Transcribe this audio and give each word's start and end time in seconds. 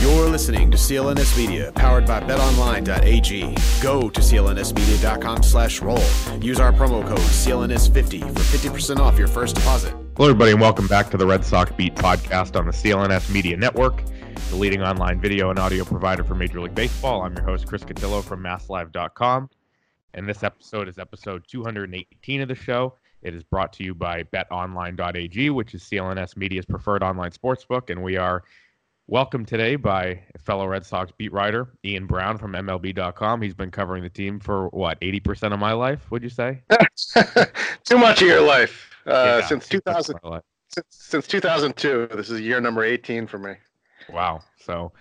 You're 0.00 0.28
listening 0.28 0.70
to 0.70 0.76
CLNS 0.76 1.36
Media, 1.36 1.72
powered 1.72 2.06
by 2.06 2.20
BetOnline.ag. 2.20 3.56
Go 3.82 4.08
to 4.08 4.20
CLNSmedia.com 4.20 5.42
slash 5.42 5.82
roll. 5.82 6.02
Use 6.40 6.58
our 6.58 6.72
promo 6.72 7.06
code 7.06 7.18
CLNS50 7.18 8.20
for 8.22 8.40
50% 8.40 8.98
off 8.98 9.18
your 9.18 9.28
first 9.28 9.56
deposit. 9.56 9.94
Hello, 10.16 10.30
everybody, 10.30 10.52
and 10.52 10.60
welcome 10.60 10.86
back 10.86 11.10
to 11.10 11.16
the 11.16 11.26
Red 11.26 11.44
Sox 11.44 11.70
Beat 11.72 11.94
podcast 11.94 12.58
on 12.58 12.66
the 12.66 12.72
CLNS 12.72 13.30
Media 13.30 13.56
Network, 13.56 14.02
the 14.50 14.56
leading 14.56 14.82
online 14.82 15.20
video 15.20 15.50
and 15.50 15.58
audio 15.58 15.84
provider 15.84 16.24
for 16.24 16.34
Major 16.34 16.60
League 16.60 16.74
Baseball. 16.74 17.22
I'm 17.22 17.34
your 17.34 17.44
host, 17.44 17.66
Chris 17.66 17.84
Cotillo 17.84 18.22
from 18.22 18.42
MassLive.com, 18.42 19.50
and 20.14 20.28
this 20.28 20.42
episode 20.42 20.88
is 20.88 20.98
episode 20.98 21.44
218 21.46 22.40
of 22.40 22.48
the 22.48 22.54
show. 22.54 22.96
It 23.22 23.34
is 23.34 23.42
brought 23.42 23.72
to 23.74 23.84
you 23.84 23.94
by 23.94 24.22
BetOnline.ag, 24.24 25.50
which 25.50 25.74
is 25.74 25.82
CLNS 25.82 26.36
Media's 26.36 26.66
preferred 26.66 27.02
online 27.02 27.32
sportsbook, 27.32 27.90
and 27.90 28.02
we 28.02 28.16
are 28.16 28.44
welcomed 29.10 29.48
today 29.48 29.74
by 29.74 30.20
a 30.36 30.38
fellow 30.38 30.64
Red 30.66 30.86
Sox 30.86 31.10
beat 31.18 31.32
writer, 31.32 31.68
Ian 31.84 32.06
Browne 32.06 32.38
from 32.38 32.52
MLB.com. 32.52 33.42
He's 33.42 33.54
been 33.54 33.72
covering 33.72 34.04
the 34.04 34.08
team 34.08 34.38
for 34.38 34.68
what 34.68 35.00
80% 35.00 35.52
of 35.52 35.58
my 35.58 35.72
life, 35.72 36.10
would 36.12 36.22
you 36.22 36.28
say? 36.28 36.62
Too 37.84 37.98
much 37.98 38.22
of 38.22 38.28
your 38.28 38.40
life. 38.40 38.88
Uh, 39.04 39.40
Yeah, 39.40 39.46
since 39.46 39.68
2000, 39.68 40.14
of 40.14 40.22
my 40.22 40.30
life. 40.30 40.42
since, 40.68 40.86
since 40.90 41.26
2002. 41.26 42.10
This 42.14 42.30
is 42.30 42.40
year 42.40 42.60
number 42.60 42.84
18 42.84 43.26
for 43.26 43.38
me. 43.38 43.54
Wow. 44.10 44.42
So 44.64 44.92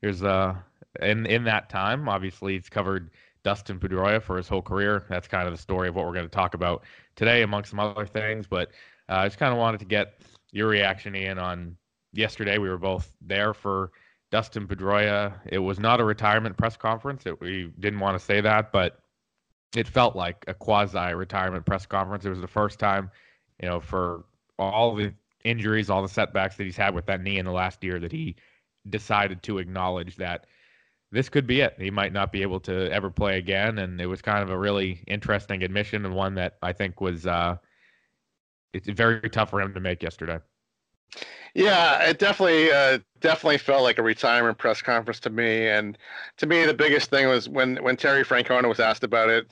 there's 0.00 0.22
uh 0.22 0.54
in 1.02 1.26
in 1.26 1.42
that 1.44 1.68
time, 1.68 2.08
obviously 2.08 2.54
he's 2.54 2.68
covered 2.68 3.10
Dustin 3.42 3.80
Pedroia 3.80 4.22
for 4.22 4.36
his 4.36 4.46
whole 4.46 4.62
career. 4.62 5.04
That's 5.08 5.26
kind 5.26 5.48
of 5.48 5.52
the 5.52 5.60
story 5.60 5.88
of 5.88 5.96
what 5.96 6.06
we're 6.06 6.14
going 6.14 6.28
to 6.28 6.34
talk 6.34 6.54
about 6.54 6.84
today, 7.16 7.42
among 7.42 7.64
some 7.64 7.80
other 7.80 8.06
things. 8.06 8.46
But 8.46 8.68
uh, 9.08 9.14
I 9.14 9.26
just 9.26 9.38
kind 9.38 9.52
of 9.52 9.58
wanted 9.58 9.80
to 9.80 9.86
get 9.86 10.20
your 10.52 10.68
reaction, 10.68 11.16
Ian, 11.16 11.38
on 11.38 11.76
yesterday. 12.16 12.58
We 12.58 12.68
were 12.68 12.78
both 12.78 13.12
there 13.20 13.54
for 13.54 13.92
Dustin 14.30 14.66
Pedroia. 14.66 15.34
It 15.46 15.58
was 15.58 15.78
not 15.78 16.00
a 16.00 16.04
retirement 16.04 16.56
press 16.56 16.76
conference. 16.76 17.26
It, 17.26 17.40
we 17.40 17.72
didn't 17.78 18.00
want 18.00 18.18
to 18.18 18.24
say 18.24 18.40
that, 18.40 18.72
but 18.72 19.00
it 19.76 19.86
felt 19.86 20.16
like 20.16 20.44
a 20.48 20.54
quasi 20.54 21.14
retirement 21.14 21.66
press 21.66 21.86
conference. 21.86 22.24
It 22.24 22.30
was 22.30 22.40
the 22.40 22.46
first 22.46 22.78
time, 22.78 23.10
you 23.62 23.68
know, 23.68 23.80
for 23.80 24.24
all 24.58 24.94
the 24.94 25.12
injuries, 25.44 25.90
all 25.90 26.02
the 26.02 26.08
setbacks 26.08 26.56
that 26.56 26.64
he's 26.64 26.76
had 26.76 26.94
with 26.94 27.06
that 27.06 27.22
knee 27.22 27.38
in 27.38 27.44
the 27.44 27.52
last 27.52 27.84
year 27.84 28.00
that 28.00 28.12
he 28.12 28.36
decided 28.88 29.42
to 29.42 29.58
acknowledge 29.58 30.16
that 30.16 30.46
this 31.12 31.28
could 31.28 31.46
be 31.46 31.60
it. 31.60 31.74
He 31.78 31.90
might 31.90 32.12
not 32.12 32.32
be 32.32 32.42
able 32.42 32.60
to 32.60 32.90
ever 32.92 33.10
play 33.10 33.38
again, 33.38 33.78
and 33.78 34.00
it 34.00 34.06
was 34.06 34.22
kind 34.22 34.42
of 34.42 34.50
a 34.50 34.58
really 34.58 35.04
interesting 35.06 35.62
admission 35.62 36.04
and 36.04 36.14
one 36.14 36.34
that 36.34 36.56
I 36.62 36.72
think 36.72 37.00
was 37.00 37.26
uh, 37.26 37.56
it's 38.72 38.88
very 38.88 39.30
tough 39.30 39.50
for 39.50 39.60
him 39.60 39.72
to 39.74 39.80
make 39.80 40.02
yesterday. 40.02 40.38
Yeah, 41.54 42.02
it 42.02 42.18
definitely 42.18 42.70
uh, 42.70 42.98
definitely 43.20 43.58
felt 43.58 43.82
like 43.82 43.98
a 43.98 44.02
retirement 44.02 44.58
press 44.58 44.82
conference 44.82 45.20
to 45.20 45.30
me. 45.30 45.68
And 45.68 45.96
to 46.36 46.46
me, 46.46 46.66
the 46.66 46.74
biggest 46.74 47.08
thing 47.08 47.28
was 47.28 47.48
when 47.48 47.76
when 47.76 47.96
Terry 47.96 48.24
Francona 48.24 48.68
was 48.68 48.80
asked 48.80 49.04
about 49.04 49.30
it. 49.30 49.50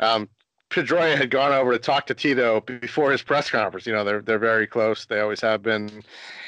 Um, 0.00 0.28
Pedroia 0.72 1.16
had 1.16 1.30
gone 1.30 1.52
over 1.52 1.72
to 1.72 1.78
talk 1.78 2.06
to 2.06 2.14
Tito 2.14 2.62
before 2.62 3.12
his 3.12 3.22
press 3.22 3.50
conference. 3.50 3.86
You 3.86 3.92
know, 3.92 4.04
they're 4.04 4.22
they're 4.22 4.38
very 4.38 4.66
close. 4.66 5.04
They 5.04 5.20
always 5.20 5.40
have 5.42 5.62
been. 5.62 6.02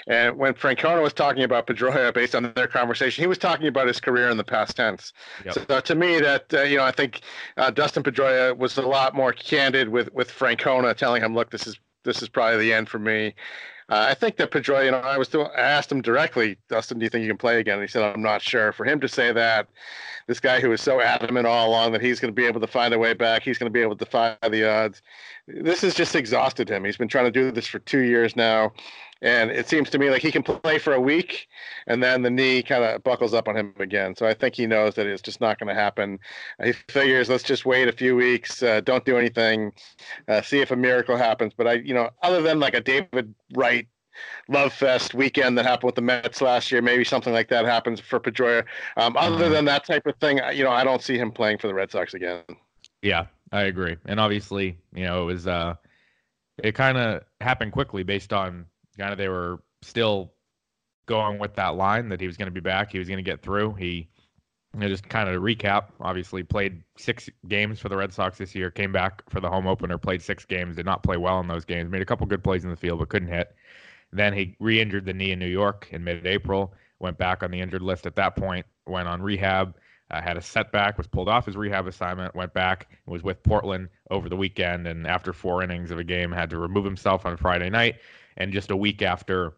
And 0.06 0.37
when 0.38 0.54
Francona 0.54 1.03
was 1.03 1.12
talking 1.12 1.42
about 1.44 1.66
Pedroia, 1.66 2.12
based 2.12 2.34
on 2.34 2.53
their 2.56 2.66
conversation, 2.66 3.22
he 3.22 3.26
was 3.26 3.38
talking 3.38 3.66
about 3.69 3.86
his 3.86 4.00
career 4.00 4.28
in 4.28 4.36
the 4.36 4.44
past 4.44 4.76
tense. 4.76 5.12
Yep. 5.44 5.54
So 5.69 5.81
to 5.81 5.94
me, 5.94 6.21
that 6.21 6.53
uh, 6.53 6.62
you 6.62 6.78
know, 6.78 6.84
I 6.84 6.91
think 6.91 7.21
uh, 7.59 7.71
Dustin 7.71 8.03
Pedroia 8.03 8.56
was 8.56 8.78
a 8.78 8.82
lot 8.82 9.15
more 9.15 9.32
candid 9.32 9.91
with 9.91 10.12
with 10.15 10.31
Francona, 10.31 10.97
telling 10.97 11.22
him, 11.22 11.34
"Look, 11.34 11.50
this 11.50 11.66
is 11.66 11.78
this 12.04 12.22
is 12.22 12.28
probably 12.31 12.59
the 12.59 12.72
end 12.72 12.88
for 12.88 12.98
me." 12.98 13.34
Uh, 13.89 14.06
I 14.09 14.15
think 14.15 14.37
that 14.37 14.50
Pedroia, 14.50 14.87
you 14.87 14.91
know, 14.91 14.99
I 14.99 15.19
was 15.19 15.28
still, 15.28 15.50
I 15.56 15.61
asked 15.61 15.93
him 15.93 16.00
directly, 16.00 16.56
Dustin, 16.69 16.99
do 16.99 17.05
you 17.05 17.11
think 17.11 17.22
you 17.22 17.28
can 17.28 17.37
play 17.37 17.61
again? 17.61 17.75
And 17.75 17.83
he 17.83 17.89
said, 17.89 18.03
I'm 18.03 18.22
not 18.22 18.41
sure. 18.41 18.72
For 18.72 18.84
him 18.84 19.00
to 19.00 19.09
say 19.09 19.33
that, 19.33 19.69
this 20.27 20.41
guy 20.41 20.61
who 20.61 20.71
was 20.71 20.81
so 20.81 21.00
adamant 21.00 21.47
all 21.47 21.69
along 21.69 21.93
that 21.93 22.00
he's 22.00 22.19
going 22.19 22.33
to 22.33 22.34
be 22.34 22.47
able 22.47 22.61
to 22.61 22.67
find 22.67 22.95
a 22.95 22.99
way 22.99 23.12
back, 23.12 23.43
he's 23.43 23.59
going 23.59 23.71
to 23.71 23.75
be 23.75 23.83
able 23.83 23.95
to 23.95 24.05
defy 24.05 24.37
the 24.50 24.69
odds. 24.69 25.03
This 25.47 25.83
has 25.83 25.95
just 25.95 26.17
exhausted 26.17 26.69
him. 26.69 26.84
He's 26.84 26.97
been 26.97 27.09
trying 27.09 27.27
to 27.27 27.31
do 27.31 27.50
this 27.50 27.67
for 27.67 27.78
two 27.81 28.00
years 28.00 28.34
now. 28.34 28.72
And 29.24 29.50
it 29.50 29.66
seems 29.68 29.88
to 29.90 29.98
me 29.98 30.10
like 30.10 30.20
he 30.20 30.30
can 30.30 30.42
play 30.42 30.78
for 30.78 30.92
a 30.92 31.00
week 31.00 31.48
and 31.86 32.02
then 32.02 32.20
the 32.20 32.30
knee 32.30 32.62
kind 32.62 32.84
of 32.84 33.02
buckles 33.02 33.32
up 33.32 33.48
on 33.48 33.56
him 33.56 33.74
again. 33.78 34.14
So 34.14 34.26
I 34.26 34.34
think 34.34 34.54
he 34.54 34.66
knows 34.66 34.94
that 34.96 35.06
it's 35.06 35.22
just 35.22 35.40
not 35.40 35.58
going 35.58 35.74
to 35.74 35.74
happen. 35.74 36.18
He 36.62 36.72
figures, 36.72 37.30
let's 37.30 37.42
just 37.42 37.64
wait 37.64 37.88
a 37.88 37.92
few 37.92 38.14
weeks, 38.14 38.62
uh, 38.62 38.82
don't 38.82 39.04
do 39.06 39.16
anything, 39.16 39.72
uh, 40.28 40.42
see 40.42 40.60
if 40.60 40.70
a 40.70 40.76
miracle 40.76 41.16
happens. 41.16 41.54
But 41.56 41.66
I, 41.66 41.72
you 41.74 41.94
know, 41.94 42.10
other 42.22 42.42
than 42.42 42.60
like 42.60 42.74
a 42.74 42.82
David 42.82 43.34
Wright 43.54 43.88
love 44.48 44.74
fest 44.74 45.14
weekend 45.14 45.56
that 45.56 45.64
happened 45.64 45.88
with 45.88 45.94
the 45.94 46.02
Mets 46.02 46.42
last 46.42 46.70
year, 46.70 46.82
maybe 46.82 47.02
something 47.02 47.32
like 47.32 47.48
that 47.48 47.64
happens 47.64 48.00
for 48.00 48.20
Pedroia. 48.20 48.64
Um, 48.98 49.16
other 49.16 49.48
than 49.48 49.64
that 49.64 49.86
type 49.86 50.06
of 50.06 50.16
thing, 50.16 50.38
you 50.52 50.64
know, 50.64 50.70
I 50.70 50.84
don't 50.84 51.02
see 51.02 51.16
him 51.16 51.32
playing 51.32 51.58
for 51.58 51.66
the 51.66 51.74
Red 51.74 51.91
Sox 51.91 52.12
again. 52.12 52.42
Yeah, 53.00 53.26
I 53.52 53.62
agree. 53.62 53.96
And 54.04 54.20
obviously, 54.20 54.78
you 54.94 55.04
know, 55.04 55.22
it 55.22 55.24
was 55.24 55.46
uh 55.46 55.76
it 56.62 56.74
kind 56.74 56.98
of 56.98 57.22
happened 57.41 57.72
quickly 57.72 58.02
based 58.02 58.32
on 58.32 58.66
kind 58.97 59.12
of 59.12 59.19
they 59.19 59.28
were 59.28 59.62
still 59.82 60.32
going 61.06 61.38
with 61.38 61.55
that 61.55 61.75
line 61.77 62.09
that 62.09 62.21
he 62.21 62.27
was 62.27 62.37
going 62.37 62.47
to 62.47 62.53
be 62.53 62.60
back, 62.60 62.91
he 62.91 62.99
was 62.99 63.09
going 63.09 63.19
to 63.19 63.31
get 63.31 63.43
through. 63.43 63.75
He 63.75 64.09
you 64.75 64.81
know, 64.81 64.88
just 64.88 65.09
kind 65.09 65.28
of 65.28 65.34
to 65.34 65.41
recap, 65.41 65.87
obviously 66.00 66.43
played 66.43 66.82
six 66.97 67.31
games 67.47 67.78
for 67.78 67.88
the 67.88 67.97
Red 67.97 68.12
Sox 68.12 68.38
this 68.38 68.54
year, 68.54 68.71
came 68.71 68.91
back 68.91 69.22
for 69.31 69.41
the 69.41 69.49
home 69.49 69.66
opener, 69.66 69.99
played 69.99 70.21
six 70.21 70.44
games, 70.44 70.77
did 70.77 70.87
not 70.87 71.03
play 71.03 71.16
well 71.16 71.38
in 71.41 71.47
those 71.47 71.65
games, 71.65 71.91
made 71.91 72.03
a 72.03 72.06
couple 72.06 72.27
good 72.27 72.43
plays 72.43 72.65
in 72.65 72.71
the 72.71 72.77
field, 72.77 72.99
but 72.99 73.09
couldn't 73.09 73.28
hit. 73.28 73.54
Then 74.12 74.33
he 74.33 74.56
re 74.59 74.81
injured 74.81 75.06
the 75.06 75.12
knee 75.12 75.33
in 75.33 75.38
New 75.38 75.47
York 75.47 75.88
in 75.93 76.03
mid 76.03 76.27
April, 76.27 76.75
went 76.99 77.19
back 77.19 77.43
on 77.43 77.50
the 77.50 77.60
injured 77.60 77.83
list 77.83 78.06
at 78.06 78.16
that 78.16 78.37
point, 78.37 78.66
went 78.87 79.09
on 79.09 79.22
rehab, 79.22 79.77
uh, 80.10 80.21
had 80.21 80.37
a 80.37 80.43
setback, 80.43 80.99
was 80.99 81.06
pulled 81.06 81.28
off 81.28 81.47
his 81.47 81.56
rehab 81.56 81.87
assignment, 81.87 82.34
went 82.34 82.53
back, 82.53 82.88
was 83.06 83.22
with 83.22 83.43
Portland 83.43 83.88
over 84.10 84.28
the 84.28 84.37
weekend, 84.37 84.87
and 84.87 85.06
after 85.06 85.33
four 85.33 85.62
innings 85.62 85.91
of 85.91 85.99
a 85.99 86.04
game, 86.04 86.33
had 86.33 86.50
to 86.50 86.59
remove 86.59 86.84
himself 86.84 87.27
on 87.27 87.37
Friday 87.37 87.71
night. 87.71 87.97
And 88.37 88.53
just 88.53 88.71
a 88.71 88.77
week 88.77 89.03
after 89.03 89.55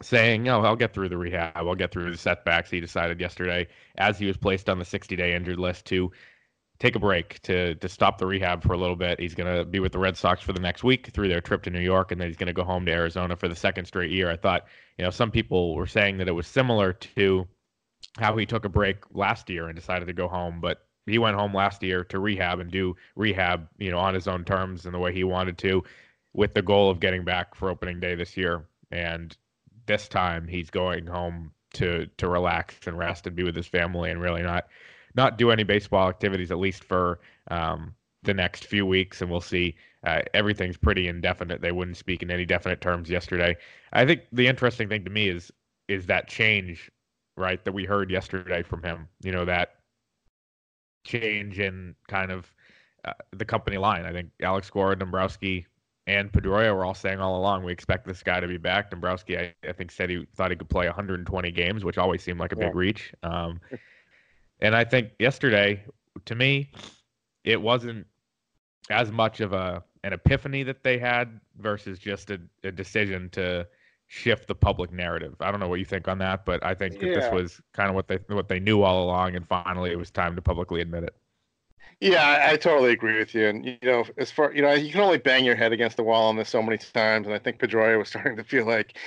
saying, 0.00 0.48
"Oh, 0.48 0.62
I'll 0.62 0.76
get 0.76 0.92
through 0.94 1.10
the 1.10 1.18
rehab. 1.18 1.52
I'll 1.56 1.74
get 1.74 1.92
through 1.92 2.10
the 2.10 2.18
setbacks." 2.18 2.70
He 2.70 2.80
decided 2.80 3.20
yesterday, 3.20 3.68
as 3.96 4.18
he 4.18 4.26
was 4.26 4.36
placed 4.36 4.68
on 4.68 4.78
the 4.78 4.84
60-day 4.84 5.34
injured 5.34 5.58
list, 5.58 5.86
to 5.86 6.10
take 6.78 6.96
a 6.96 6.98
break 6.98 7.40
to 7.42 7.74
to 7.76 7.88
stop 7.88 8.18
the 8.18 8.26
rehab 8.26 8.62
for 8.62 8.72
a 8.72 8.76
little 8.76 8.96
bit. 8.96 9.20
He's 9.20 9.34
going 9.34 9.54
to 9.54 9.64
be 9.64 9.78
with 9.78 9.92
the 9.92 9.98
Red 9.98 10.16
Sox 10.16 10.42
for 10.42 10.52
the 10.52 10.60
next 10.60 10.82
week 10.82 11.10
through 11.12 11.28
their 11.28 11.40
trip 11.40 11.62
to 11.62 11.70
New 11.70 11.80
York, 11.80 12.10
and 12.10 12.20
then 12.20 12.28
he's 12.28 12.36
going 12.36 12.48
to 12.48 12.52
go 12.52 12.64
home 12.64 12.84
to 12.86 12.92
Arizona 12.92 13.36
for 13.36 13.48
the 13.48 13.54
second 13.54 13.84
straight 13.84 14.10
year. 14.10 14.30
I 14.30 14.36
thought, 14.36 14.66
you 14.98 15.04
know, 15.04 15.10
some 15.10 15.30
people 15.30 15.74
were 15.76 15.86
saying 15.86 16.18
that 16.18 16.28
it 16.28 16.32
was 16.32 16.46
similar 16.46 16.92
to 16.92 17.46
how 18.18 18.36
he 18.36 18.46
took 18.46 18.64
a 18.64 18.68
break 18.68 18.96
last 19.12 19.48
year 19.48 19.66
and 19.66 19.76
decided 19.76 20.06
to 20.06 20.12
go 20.12 20.26
home, 20.26 20.60
but 20.60 20.86
he 21.06 21.18
went 21.18 21.36
home 21.36 21.54
last 21.54 21.82
year 21.82 22.04
to 22.04 22.18
rehab 22.18 22.58
and 22.60 22.70
do 22.70 22.96
rehab, 23.16 23.68
you 23.78 23.90
know, 23.90 23.98
on 23.98 24.14
his 24.14 24.26
own 24.26 24.44
terms 24.44 24.86
and 24.86 24.94
the 24.94 24.98
way 24.98 25.12
he 25.12 25.24
wanted 25.24 25.58
to, 25.58 25.84
with 26.34 26.54
the 26.54 26.62
goal 26.62 26.90
of 26.90 27.00
getting 27.00 27.24
back 27.24 27.54
for 27.54 27.70
opening 27.70 28.00
day 28.00 28.14
this 28.14 28.36
year. 28.36 28.64
And 28.90 29.36
this 29.86 30.08
time 30.08 30.46
he's 30.46 30.70
going 30.70 31.06
home 31.06 31.52
to 31.74 32.06
to 32.18 32.28
relax 32.28 32.86
and 32.86 32.98
rest 32.98 33.26
and 33.26 33.34
be 33.34 33.42
with 33.42 33.56
his 33.56 33.66
family 33.66 34.10
and 34.10 34.20
really 34.20 34.42
not 34.42 34.66
not 35.14 35.38
do 35.38 35.50
any 35.50 35.62
baseball 35.62 36.08
activities 36.08 36.50
at 36.50 36.58
least 36.58 36.84
for 36.84 37.20
um, 37.50 37.94
the 38.22 38.34
next 38.34 38.66
few 38.66 38.84
weeks 38.84 39.22
and 39.22 39.30
we'll 39.30 39.40
see 39.40 39.74
uh, 40.04 40.20
everything's 40.34 40.76
pretty 40.76 41.08
indefinite 41.08 41.62
they 41.62 41.72
wouldn't 41.72 41.96
speak 41.96 42.22
in 42.22 42.30
any 42.30 42.44
definite 42.44 42.82
terms 42.82 43.08
yesterday 43.08 43.56
i 43.94 44.04
think 44.04 44.20
the 44.32 44.46
interesting 44.46 44.86
thing 44.86 45.02
to 45.02 45.10
me 45.10 45.30
is 45.30 45.50
is 45.88 46.04
that 46.04 46.28
change 46.28 46.90
right, 47.36 47.64
that 47.64 47.72
we 47.72 47.84
heard 47.84 48.10
yesterday 48.10 48.62
from 48.62 48.82
him. 48.82 49.08
You 49.22 49.32
know 49.32 49.44
that 49.44 49.76
change 51.04 51.58
in 51.58 51.94
kind 52.08 52.30
of 52.30 52.52
uh, 53.04 53.12
the 53.32 53.44
company 53.44 53.78
line. 53.78 54.04
I 54.04 54.12
think 54.12 54.30
Alex 54.40 54.70
Cora, 54.70 54.96
Dombrowski, 54.96 55.66
and 56.06 56.32
Pedroia 56.32 56.74
were 56.74 56.84
all 56.84 56.94
saying 56.94 57.20
all 57.20 57.38
along, 57.38 57.64
we 57.64 57.72
expect 57.72 58.06
this 58.06 58.22
guy 58.22 58.40
to 58.40 58.48
be 58.48 58.56
back. 58.56 58.90
Dombrowski, 58.90 59.38
I, 59.38 59.54
I 59.66 59.72
think, 59.72 59.92
said 59.92 60.10
he 60.10 60.26
thought 60.34 60.50
he 60.50 60.56
could 60.56 60.68
play 60.68 60.86
120 60.86 61.50
games, 61.52 61.84
which 61.84 61.98
always 61.98 62.22
seemed 62.22 62.40
like 62.40 62.52
a 62.52 62.56
yeah. 62.58 62.66
big 62.66 62.74
reach. 62.74 63.12
Um, 63.22 63.60
and 64.60 64.74
I 64.74 64.84
think 64.84 65.10
yesterday, 65.18 65.84
to 66.24 66.34
me, 66.34 66.70
it 67.44 67.60
wasn't 67.60 68.06
as 68.90 69.12
much 69.12 69.40
of 69.40 69.52
a 69.52 69.82
an 70.04 70.12
epiphany 70.12 70.64
that 70.64 70.82
they 70.82 70.98
had 70.98 71.40
versus 71.58 71.98
just 71.98 72.30
a, 72.30 72.40
a 72.64 72.72
decision 72.72 73.28
to 73.30 73.66
shift 74.08 74.48
the 74.48 74.54
public 74.54 74.92
narrative. 74.92 75.34
I 75.40 75.50
don't 75.50 75.60
know 75.60 75.68
what 75.68 75.78
you 75.78 75.84
think 75.84 76.08
on 76.08 76.18
that, 76.18 76.44
but 76.44 76.64
I 76.64 76.74
think 76.74 76.94
yeah. 76.94 77.14
that 77.14 77.14
this 77.14 77.32
was 77.32 77.60
kind 77.72 77.88
of 77.88 77.94
what 77.94 78.08
they 78.08 78.18
what 78.26 78.48
they 78.48 78.58
knew 78.58 78.82
all 78.82 79.04
along, 79.04 79.36
and 79.36 79.46
finally 79.46 79.92
it 79.92 79.98
was 79.98 80.10
time 80.10 80.34
to 80.34 80.42
publicly 80.42 80.80
admit 80.80 81.04
it. 81.04 81.14
Yeah, 82.02 82.26
I, 82.26 82.54
I, 82.54 82.56
totally 82.56 82.90
agree 82.90 83.16
with 83.16 83.32
you. 83.32 83.46
And 83.46 83.64
you 83.64 83.78
know, 83.84 84.04
as 84.18 84.28
far 84.28 84.52
you 84.52 84.60
know, 84.60 84.72
you 84.72 84.90
can 84.90 85.02
only 85.02 85.18
bang 85.18 85.44
your 85.44 85.54
head 85.54 85.72
against 85.72 85.96
the 85.96 86.02
wall 86.02 86.28
on 86.28 86.34
this 86.34 86.48
so 86.48 86.60
many 86.60 86.76
times. 86.76 87.28
And 87.28 87.34
I 87.34 87.38
think 87.38 87.60
Pedroia 87.60 87.96
was 87.96 88.08
starting 88.10 88.36
to 88.38 88.42
feel 88.42 88.66
like, 88.66 88.98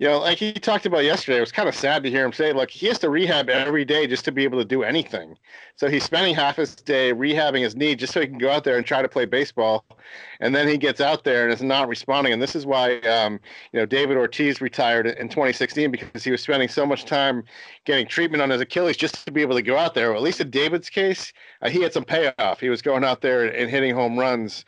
you 0.00 0.08
know, 0.08 0.18
like 0.18 0.38
he 0.38 0.52
talked 0.52 0.84
about 0.84 1.04
yesterday. 1.04 1.38
It 1.38 1.42
was 1.42 1.52
kind 1.52 1.68
of 1.68 1.76
sad 1.76 2.02
to 2.02 2.10
hear 2.10 2.24
him 2.24 2.32
say, 2.32 2.52
like, 2.52 2.70
he 2.70 2.88
has 2.88 2.98
to 3.00 3.08
rehab 3.08 3.48
every 3.48 3.84
day 3.84 4.08
just 4.08 4.24
to 4.24 4.32
be 4.32 4.42
able 4.42 4.58
to 4.58 4.64
do 4.64 4.82
anything. 4.82 5.36
So 5.76 5.88
he's 5.88 6.04
spending 6.04 6.34
half 6.34 6.56
his 6.56 6.74
day 6.74 7.12
rehabbing 7.12 7.62
his 7.62 7.74
knee 7.74 7.94
just 7.94 8.12
so 8.12 8.20
he 8.20 8.26
can 8.26 8.36
go 8.36 8.50
out 8.50 8.64
there 8.64 8.76
and 8.76 8.84
try 8.84 9.00
to 9.00 9.08
play 9.08 9.24
baseball. 9.24 9.84
And 10.40 10.54
then 10.54 10.68
he 10.68 10.76
gets 10.76 11.00
out 11.00 11.24
there 11.24 11.44
and 11.44 11.54
is 11.54 11.62
not 11.62 11.88
responding. 11.88 12.32
And 12.32 12.42
this 12.42 12.54
is 12.54 12.66
why, 12.66 12.98
um, 13.00 13.40
you 13.72 13.80
know, 13.80 13.86
David 13.86 14.16
Ortiz 14.16 14.60
retired 14.60 15.06
in 15.06 15.28
2016 15.28 15.90
because 15.90 16.24
he 16.24 16.30
was 16.30 16.42
spending 16.42 16.68
so 16.68 16.84
much 16.84 17.06
time 17.06 17.44
getting 17.84 18.06
treatment 18.06 18.42
on 18.42 18.50
his 18.50 18.60
Achilles 18.60 18.96
just 18.96 19.24
to 19.24 19.32
be 19.32 19.40
able 19.40 19.54
to 19.54 19.62
go 19.62 19.78
out 19.78 19.94
there. 19.94 20.10
Well, 20.10 20.18
at 20.18 20.24
least 20.24 20.40
in 20.40 20.50
David's 20.50 20.90
case, 20.90 21.32
uh, 21.62 21.70
he 21.70 21.82
had 21.82 21.94
some 21.94 22.04
payoff. 22.20 22.60
He 22.60 22.68
was 22.68 22.82
going 22.82 23.04
out 23.04 23.20
there 23.20 23.46
and 23.46 23.70
hitting 23.70 23.94
home 23.94 24.18
runs 24.18 24.64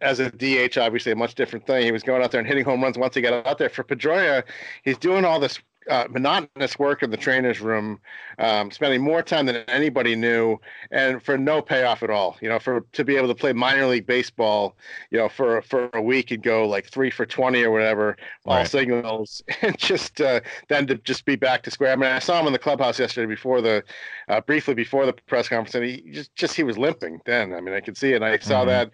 as 0.00 0.20
a 0.20 0.30
DH, 0.30 0.78
obviously 0.78 1.12
a 1.12 1.16
much 1.16 1.34
different 1.34 1.66
thing. 1.66 1.84
He 1.84 1.92
was 1.92 2.02
going 2.02 2.22
out 2.22 2.30
there 2.30 2.40
and 2.40 2.48
hitting 2.48 2.64
home 2.64 2.82
runs 2.82 2.98
once 2.98 3.14
he 3.14 3.20
got 3.20 3.46
out 3.46 3.58
there. 3.58 3.68
For 3.68 3.84
Pedroia, 3.84 4.44
he's 4.84 4.98
doing 4.98 5.24
all 5.24 5.40
this 5.40 5.58
uh, 5.88 6.06
monotonous 6.10 6.78
work 6.78 7.02
in 7.02 7.10
the 7.10 7.16
trainer's 7.16 7.60
room, 7.60 8.00
um, 8.38 8.70
spending 8.70 9.00
more 9.00 9.22
time 9.22 9.46
than 9.46 9.56
anybody 9.68 10.14
knew, 10.14 10.58
and 10.90 11.22
for 11.22 11.36
no 11.36 11.60
payoff 11.60 12.02
at 12.02 12.10
all. 12.10 12.36
You 12.40 12.48
know, 12.48 12.58
for 12.58 12.82
to 12.92 13.04
be 13.04 13.16
able 13.16 13.28
to 13.28 13.34
play 13.34 13.52
minor 13.52 13.86
league 13.86 14.06
baseball, 14.06 14.76
you 15.10 15.18
know, 15.18 15.28
for 15.28 15.62
for 15.62 15.90
a 15.94 16.02
week 16.02 16.30
and 16.30 16.42
go 16.42 16.66
like 16.66 16.86
three 16.90 17.10
for 17.10 17.26
twenty 17.26 17.62
or 17.62 17.70
whatever, 17.70 18.16
all 18.46 18.56
right. 18.56 18.68
signals, 18.68 19.42
and 19.62 19.76
just 19.78 20.20
uh, 20.20 20.40
then 20.68 20.86
to 20.86 20.96
just 20.96 21.24
be 21.24 21.36
back 21.36 21.62
to 21.64 21.70
square. 21.70 21.92
I 21.92 21.96
mean, 21.96 22.10
I 22.10 22.18
saw 22.18 22.40
him 22.40 22.46
in 22.46 22.52
the 22.52 22.58
clubhouse 22.58 22.98
yesterday 22.98 23.26
before 23.26 23.60
the, 23.60 23.82
uh, 24.28 24.40
briefly 24.42 24.74
before 24.74 25.06
the 25.06 25.12
press 25.12 25.48
conference, 25.48 25.74
and 25.74 25.84
he 25.84 26.12
just 26.12 26.34
just 26.36 26.54
he 26.54 26.62
was 26.62 26.78
limping. 26.78 27.20
Then 27.24 27.54
I 27.54 27.60
mean, 27.60 27.74
I 27.74 27.80
could 27.80 27.96
see 27.96 28.12
it. 28.12 28.16
And 28.16 28.24
I 28.24 28.38
saw 28.38 28.60
mm-hmm. 28.60 28.68
that 28.68 28.90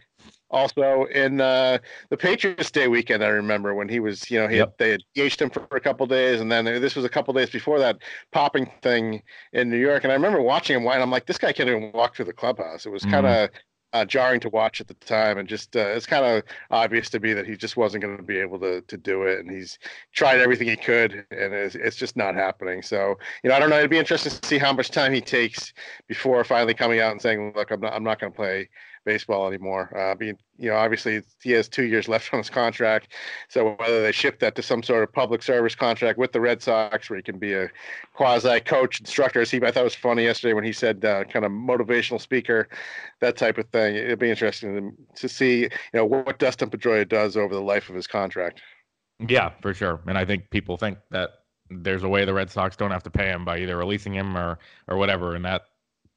also 0.51 1.05
in 1.05 1.41
uh, 1.41 1.79
the 2.11 2.17
Patriots 2.17 2.71
Day 2.71 2.89
weekend. 2.89 3.23
I 3.23 3.29
remember 3.29 3.75
when 3.75 3.89
he 3.89 4.01
was, 4.01 4.31
you 4.31 4.39
know, 4.39 4.49
he 4.49 4.57
yep. 4.57 4.69
had, 4.69 4.75
they 4.79 4.91
had 4.91 5.03
engaged 5.17 5.43
him 5.43 5.51
for, 5.51 5.67
a 5.71 5.81
couple 5.81 6.07
days, 6.07 6.41
and 6.41 6.51
then 6.51 6.65
this 6.65 6.97
was 6.97 7.05
a 7.05 7.09
couple 7.09 7.35
days 7.35 7.51
before 7.51 7.79
that 7.79 7.99
popping 8.33 8.71
thing 8.83 9.23
in 9.53 9.69
New 9.69 9.79
York. 9.79 10.05
And 10.05 10.13
I 10.13 10.15
remember 10.15 10.41
watching 10.41 10.77
him, 10.77 10.87
and 10.87 11.03
I'm 11.03 11.11
like, 11.11 11.27
this 11.27 11.39
guy 11.39 11.53
can't 11.53 11.69
even 11.69 11.93
walk 11.93 12.17
through 12.17 12.25
the 12.25 12.33
clubhouse. 12.33 12.87
It 12.87 12.91
was 12.91 13.05
kind 13.05 13.27
of. 13.27 13.51
Mm-hmm. 13.51 13.57
Uh, 13.95 14.05
jarring 14.05 14.39
to 14.39 14.51
watch 14.51 14.83
at 14.83 14.87
the 14.87 14.93
time, 14.93 15.39
and 15.39 15.49
just 15.49 15.75
uh, 15.75 15.81
it's 15.81 16.05
kind 16.05 16.23
of 16.23 16.43
obvious 16.71 17.09
to 17.09 17.19
me 17.21 17.33
that 17.33 17.47
he 17.47 17.57
just 17.57 17.75
wasn't 17.75 18.03
going 18.03 18.19
to 18.19 18.23
be 18.23 18.37
able 18.37 18.59
to 18.59 18.83
to 18.83 18.99
do 18.99 19.23
it, 19.23 19.39
and 19.41 19.51
he's 19.51 19.79
tried 20.13 20.41
everything 20.41 20.69
he 20.69 20.77
could, 20.77 21.25
and 21.31 21.55
it's, 21.55 21.75
it's 21.75 21.97
just 21.97 22.15
not 22.15 22.35
happening. 22.35 22.83
So 22.83 23.15
you 23.43 23.49
know, 23.49 23.57
I 23.57 23.59
don't 23.59 23.71
know. 23.71 23.79
It'd 23.79 23.89
be 23.89 23.97
interesting 23.97 24.31
to 24.31 24.47
see 24.47 24.59
how 24.59 24.75
much 24.75 24.91
time 24.91 25.15
he 25.15 25.23
takes 25.23 25.73
before 26.07 26.45
finally 26.45 26.75
coming 26.75 27.01
out 27.01 27.13
and 27.13 27.23
saying, 27.23 27.55
"Look, 27.57 27.71
I'm 27.71 27.81
not, 27.81 27.95
I'm 27.95 28.05
not 28.05 28.21
going 28.21 28.31
to 28.31 28.37
play 28.37 28.69
baseball 29.09 29.49
anymore. 29.49 29.91
Uh, 29.99 30.15
being, 30.15 30.37
you 30.59 30.69
know, 30.69 30.77
obviously 30.77 31.23
he 31.43 31.53
has 31.53 31.67
two 31.67 31.85
years 31.85 32.09
left 32.09 32.31
on 32.35 32.41
his 32.41 32.51
contract, 32.51 33.15
so 33.49 33.75
whether 33.79 34.03
they 34.03 34.13
shift 34.13 34.39
that 34.41 34.55
to 34.57 34.63
some 34.63 34.83
sort 34.83 35.03
of 35.03 35.11
public 35.13 35.43
service 35.43 35.75
contract 35.75 36.19
with 36.19 36.33
the 36.33 36.41
Red 36.41 36.63
Sox, 36.63 37.09
where 37.09 37.17
he 37.17 37.23
can 37.23 37.39
be 37.39 37.55
a 37.55 37.71
quasi 38.13 38.61
coach 38.61 39.01
instructor, 39.01 39.41
as 39.41 39.51
he 39.51 39.59
I 39.63 39.71
thought 39.71 39.85
was 39.85 39.95
funny 39.95 40.25
yesterday 40.25 40.53
when 40.53 40.65
he 40.65 40.73
said 40.73 41.03
uh, 41.07 41.25
kind 41.25 41.47
of 41.47 41.53
motivational 41.53 42.21
speaker, 42.21 42.69
that 43.21 43.39
type 43.39 43.57
of 43.57 43.67
thing. 43.71 43.97
It'd 43.97 44.19
be 44.19 44.29
interesting 44.29 44.75
to, 44.75 45.21
to 45.23 45.29
see, 45.29 45.63
you 45.63 45.71
know, 45.95 46.05
what 46.05 46.39
Dustin 46.39 46.69
Pedroia 46.69 47.09
does 47.09 47.35
over 47.37 47.55
the 47.55 47.63
life 47.63 47.89
of 47.89 47.95
his 47.95 48.07
contract. 48.07 48.61
Yeah, 49.27 49.53
for 49.63 49.73
sure, 49.73 50.01
and 50.07 50.19
I 50.19 50.27
think 50.27 50.51
people 50.51 50.77
think 50.77 50.99
that 51.11 51.31
there's 51.71 52.03
a 52.03 52.09
way 52.09 52.27
the 52.27 52.35
Red 52.35 52.51
Sox 52.51 52.77
don't 52.77 52.91
have 52.91 53.03
to 53.05 53.11
pay 53.11 53.31
him 53.31 53.45
by 53.45 53.59
either 53.59 53.77
releasing 53.77 54.15
him 54.15 54.37
or 54.37 54.59
or 54.87 54.99
whatever, 54.99 55.35
and 55.35 55.45
that 55.47 55.63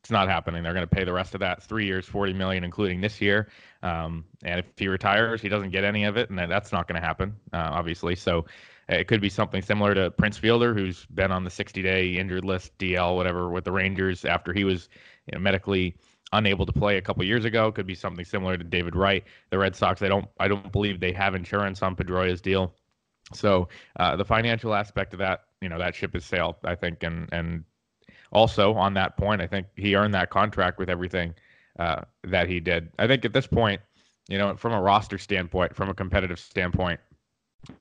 it's 0.02 0.10
not 0.10 0.28
happening. 0.28 0.64
They're 0.64 0.74
going 0.74 0.88
to 0.88 0.96
pay 0.96 1.04
the 1.04 1.14
rest 1.14 1.36
of 1.36 1.40
that 1.42 1.62
three 1.62 1.86
years, 1.86 2.08
forty 2.08 2.34
million, 2.34 2.64
including 2.64 3.02
this 3.02 3.22
year. 3.22 3.50
Um, 3.84 4.26
and 4.44 4.60
if 4.60 4.66
he 4.76 4.88
retires, 4.88 5.42
he 5.42 5.50
doesn't 5.50 5.70
get 5.70 5.84
any 5.84 6.06
of 6.06 6.18
it, 6.18 6.30
and 6.32 6.40
that's 6.40 6.72
not 6.72 6.88
going 6.88 7.00
to 7.00 7.06
happen, 7.06 7.36
uh, 7.54 7.70
obviously. 7.72 8.16
So 8.16 8.46
uh, 8.92 8.96
it 8.96 9.08
could 9.08 9.22
be 9.22 9.30
something 9.30 9.62
similar 9.62 9.94
to 9.94 10.10
Prince 10.10 10.38
Fielder, 10.38 10.74
who's 10.74 11.06
been 11.06 11.32
on 11.32 11.44
the 11.44 11.52
60-day 11.52 12.14
injured 12.14 12.44
list, 12.44 12.76
DL, 12.80 13.16
whatever, 13.16 13.50
with 13.50 13.64
the 13.64 13.72
Rangers 13.72 14.26
after 14.26 14.54
he 14.54 14.64
was 14.64 14.90
you 15.28 15.38
know, 15.38 15.40
medically 15.40 15.96
unable 16.34 16.66
to 16.66 16.74
play 16.74 16.98
a 16.98 17.02
couple 17.02 17.24
years 17.24 17.46
ago. 17.46 17.72
Could 17.72 17.88
be 17.88 17.96
something 17.96 18.26
similar 18.26 18.58
to 18.58 18.64
David 18.64 18.96
Wright. 18.96 19.24
The 19.52 19.60
Red 19.60 19.76
Sox, 19.76 20.02
I 20.02 20.08
don't, 20.08 20.28
I 20.40 20.48
don't 20.48 20.72
believe 20.72 21.00
they 21.00 21.14
have 21.14 21.36
insurance 21.36 21.84
on 21.84 21.96
Pedroia's 21.96 22.42
deal. 22.42 22.74
So 23.34 23.70
uh, 23.98 24.16
the 24.16 24.26
financial 24.26 24.74
aspect 24.74 25.14
of 25.14 25.20
that, 25.20 25.42
you 25.62 25.70
know, 25.70 25.78
that 25.78 25.94
ship 25.94 26.14
has 26.14 26.26
sailed, 26.26 26.56
I 26.64 26.76
think, 26.76 27.04
and 27.04 27.30
and 27.32 27.64
also 28.32 28.74
on 28.74 28.94
that 28.96 29.18
point, 29.18 29.42
I 29.42 29.48
think 29.48 29.68
he 29.76 29.96
earned 29.96 30.14
that 30.14 30.30
contract 30.30 30.78
with 30.80 30.90
everything 30.90 31.34
uh, 31.80 32.02
that 32.24 32.48
he 32.48 32.60
did. 32.60 32.90
I 33.00 33.08
think 33.08 33.26
at 33.26 33.34
this 33.34 33.48
point, 33.48 33.82
you 34.30 34.38
know, 34.38 34.56
from 34.56 34.74
a 34.74 34.82
roster 34.82 35.18
standpoint, 35.18 35.76
from 35.76 35.90
a 35.90 35.94
competitive 35.94 36.40
standpoint, 36.40 37.00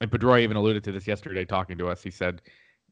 and 0.00 0.10
Pedroia 0.10 0.42
even 0.42 0.56
alluded 0.56 0.84
to 0.84 0.92
this 0.92 1.06
yesterday 1.06 1.44
talking 1.44 1.78
to 1.78 1.88
us. 1.88 2.02
He 2.02 2.10
said, 2.10 2.42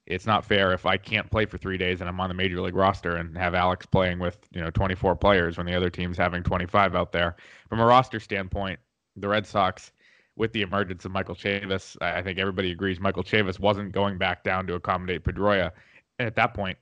it's 0.06 0.26
not 0.26 0.44
fair 0.44 0.72
if 0.72 0.86
I 0.86 0.96
can't 0.96 1.30
play 1.30 1.44
for 1.44 1.58
three 1.58 1.76
days 1.76 2.00
and 2.00 2.08
I'm 2.08 2.18
on 2.18 2.28
the 2.28 2.34
major 2.34 2.60
league 2.62 2.74
roster 2.74 3.16
and 3.16 3.36
have 3.36 3.54
Alex 3.54 3.84
playing 3.84 4.18
with, 4.18 4.38
you 4.52 4.60
know, 4.60 4.70
24 4.70 5.16
players 5.16 5.58
when 5.58 5.66
the 5.66 5.74
other 5.74 5.90
team's 5.90 6.16
having 6.16 6.42
25 6.42 6.94
out 6.94 7.12
there. 7.12 7.36
From 7.68 7.80
a 7.80 7.84
roster 7.84 8.18
standpoint, 8.18 8.80
the 9.16 9.28
Red 9.28 9.46
Sox, 9.46 9.92
with 10.36 10.52
the 10.52 10.62
emergence 10.62 11.04
of 11.04 11.10
Michael 11.10 11.34
Chavis, 11.34 12.00
I 12.00 12.22
think 12.22 12.38
everybody 12.38 12.70
agrees 12.70 13.00
Michael 13.00 13.24
Chavis 13.24 13.58
wasn't 13.58 13.92
going 13.92 14.16
back 14.16 14.44
down 14.44 14.66
to 14.68 14.74
accommodate 14.74 15.24
Pedroia. 15.24 15.72
And 16.18 16.26
at 16.26 16.36
that 16.36 16.54
point, 16.54 16.78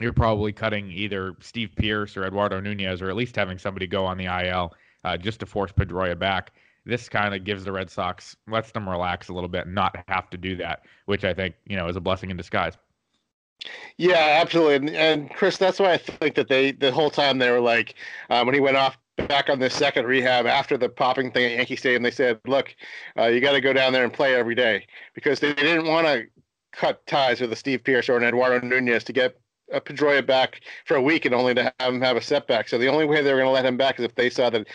you're 0.00 0.12
probably 0.12 0.52
cutting 0.52 0.90
either 0.90 1.34
Steve 1.40 1.70
Pearce 1.76 2.16
or 2.16 2.24
Eduardo 2.24 2.60
Nunez, 2.60 3.02
or 3.02 3.10
at 3.10 3.16
least 3.16 3.36
having 3.36 3.58
somebody 3.58 3.86
go 3.86 4.04
on 4.04 4.18
the 4.18 4.26
IL 4.26 4.74
uh, 5.04 5.16
just 5.16 5.40
to 5.40 5.46
force 5.46 5.72
Pedroia 5.72 6.18
back. 6.18 6.52
This 6.86 7.08
kind 7.08 7.34
of 7.34 7.44
gives 7.44 7.64
the 7.64 7.72
Red 7.72 7.90
Sox 7.90 8.36
lets 8.48 8.72
them 8.72 8.88
relax 8.88 9.28
a 9.28 9.34
little 9.34 9.48
bit 9.48 9.66
and 9.66 9.74
not 9.74 10.02
have 10.08 10.30
to 10.30 10.38
do 10.38 10.56
that, 10.56 10.82
which 11.06 11.24
I 11.24 11.34
think 11.34 11.54
you 11.66 11.76
know 11.76 11.88
is 11.88 11.96
a 11.96 12.00
blessing 12.00 12.30
in 12.30 12.36
disguise. 12.36 12.76
Yeah, 13.98 14.38
absolutely, 14.40 14.76
and, 14.76 14.90
and 14.90 15.30
Chris, 15.30 15.58
that's 15.58 15.78
why 15.78 15.92
I 15.92 15.98
think 15.98 16.34
that 16.36 16.48
they 16.48 16.72
the 16.72 16.90
whole 16.90 17.10
time 17.10 17.38
they 17.38 17.50
were 17.50 17.60
like 17.60 17.96
um, 18.30 18.46
when 18.46 18.54
he 18.54 18.60
went 18.60 18.78
off 18.78 18.96
back 19.28 19.50
on 19.50 19.58
this 19.58 19.74
second 19.74 20.06
rehab 20.06 20.46
after 20.46 20.78
the 20.78 20.88
popping 20.88 21.30
thing 21.30 21.44
at 21.44 21.52
Yankee 21.52 21.76
Stadium, 21.76 22.02
they 22.02 22.10
said, 22.10 22.40
"Look, 22.46 22.74
uh, 23.18 23.26
you 23.26 23.40
got 23.40 23.52
to 23.52 23.60
go 23.60 23.74
down 23.74 23.92
there 23.92 24.04
and 24.04 24.12
play 24.12 24.34
every 24.34 24.54
day," 24.54 24.86
because 25.14 25.40
they 25.40 25.52
didn't 25.52 25.86
want 25.86 26.06
to 26.06 26.24
cut 26.72 27.06
ties 27.06 27.40
with 27.40 27.52
a 27.52 27.56
Steve 27.56 27.84
Pearce 27.84 28.08
or 28.08 28.16
an 28.16 28.24
Eduardo 28.24 28.66
Nunez 28.66 29.04
to 29.04 29.12
get 29.12 29.39
Pedroia 29.74 30.26
back 30.26 30.62
for 30.84 30.96
a 30.96 31.02
week 31.02 31.24
and 31.24 31.34
only 31.34 31.54
to 31.54 31.72
have 31.78 31.94
him 31.94 32.00
have 32.00 32.16
a 32.16 32.20
setback. 32.20 32.68
So 32.68 32.78
the 32.78 32.88
only 32.88 33.04
way 33.04 33.22
they 33.22 33.32
were 33.32 33.38
going 33.38 33.48
to 33.48 33.52
let 33.52 33.64
him 33.64 33.76
back 33.76 33.98
is 33.98 34.04
if 34.04 34.14
they 34.14 34.30
saw 34.30 34.50
that 34.50 34.66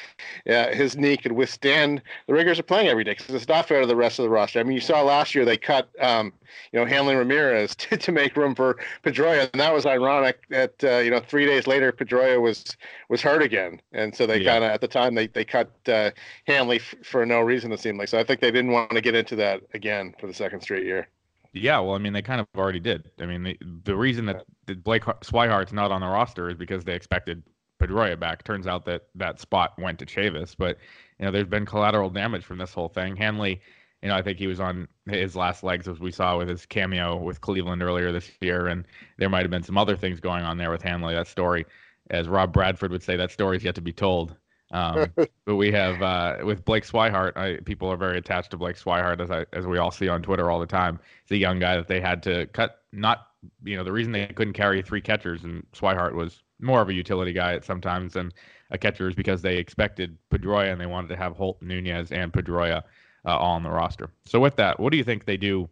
uh, 0.50 0.74
his 0.74 0.96
knee 0.96 1.18
could 1.18 1.34
withstand 1.34 2.02
the 2.28 2.34
rigors 2.34 2.60
of 2.60 2.68
playing 2.68 2.88
every 2.88 3.04
day. 3.04 3.12
Because 3.12 3.36
it's 3.36 3.48
not 3.48 3.68
fair 3.68 3.82
to 3.82 3.88
the 3.88 3.96
rest 3.96 4.20
of 4.20 4.24
the 4.24 4.30
roster. 4.30 4.60
I 4.60 4.64
mean, 4.64 4.74
you 4.74 4.82
saw 4.82 5.02
last 5.02 5.36
year 5.36 5.44
they 5.44 5.58
cut, 5.58 5.90
um, 6.00 6.32
you 6.72 6.80
know, 6.80 6.86
Hanley 6.86 7.16
Ramirez 7.16 7.76
to, 7.76 7.98
to 7.98 8.12
make 8.12 8.38
room 8.38 8.56
for 8.56 8.78
Pedroia, 9.04 9.50
and 9.52 9.62
that 9.62 9.74
was 9.74 9.86
ironic. 9.86 10.40
That 10.50 10.84
uh, 10.84 10.98
you 10.98 11.12
know, 11.12 11.20
three 11.20 11.46
days 11.46 11.68
later, 11.68 11.92
Pedroia 11.92 12.42
was 12.42 12.64
was 13.10 13.22
hurt 13.22 13.42
again, 13.42 13.82
and 13.92 14.16
so 14.16 14.26
they 14.26 14.40
yeah. 14.40 14.54
kind 14.54 14.64
of 14.64 14.72
at 14.72 14.82
the 14.82 14.88
time 14.88 15.16
they 15.16 15.28
they 15.28 15.46
cut 15.46 15.72
uh, 15.88 16.12
Hanley 16.48 16.78
f- 16.78 16.96
for 17.04 17.26
no 17.26 17.42
reason. 17.42 17.72
It 17.72 17.80
seemed 17.80 17.98
like 17.98 18.08
so. 18.08 18.20
I 18.20 18.24
think 18.24 18.40
they 18.40 18.52
didn't 18.52 18.72
want 18.72 18.92
to 18.92 19.02
get 19.02 19.16
into 19.16 19.36
that 19.38 19.62
again 19.74 20.14
for 20.20 20.28
the 20.28 20.34
second 20.34 20.62
straight 20.62 20.86
year. 20.86 21.08
Yeah, 21.56 21.80
well, 21.80 21.96
I 21.96 22.00
mean, 22.00 22.12
they 22.12 22.22
kind 22.22 22.42
of 22.42 22.48
already 22.58 22.82
did. 22.82 23.10
I 23.18 23.26
mean, 23.26 23.44
the, 23.44 23.58
the 23.86 23.96
reason 23.96 24.26
that 24.26 24.44
Blake 24.84 25.04
Swihart's 25.06 25.72
not 25.72 25.90
on 25.90 26.02
the 26.02 26.08
roster 26.08 26.50
is 26.50 26.58
because 26.58 26.84
they 26.84 26.94
expected 26.94 27.44
Pedroia 27.82 28.20
back. 28.20 28.44
Turns 28.44 28.68
out 28.68 28.84
that 28.86 29.04
that 29.16 29.40
spot 29.40 29.74
went 29.80 29.98
to 30.00 30.06
Chavis, 30.06 30.54
but 30.58 30.78
you 31.18 31.26
know, 31.26 31.32
there's 31.32 31.48
been 31.48 31.66
collateral 31.66 32.10
damage 32.10 32.44
from 32.44 32.58
this 32.58 32.74
whole 32.74 32.90
thing. 32.90 33.16
Hanley, 33.16 33.62
you 34.02 34.10
know, 34.10 34.16
I 34.16 34.22
think 34.22 34.38
he 34.38 34.48
was 34.48 34.60
on 34.60 34.90
his 35.08 35.38
last 35.38 35.64
legs 35.64 35.88
as 35.88 35.98
we 35.98 36.12
saw 36.12 36.38
with 36.38 36.50
his 36.50 36.66
cameo 36.66 37.16
with 37.16 37.40
Cleveland 37.40 37.82
earlier 37.82 38.12
this 38.12 38.30
year, 38.42 38.68
and 38.68 38.84
there 39.18 39.30
might 39.30 39.44
have 39.44 39.52
been 39.52 39.64
some 39.64 39.78
other 39.78 39.96
things 39.96 40.20
going 40.20 40.44
on 40.44 40.58
there 40.58 40.72
with 40.72 40.82
Hanley. 40.82 41.16
That 41.16 41.28
story, 41.28 41.66
as 42.10 42.28
Rob 42.28 42.52
Bradford 42.52 42.92
would 42.92 43.04
say, 43.04 43.16
that 43.16 43.32
story's 43.32 43.64
yet 43.64 43.76
to 43.76 43.82
be 43.82 43.94
told. 43.94 44.36
Um, 44.76 45.12
but 45.46 45.56
we 45.56 45.72
have 45.72 46.02
uh, 46.02 46.38
with 46.44 46.66
Blake 46.66 46.86
Swihart. 46.86 47.38
I, 47.38 47.58
people 47.62 47.88
are 47.92 47.98
very 47.98 48.18
attached 48.18 48.52
to 48.52 48.58
Blake 48.58 48.76
Swihart, 48.76 49.22
as 49.22 49.32
I, 49.32 49.46
as 49.54 49.66
we 49.66 49.78
all 49.78 49.92
see 49.92 50.10
on 50.10 50.22
Twitter 50.22 50.52
all 50.52 50.60
the 50.60 50.66
time. 50.66 51.00
He's 51.26 51.38
a 51.38 51.40
young 51.40 51.60
guy 51.60 51.76
that 51.76 51.88
they 51.88 52.02
had 52.02 52.22
to 52.24 52.46
cut 52.48 52.82
not 52.92 53.28
you 53.64 53.78
know, 53.78 53.84
the 53.84 53.92
reason 53.92 54.12
they 54.12 54.28
couldn't 54.28 54.54
carry 54.54 54.82
three 54.82 55.02
catchers 55.02 55.44
and 55.44 55.66
Swihart 55.74 56.14
was 56.14 56.44
more 56.60 56.82
of 56.82 56.90
a 56.90 56.94
utility 56.94 57.34
guy 57.34 57.54
at 57.54 57.66
sometimes 57.66 58.14
than 58.14 58.32
a 58.72 58.78
catcher 58.78 59.08
is 59.08 59.16
because 59.16 59.42
they 59.42 59.58
expected 59.58 60.18
Pedroia 60.32 60.72
and 60.72 60.80
they 60.80 60.86
wanted 60.86 61.10
to 61.10 61.16
have 61.16 61.36
Holt, 61.36 61.62
Nunez, 61.62 62.12
and 62.12 62.32
Pedroia 62.32 62.84
uh, 63.26 63.38
all 63.38 63.56
on 63.56 63.64
the 63.64 63.70
roster. 63.70 64.10
So 64.26 64.40
with 64.40 64.56
that, 64.56 64.80
what 64.80 64.92
do 64.92 64.98
you 64.98 65.04
think 65.04 65.26
they 65.26 65.38
do 65.38 65.70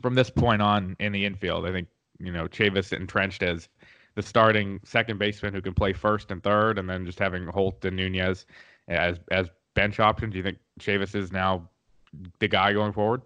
from 0.00 0.14
this 0.14 0.30
point 0.30 0.62
on 0.62 0.96
in 0.98 1.12
the 1.12 1.24
infield? 1.24 1.66
I 1.66 1.72
think 1.72 1.88
you 2.18 2.32
know 2.32 2.48
Chavis 2.48 2.92
entrenched 2.92 3.42
as 3.42 3.68
the 4.18 4.22
starting 4.22 4.80
second 4.82 5.16
baseman 5.16 5.54
who 5.54 5.62
can 5.62 5.72
play 5.72 5.92
first 5.92 6.32
and 6.32 6.42
third, 6.42 6.76
and 6.76 6.90
then 6.90 7.06
just 7.06 7.20
having 7.20 7.46
Holt 7.46 7.84
and 7.84 7.96
Nunez 7.96 8.46
as 8.88 9.20
as 9.30 9.48
bench 9.74 10.00
options. 10.00 10.32
Do 10.32 10.38
you 10.38 10.42
think 10.42 10.58
Chavis 10.80 11.14
is 11.14 11.30
now 11.30 11.70
the 12.40 12.48
guy 12.48 12.72
going 12.72 12.92
forward? 12.92 13.22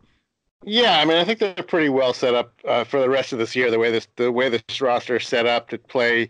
Yeah, 0.64 0.98
I 0.98 1.04
mean, 1.04 1.16
I 1.16 1.24
think 1.24 1.40
they're 1.40 1.54
pretty 1.54 1.88
well 1.88 2.12
set 2.12 2.34
up 2.34 2.52
uh, 2.66 2.84
for 2.84 3.00
the 3.00 3.08
rest 3.08 3.32
of 3.32 3.38
this 3.38 3.56
year. 3.56 3.70
The 3.70 3.78
way 3.78 3.90
this 3.90 4.06
the 4.16 4.30
way 4.30 4.48
this 4.48 4.80
roster 4.80 5.16
is 5.16 5.26
set 5.26 5.44
up 5.44 5.68
to 5.70 5.78
play 5.78 6.28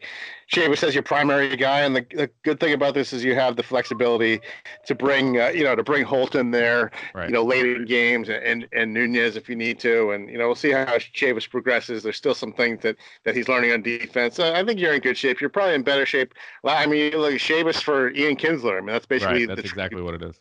Chavis 0.50 0.82
as 0.82 0.94
your 0.94 1.02
primary 1.02 1.54
guy, 1.54 1.80
and 1.80 1.94
the, 1.94 2.06
the, 2.14 2.30
good 2.42 2.58
thing 2.58 2.72
about 2.72 2.94
this 2.94 3.12
is 3.12 3.22
you 3.22 3.34
have 3.34 3.56
the 3.56 3.62
flexibility 3.62 4.40
to 4.86 4.94
bring 4.94 5.38
uh, 5.38 5.48
you 5.48 5.64
know 5.64 5.76
to 5.76 5.82
bring 5.82 6.04
Holton 6.04 6.50
there, 6.50 6.90
right. 7.14 7.28
you 7.28 7.34
know, 7.34 7.44
late 7.44 7.66
in 7.66 7.84
games, 7.84 8.30
and 8.30 8.66
and 8.72 8.94
Nunez 8.94 9.36
if 9.36 9.50
you 9.50 9.56
need 9.56 9.78
to, 9.80 10.12
and 10.12 10.30
you 10.30 10.38
know 10.38 10.46
we'll 10.46 10.54
see 10.54 10.70
how 10.70 10.86
Chavis 10.86 11.48
progresses. 11.48 12.02
There's 12.02 12.16
still 12.16 12.34
some 12.34 12.54
things 12.54 12.80
that 12.82 12.96
that 13.24 13.36
he's 13.36 13.48
learning 13.48 13.72
on 13.72 13.82
defense. 13.82 14.38
I 14.38 14.64
think 14.64 14.80
you're 14.80 14.94
in 14.94 15.00
good 15.00 15.18
shape. 15.18 15.40
You're 15.40 15.50
probably 15.50 15.74
in 15.74 15.82
better 15.82 16.06
shape. 16.06 16.32
I 16.64 16.86
mean, 16.86 17.12
you 17.12 17.18
look 17.18 17.34
Chavis 17.34 17.82
for 17.82 18.10
Ian 18.12 18.36
Kinsler. 18.36 18.78
I 18.78 18.80
mean, 18.80 18.86
that's 18.86 19.06
basically 19.06 19.46
right. 19.46 19.56
that's 19.56 19.68
exactly 19.68 20.00
what 20.00 20.14
it 20.14 20.22
is 20.22 20.40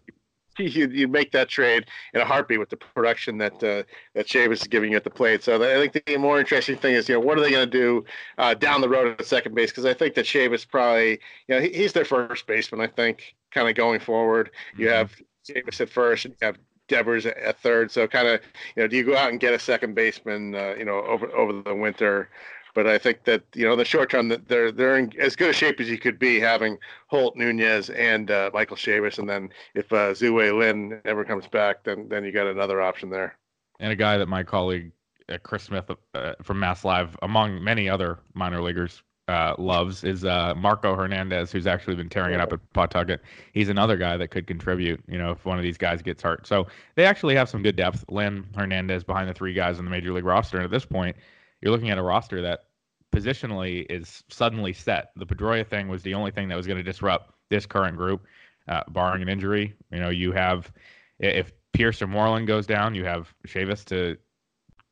you 0.60 0.88
you 0.88 1.08
make 1.08 1.32
that 1.32 1.50
trade 1.50 1.86
in 2.14 2.22
a 2.22 2.26
heartbeat 2.26 2.60
with 2.60 2.70
the 2.70 2.78
production 2.78 3.38
that 3.38 3.54
uh, 3.64 3.84
that 4.14 4.28
Chavis 4.28 4.62
is 4.62 4.68
giving 4.68 4.92
you 4.92 4.98
at 4.98 5.04
the 5.04 5.10
plate. 5.10 5.44
So 5.44 5.56
I 5.56 5.88
think 5.88 6.06
the 6.06 6.18
more 6.18 6.40
interesting 6.40 6.78
thing 6.78 6.96
is, 6.96 7.08
you 7.08 7.16
know, 7.16 7.22
what 7.22 7.38
are 7.38 7.42
they 7.42 7.52
going 7.52 7.70
to 7.70 7.78
do 7.78 8.06
uh, 8.38 8.54
down 8.54 8.82
the 8.82 8.90
road 8.90 9.20
at 9.20 9.26
second 9.26 9.56
base? 9.56 9.72
Because 9.72 9.86
I 9.86 9.94
think 9.94 10.16
that 10.16 10.26
Chavis 10.26 10.68
probably, 10.68 11.12
you 11.48 11.56
know, 11.56 11.62
he, 11.62 11.70
he's 11.70 11.94
their 11.94 12.06
first 12.06 12.48
baseman. 12.48 12.82
I 12.82 12.88
think 12.88 13.36
kind 13.52 13.70
of 13.70 13.76
going 13.76 14.00
forward, 14.00 14.52
you 14.78 14.88
mm-hmm. 14.88 14.96
have 14.96 15.22
Chavis 15.48 15.82
at 15.82 15.90
first, 15.90 16.26
and 16.26 16.36
you 16.42 16.48
have 16.48 16.58
Devers 16.88 17.26
at 17.26 17.60
third. 17.62 17.90
So 17.90 18.08
kind 18.08 18.28
of, 18.28 18.42
you 18.76 18.84
know, 18.84 18.88
do 18.88 18.98
you 18.98 19.06
go 19.06 19.16
out 19.16 19.30
and 19.30 19.40
get 19.40 19.54
a 19.54 19.60
second 19.60 19.96
baseman, 19.96 20.54
uh, 20.54 20.76
you 20.78 20.86
know, 20.86 21.02
over 21.06 21.28
over 21.34 21.62
the 21.62 21.74
winter? 21.74 22.30
But 22.74 22.88
I 22.88 22.98
think 22.98 23.24
that 23.26 23.44
you 23.54 23.66
know, 23.66 23.74
in 23.74 23.80
the 23.80 23.86
short 23.86 24.10
term, 24.10 24.30
that 24.30 24.48
they're 24.48 24.72
they're 24.72 24.98
in 24.98 25.12
as 25.20 25.36
good 25.36 25.50
a 25.50 25.54
shape 25.54 25.80
as 25.80 25.90
you 25.90 25.98
could 25.98 26.20
be, 26.20 26.40
having 26.40 26.78
Holt, 27.08 27.36
Nunez, 27.36 27.90
and 27.90 28.32
uh, 28.32 28.50
Michael 28.54 28.78
Chavis, 28.78 29.20
and 29.20 29.30
then 29.30 29.50
if 29.76 29.92
uh, 29.92 30.14
Tzu-Wei 30.14 30.52
Lin 30.52 31.02
ever 31.06 31.26
comes 31.26 31.48
back, 31.48 31.84
then 31.84 32.08
then 32.10 32.24
you 32.24 32.32
got 32.32 32.48
another 32.48 32.82
option 32.82 33.10
there. 33.10 33.38
And 33.80 33.92
a 33.92 33.96
guy 33.96 34.18
that 34.18 34.28
my 34.28 34.44
colleague 34.44 34.92
uh, 35.30 35.38
Chris 35.44 35.64
Smith 35.64 35.90
uh, 36.14 36.34
from 36.44 36.60
Mass 36.60 36.86
Live, 36.86 37.18
among 37.22 37.64
many 37.64 37.90
other 37.90 38.20
minor 38.34 38.62
leaguers, 38.62 39.04
uh, 39.28 39.56
loves 39.58 40.04
is 40.04 40.26
uh, 40.26 40.54
Marco 40.58 40.96
Hernandez, 40.96 41.52
who's 41.52 41.68
actually 41.68 41.96
been 41.96 42.10
tearing 42.10 42.34
it 42.34 42.42
up 42.42 42.52
at 42.52 42.60
Pawtucket. 42.74 43.22
He's 43.54 43.70
another 43.70 43.96
guy 43.96 44.18
that 44.18 44.28
could 44.30 44.46
contribute, 44.46 45.02
you 45.08 45.18
know, 45.18 45.32
if 45.32 45.46
one 45.46 45.58
of 45.58 45.64
these 45.64 45.78
guys 45.78 46.02
gets 46.02 46.22
hurt. 46.22 46.46
So 46.46 46.68
they 46.96 47.06
actually 47.06 47.36
have 47.36 47.48
some 47.48 47.64
good 47.64 47.76
depth. 47.76 48.04
Lin 48.10 48.46
Hernandez 48.56 49.04
behind 49.04 49.30
the 49.30 49.34
three 49.34 49.54
guys 49.54 49.80
on 49.80 49.86
the 49.86 49.92
major 49.92 50.12
league 50.12 50.26
roster. 50.26 50.58
And 50.58 50.66
at 50.66 50.72
this 50.72 50.86
point, 50.86 51.16
you're 51.62 51.72
looking 51.72 51.90
at 51.90 51.98
a 51.98 52.04
roster 52.04 52.42
that 52.42 52.66
positionally 53.14 53.86
is 53.90 54.24
suddenly 54.30 54.74
set. 54.74 55.12
The 55.16 55.26
Pedroia 55.26 55.68
thing 55.68 55.88
was 55.88 56.02
the 56.02 56.14
only 56.14 56.32
thing 56.32 56.48
that 56.50 56.56
was 56.56 56.68
going 56.68 56.78
to 56.78 56.84
disrupt 56.84 57.34
this 57.50 57.66
current 57.66 57.98
group, 57.98 58.26
uh, 58.68 58.84
barring 58.90 59.22
an 59.22 59.30
injury. 59.30 59.76
You 59.92 60.00
know, 60.00 60.10
you 60.10 60.32
have 60.32 60.72
if 61.20 61.52
Pearce 61.74 62.02
or 62.02 62.08
Moreland 62.08 62.48
goes 62.48 62.66
down, 62.66 62.96
you 62.96 63.06
have 63.06 63.34
Chavis 63.48 63.86
to 63.86 64.18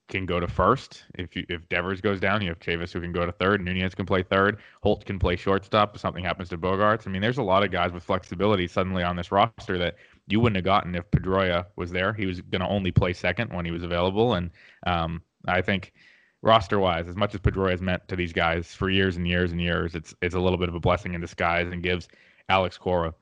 can 0.10 0.26
go 0.26 0.40
to 0.40 0.48
first. 0.48 1.04
If 1.16 1.36
you, 1.36 1.46
if 1.50 1.70
Devers 1.70 2.02
goes 2.02 2.20
down, 2.20 2.42
you 2.42 2.50
have 2.50 2.60
Chavis 2.60 2.92
who 2.92 3.00
can 3.00 3.12
go 3.14 3.26
to 3.26 3.32
third. 3.32 3.64
Nunez 3.64 3.94
can 3.96 4.06
play 4.06 4.24
third. 4.24 4.58
Holt 4.82 5.06
can 5.06 5.20
play 5.20 5.36
shortstop 5.36 5.96
if 5.96 6.02
something 6.02 6.24
happens 6.24 6.50
to 6.50 6.58
Bogaerts. 6.58 7.08
I 7.08 7.12
mean, 7.12 7.22
there's 7.22 7.38
a 7.38 7.44
lot 7.44 7.64
of 7.64 7.72
guys 7.72 7.92
with 7.92 8.04
flexibility 8.04 8.68
suddenly 8.68 9.04
on 9.04 9.16
this 9.16 9.32
roster 9.32 9.78
that 9.78 9.96
you 10.28 10.40
wouldn't 10.40 10.58
have 10.58 10.66
gotten 10.66 10.96
if 10.96 11.10
Pedroia 11.12 11.68
was 11.76 11.92
there. 11.92 12.12
He 12.12 12.26
was 12.26 12.42
going 12.42 12.62
to 12.62 12.68
only 12.68 12.92
play 12.92 13.14
second 13.14 13.54
when 13.54 13.66
he 13.66 13.72
was 13.72 13.84
available, 13.84 14.34
and 14.34 14.50
um, 14.86 15.22
I 15.48 15.62
think 15.62 15.94
roster 16.42 16.80
wise, 16.80 17.08
as 17.08 17.16
much 17.16 17.34
as 17.34 17.42
Pedroia 17.42 17.72
has 17.72 17.82
meant 17.82 18.08
to 18.08 18.16
these 18.16 18.34
guys 18.34 18.74
for 18.74 18.90
years 18.90 19.18
and 19.18 19.28
years 19.28 19.52
and 19.52 19.62
years, 19.62 19.96
it's 19.96 20.14
it's 20.22 20.36
a 20.36 20.40
little 20.40 20.58
bit 20.58 20.70
of 20.70 20.76
a 20.76 20.80
blessing 20.80 21.14
in 21.14 21.22
disguise 21.22 21.68
and 21.72 21.84
gives 21.84 22.08
Alex 22.50 22.78
Cora 22.78 23.14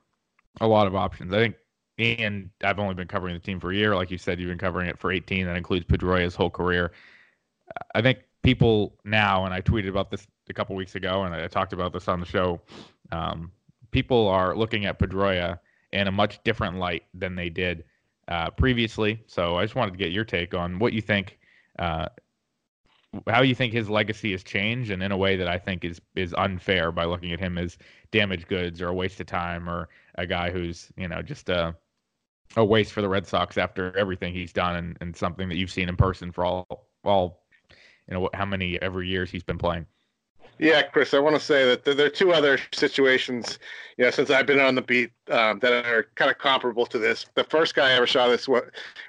a 0.60 0.66
lot 0.66 0.86
of 0.86 0.94
options. 0.94 1.32
I 1.32 1.38
think 1.38 1.56
and 1.98 2.50
I've 2.62 2.78
only 2.78 2.94
been 2.94 3.08
covering 3.08 3.34
the 3.34 3.40
team 3.40 3.58
for 3.58 3.72
a 3.72 3.74
year. 3.74 3.96
Like 3.96 4.10
you 4.10 4.18
said, 4.18 4.38
you've 4.38 4.48
been 4.48 4.58
covering 4.58 4.88
it 4.88 4.98
for 4.98 5.10
18. 5.10 5.46
That 5.46 5.56
includes 5.56 5.84
Pedroia's 5.86 6.34
whole 6.34 6.50
career. 6.50 6.92
I 7.94 8.02
think 8.02 8.20
people 8.42 8.96
now, 9.04 9.44
and 9.44 9.52
I 9.52 9.60
tweeted 9.60 9.88
about 9.88 10.10
this 10.10 10.26
a 10.48 10.54
couple 10.54 10.76
weeks 10.76 10.94
ago, 10.94 11.24
and 11.24 11.34
I 11.34 11.46
talked 11.48 11.72
about 11.72 11.92
this 11.92 12.06
on 12.06 12.20
the 12.20 12.26
show. 12.26 12.60
Um, 13.10 13.50
people 13.90 14.28
are 14.28 14.54
looking 14.54 14.86
at 14.86 14.98
Pedroia 14.98 15.58
in 15.92 16.06
a 16.06 16.12
much 16.12 16.42
different 16.44 16.76
light 16.76 17.02
than 17.14 17.34
they 17.34 17.48
did 17.48 17.84
uh, 18.28 18.50
previously. 18.50 19.22
So 19.26 19.56
I 19.56 19.64
just 19.64 19.74
wanted 19.74 19.92
to 19.92 19.98
get 19.98 20.12
your 20.12 20.24
take 20.24 20.54
on 20.54 20.78
what 20.78 20.92
you 20.92 21.00
think 21.00 21.38
uh, 21.78 22.06
how 23.26 23.42
you 23.42 23.54
think 23.54 23.72
his 23.72 23.88
legacy 23.88 24.32
has 24.32 24.42
changed 24.42 24.90
and 24.90 25.02
in 25.02 25.12
a 25.12 25.16
way 25.16 25.36
that 25.36 25.48
I 25.48 25.58
think 25.58 25.84
is 25.84 26.00
is 26.14 26.34
unfair 26.34 26.92
by 26.92 27.04
looking 27.04 27.32
at 27.32 27.40
him 27.40 27.56
as 27.58 27.78
damaged 28.10 28.48
goods 28.48 28.82
or 28.82 28.88
a 28.88 28.94
waste 28.94 29.20
of 29.20 29.26
time 29.26 29.68
or 29.68 29.88
a 30.16 30.26
guy 30.26 30.50
who's, 30.50 30.92
you 30.96 31.08
know, 31.08 31.22
just 31.22 31.48
a 31.48 31.74
a 32.56 32.64
waste 32.64 32.92
for 32.92 33.02
the 33.02 33.08
Red 33.08 33.26
Sox 33.26 33.58
after 33.58 33.96
everything 33.96 34.32
he's 34.32 34.52
done 34.52 34.76
and, 34.76 34.98
and 35.00 35.16
something 35.16 35.48
that 35.48 35.56
you've 35.56 35.70
seen 35.70 35.88
in 35.88 35.96
person 35.96 36.32
for 36.32 36.44
all 36.44 36.88
all 37.04 37.44
you 38.08 38.14
know 38.14 38.28
how 38.34 38.44
many 38.44 38.80
every 38.82 39.08
years 39.08 39.30
he's 39.30 39.42
been 39.42 39.58
playing. 39.58 39.86
Yeah, 40.58 40.82
Chris, 40.82 41.14
I 41.14 41.18
want 41.20 41.36
to 41.36 41.40
say 41.40 41.64
that 41.64 41.84
there 41.84 42.06
are 42.06 42.10
two 42.10 42.32
other 42.32 42.58
situations, 42.72 43.58
you 43.96 44.04
know, 44.04 44.10
since 44.10 44.30
I've 44.30 44.46
been 44.46 44.60
on 44.60 44.74
the 44.74 44.82
beat 44.82 45.12
um, 45.30 45.60
that 45.60 45.72
are 45.86 46.06
kind 46.16 46.30
of 46.30 46.38
comparable 46.38 46.84
to 46.86 46.98
this. 46.98 47.26
The 47.34 47.44
first 47.44 47.74
guy 47.74 47.90
I 47.90 47.92
ever 47.92 48.06
saw 48.06 48.28
this 48.28 48.48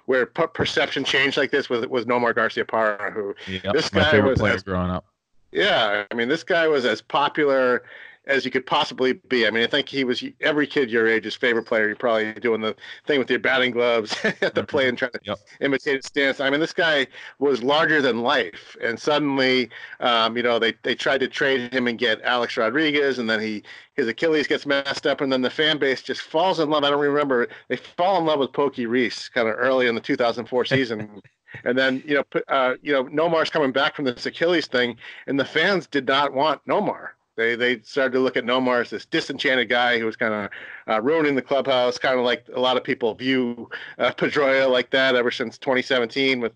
where 0.05 0.25
perception 0.25 1.03
changed 1.03 1.37
like 1.37 1.51
this 1.51 1.69
was 1.69 1.87
was 1.87 2.05
Nomar 2.05 2.33
Garciaparra, 2.33 3.11
who 3.11 3.35
yep, 3.47 3.73
this 3.73 3.89
guy 3.89 4.19
was 4.19 4.41
as, 4.41 4.63
growing 4.63 4.91
up. 4.91 5.05
Yeah, 5.51 6.05
I 6.11 6.13
mean, 6.13 6.29
this 6.29 6.43
guy 6.43 6.67
was 6.67 6.85
as 6.85 7.01
popular 7.01 7.83
as 8.29 8.45
you 8.45 8.51
could 8.51 8.65
possibly 8.65 9.13
be. 9.13 9.47
I 9.47 9.49
mean, 9.49 9.63
I 9.63 9.67
think 9.67 9.89
he 9.89 10.03
was 10.03 10.23
every 10.39 10.67
kid 10.67 10.91
your 10.91 11.07
age's 11.07 11.35
favorite 11.35 11.65
player. 11.65 11.87
You're 11.87 11.95
probably 11.95 12.31
doing 12.33 12.61
the 12.61 12.75
thing 13.07 13.19
with 13.19 13.29
your 13.29 13.39
batting 13.39 13.71
gloves 13.71 14.15
at 14.23 14.39
the 14.39 14.47
mm-hmm. 14.47 14.65
play 14.65 14.87
and 14.87 14.97
trying 14.97 15.11
to 15.11 15.19
yep. 15.23 15.39
imitate 15.59 15.97
his 15.97 16.05
stance. 16.05 16.39
I 16.39 16.49
mean, 16.49 16.59
this 16.59 16.71
guy 16.71 17.07
was 17.39 17.63
larger 17.63 18.01
than 18.01 18.21
life, 18.21 18.77
and 18.81 18.99
suddenly, 18.99 19.69
um, 19.99 20.37
you 20.37 20.43
know, 20.43 20.59
they 20.59 20.73
they 20.83 20.95
tried 20.95 21.19
to 21.19 21.27
trade 21.27 21.73
him 21.73 21.87
and 21.87 21.97
get 21.97 22.21
Alex 22.21 22.55
Rodriguez, 22.55 23.17
and 23.17 23.29
then 23.29 23.41
he 23.41 23.63
his 23.95 24.07
Achilles 24.07 24.47
gets 24.47 24.65
messed 24.65 25.07
up, 25.07 25.21
and 25.21 25.33
then 25.33 25.41
the 25.41 25.49
fan 25.49 25.79
base 25.79 26.01
just 26.01 26.21
falls 26.21 26.59
in 26.59 26.69
love. 26.69 26.83
I 26.83 26.91
don't 26.91 27.01
remember 27.01 27.47
they 27.67 27.77
fall 27.77 28.19
in 28.19 28.25
love 28.25 28.39
with 28.39 28.53
Pokey 28.53 28.85
Reese 28.85 29.27
kind 29.27 29.47
of 29.47 29.55
early 29.57 29.87
in 29.87 29.95
the 29.95 30.01
2004 30.01 30.65
season. 30.65 31.21
and 31.63 31.75
then 31.75 32.03
you 32.05 32.13
know, 32.13 32.41
uh, 32.47 32.75
you 32.83 32.93
know, 32.93 33.05
Nomar's 33.05 33.49
coming 33.49 33.71
back 33.71 33.95
from 33.95 34.05
this 34.05 34.27
Achilles 34.27 34.67
thing, 34.67 34.97
and 35.25 35.39
the 35.39 35.45
fans 35.45 35.87
did 35.87 36.07
not 36.07 36.31
want 36.31 36.63
Nomar. 36.67 37.09
They 37.39 37.55
they 37.55 37.79
started 37.81 38.11
to 38.13 38.19
look 38.19 38.35
at 38.35 38.43
Nomar 38.43 38.81
as 38.81 38.89
this 38.89 39.05
disenchanted 39.05 39.69
guy 39.69 39.97
who 39.97 40.05
was 40.05 40.17
kind 40.17 40.33
of 40.33 40.49
uh, 40.87 41.01
ruining 41.01 41.35
the 41.35 41.41
clubhouse, 41.41 41.97
kind 41.97 42.19
of 42.19 42.25
like 42.25 42.45
a 42.53 42.59
lot 42.59 42.75
of 42.75 42.83
people 42.83 43.15
view 43.15 43.69
uh, 43.97 44.11
Pedroia 44.11 44.69
like 44.69 44.89
that 44.89 45.15
ever 45.15 45.31
since 45.31 45.57
2017 45.57 46.41
with 46.41 46.51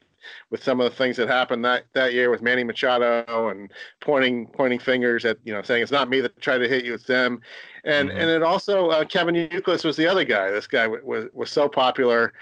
with 0.50 0.64
some 0.64 0.80
of 0.80 0.90
the 0.90 0.96
things 0.96 1.18
that 1.18 1.28
happened 1.28 1.64
that, 1.66 1.86
that 1.94 2.14
year 2.14 2.30
with 2.30 2.42
Manny 2.42 2.64
Machado 2.64 3.50
and 3.50 3.72
pointing 4.02 4.48
pointing 4.48 4.80
fingers 4.80 5.24
at 5.26 5.38
you 5.46 5.54
know 5.54 5.62
saying 5.62 5.84
it's 5.84 5.92
not 5.92 6.10
me 6.10 6.20
that 6.20 6.40
tried 6.42 6.60
to 6.60 6.68
hit 6.68 6.84
you, 6.84 6.94
it's 6.94 7.06
them, 7.06 7.42
and 7.86 8.10
mm-hmm. 8.10 8.18
and 8.18 8.30
it 8.30 8.44
also 8.44 8.90
uh, 8.90 9.06
Kevin 9.06 9.36
Youkilis 9.36 9.86
was 9.86 9.96
the 9.96 10.08
other 10.08 10.26
guy. 10.26 10.52
This 10.52 10.68
guy 10.68 10.84
w- 10.84 11.06
was 11.06 11.26
was 11.34 11.50
so 11.50 11.70
popular 11.70 12.34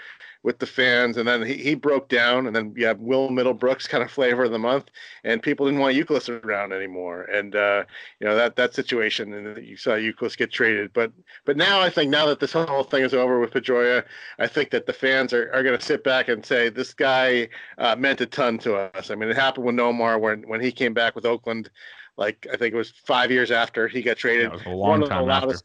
with 0.43 0.57
the 0.57 0.65
fans, 0.65 1.17
and 1.17 1.27
then 1.27 1.45
he, 1.45 1.53
he 1.53 1.75
broke 1.75 2.09
down, 2.09 2.47
and 2.47 2.55
then 2.55 2.73
you 2.75 2.85
have 2.85 2.99
Will 2.99 3.29
Middlebrooks 3.29 3.87
kind 3.87 4.03
of 4.03 4.09
flavor 4.09 4.43
of 4.43 4.51
the 4.51 4.59
month, 4.59 4.85
and 5.23 5.41
people 5.41 5.65
didn't 5.65 5.79
want 5.79 5.95
Youkilis 5.95 6.29
around 6.43 6.73
anymore, 6.73 7.23
and 7.23 7.55
uh, 7.55 7.83
you 8.19 8.27
know 8.27 8.35
that 8.35 8.55
that 8.55 8.73
situation, 8.73 9.33
and 9.33 9.63
you 9.65 9.77
saw 9.77 9.91
Youkilis 9.91 10.37
get 10.37 10.51
traded, 10.51 10.93
but 10.93 11.11
but 11.45 11.57
now 11.57 11.79
I 11.79 11.89
think 11.89 12.09
now 12.09 12.25
that 12.25 12.39
this 12.39 12.53
whole 12.53 12.83
thing 12.83 13.03
is 13.03 13.13
over 13.13 13.39
with 13.39 13.51
Pedroia, 13.51 14.03
I 14.39 14.47
think 14.47 14.71
that 14.71 14.87
the 14.87 14.93
fans 14.93 15.31
are, 15.33 15.51
are 15.53 15.63
going 15.63 15.77
to 15.77 15.85
sit 15.85 16.03
back 16.03 16.27
and 16.27 16.45
say 16.45 16.69
this 16.69 16.93
guy 16.93 17.49
uh, 17.77 17.95
meant 17.95 18.21
a 18.21 18.25
ton 18.25 18.57
to 18.59 18.75
us. 18.75 19.11
I 19.11 19.15
mean, 19.15 19.29
it 19.29 19.35
happened 19.35 19.65
with 19.65 19.75
Nomar 19.75 20.19
when 20.19 20.47
when 20.47 20.61
he 20.61 20.71
came 20.71 20.93
back 20.93 21.15
with 21.15 21.25
Oakland, 21.25 21.69
like 22.17 22.47
I 22.51 22.57
think 22.57 22.73
it 22.73 22.77
was 22.77 22.93
five 23.05 23.29
years 23.29 23.51
after 23.51 23.87
he 23.87 24.01
got 24.01 24.17
traded. 24.17 24.49
Yeah, 24.49 24.49
it 24.49 24.53
was 24.53 24.65
a 24.65 24.69
long 24.69 25.07
time 25.07 25.29
after 25.29 25.55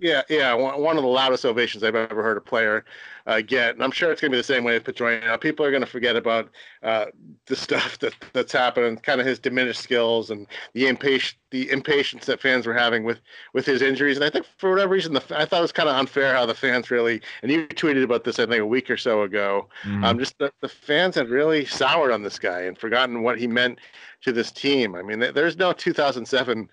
Yeah, 0.00 0.22
yeah, 0.28 0.52
one 0.54 0.96
of 0.96 1.04
the 1.04 1.08
loudest 1.08 1.44
ovations 1.44 1.84
I've 1.84 1.94
ever 1.94 2.20
heard 2.20 2.36
a 2.36 2.40
player 2.40 2.84
uh, 3.26 3.40
get, 3.40 3.74
and 3.74 3.82
I'm 3.82 3.92
sure 3.92 4.10
it's 4.10 4.20
going 4.20 4.32
to 4.32 4.36
be 4.36 4.40
the 4.40 4.42
same 4.42 4.64
way 4.64 4.74
with 4.74 4.82
Pedroia. 4.82 5.40
People 5.40 5.64
are 5.64 5.70
going 5.70 5.84
to 5.84 5.88
forget 5.88 6.16
about 6.16 6.50
uh, 6.82 7.06
the 7.46 7.54
stuff 7.54 7.98
that 8.00 8.12
that's 8.32 8.52
happening, 8.52 8.96
kind 8.96 9.20
of 9.20 9.26
his 9.26 9.38
diminished 9.38 9.80
skills 9.80 10.30
and 10.30 10.48
the 10.72 10.88
impatience, 10.88 11.38
the 11.50 11.70
impatience 11.70 12.26
that 12.26 12.40
fans 12.40 12.66
were 12.66 12.74
having 12.74 13.04
with 13.04 13.20
with 13.52 13.66
his 13.66 13.82
injuries. 13.82 14.16
And 14.16 14.24
I 14.24 14.30
think 14.30 14.46
for 14.58 14.70
whatever 14.70 14.92
reason, 14.92 15.12
the, 15.12 15.22
I 15.30 15.44
thought 15.44 15.58
it 15.58 15.62
was 15.62 15.72
kind 15.72 15.88
of 15.88 15.96
unfair 15.96 16.34
how 16.34 16.44
the 16.44 16.54
fans 16.54 16.90
really, 16.90 17.22
and 17.42 17.52
you 17.52 17.68
tweeted 17.68 18.02
about 18.02 18.24
this, 18.24 18.40
I 18.40 18.46
think, 18.46 18.60
a 18.60 18.66
week 18.66 18.90
or 18.90 18.96
so 18.96 19.22
ago. 19.22 19.68
Mm-hmm. 19.84 20.04
Um, 20.04 20.18
just 20.18 20.36
the, 20.38 20.52
the 20.60 20.68
fans 20.68 21.14
had 21.14 21.30
really 21.30 21.64
soured 21.66 22.10
on 22.10 22.24
this 22.24 22.40
guy 22.40 22.62
and 22.62 22.76
forgotten 22.76 23.22
what 23.22 23.38
he 23.38 23.46
meant 23.46 23.78
to 24.22 24.32
this 24.32 24.50
team. 24.50 24.96
I 24.96 25.02
mean, 25.02 25.20
there's 25.20 25.56
no 25.56 25.72
2007 25.72 26.68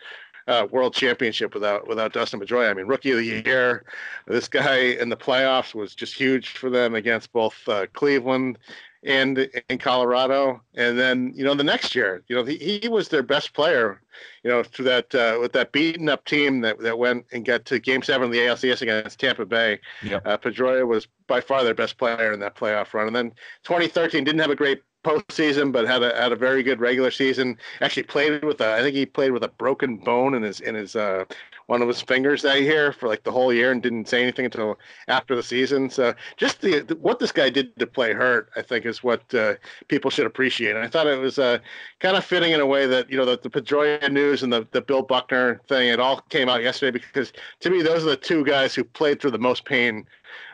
uh, 0.52 0.68
world 0.68 0.94
championship 0.94 1.54
without 1.54 1.88
without 1.88 2.14
Dustin 2.14 2.40
Pedroia. 2.40 2.70
I 2.70 2.74
mean, 2.74 2.86
rookie 2.86 3.12
of 3.12 3.18
the 3.18 3.44
year. 3.46 3.86
This 4.28 4.48
guy 4.48 4.78
in 5.00 5.10
the 5.10 5.18
playoffs 5.18 5.74
was 5.74 5.96
just 5.96 6.14
huge 6.14 6.50
for 6.50 6.70
them 6.70 6.94
against 6.94 7.32
both 7.32 7.56
uh, 7.68 7.88
Cleveland 7.94 8.60
and 9.04 9.50
in 9.70 9.78
Colorado. 9.78 10.62
And 10.76 10.98
then 10.98 11.34
you 11.36 11.44
know 11.44 11.54
the 11.54 11.64
next 11.64 11.96
year, 11.96 12.24
you 12.28 12.36
know 12.36 12.44
he, 12.44 12.80
he 12.82 12.88
was 12.90 13.10
their 13.10 13.24
best 13.24 13.54
player. 13.54 14.02
You 14.44 14.52
know 14.52 14.64
through 14.64 14.86
that 14.86 15.16
uh, 15.16 15.38
with 15.40 15.54
that 15.54 15.72
beaten 15.72 16.10
up 16.10 16.26
team 16.26 16.62
that 16.62 16.80
that 16.80 16.98
went 16.98 17.26
and 17.32 17.46
got 17.46 17.66
to 17.66 17.80
Game 17.80 18.04
Seven 18.04 18.28
of 18.28 18.32
the 18.32 18.40
ALCS 18.40 18.82
against 18.82 19.20
Tampa 19.20 19.46
Bay. 19.46 19.80
Yep. 20.04 20.28
Uh, 20.28 20.38
Pedroia 20.38 20.86
was 20.86 21.08
by 21.28 21.42
far 21.42 21.64
their 21.64 21.74
best 21.74 21.98
player 21.98 22.32
in 22.34 22.40
that 22.42 22.56
playoff 22.56 22.94
run. 22.94 23.08
And 23.08 23.16
then 23.16 23.32
2013 23.64 24.24
didn't 24.24 24.42
have 24.42 24.52
a 24.52 24.56
great 24.56 24.82
postseason, 25.04 25.72
but 25.72 25.88
had 25.88 26.04
a 26.04 26.16
had 26.20 26.32
a 26.32 26.36
very 26.36 26.64
good 26.64 26.80
regular 26.80 27.12
season. 27.12 27.58
Actually 27.82 28.04
played 28.04 28.44
with 28.44 28.62
a, 28.62 28.74
I 28.74 28.82
think 28.82 28.96
he 28.96 29.06
played 29.06 29.32
with 29.32 29.44
a 29.44 29.48
broken 29.48 29.98
bone 29.98 30.34
in 30.34 30.44
his 30.44 30.60
in 30.60 30.76
his 30.76 30.96
uh, 30.96 31.26
one 31.72 31.82
of 31.82 31.88
his 31.88 32.02
fingers 32.02 32.42
that 32.42 32.62
year 32.62 32.92
for 32.92 33.08
like 33.08 33.24
the 33.24 33.32
whole 33.32 33.54
year 33.54 33.72
and 33.72 33.82
didn't 33.82 34.10
say 34.10 34.22
anything 34.22 34.44
until 34.44 34.78
after 35.08 35.38
the 35.38 35.42
season. 35.42 35.90
So 35.90 36.14
just 36.36 36.60
the, 36.60 36.82
the 36.82 36.98
what 36.98 37.18
this 37.18 37.32
guy 37.32 37.50
did 37.50 37.74
to 37.80 37.88
play 37.88 38.12
hurt, 38.12 38.50
I 38.58 38.62
think, 38.62 38.86
is 38.86 39.02
what 39.02 39.34
uh, 39.34 39.54
people 39.88 40.12
should 40.12 40.26
appreciate. 40.26 40.76
And 40.76 40.84
I 40.84 40.90
thought 40.90 41.08
it 41.08 41.18
was 41.18 41.40
uh, 41.40 41.60
kind 42.02 42.18
of 42.18 42.26
fitting 42.26 42.52
in 42.52 42.60
a 42.60 42.66
way 42.66 42.88
that 42.88 43.10
you 43.10 43.16
know 43.16 43.24
the, 43.24 43.40
the 43.42 43.50
Pedroia 43.50 44.12
news 44.12 44.44
and 44.44 44.52
the 44.52 44.68
the 44.72 44.82
Bill 44.82 45.02
Buckner 45.02 45.62
thing. 45.70 45.88
It 45.88 46.02
all 46.02 46.20
came 46.28 46.50
out 46.50 46.62
yesterday 46.62 47.00
because 47.00 47.32
to 47.62 47.70
me 47.70 47.82
those 47.82 48.04
are 48.04 48.10
the 48.10 48.18
two 48.18 48.44
guys 48.44 48.76
who 48.76 48.84
played 48.84 49.22
through 49.22 49.32
the 49.32 49.40
most 49.40 49.64
pain 49.64 50.06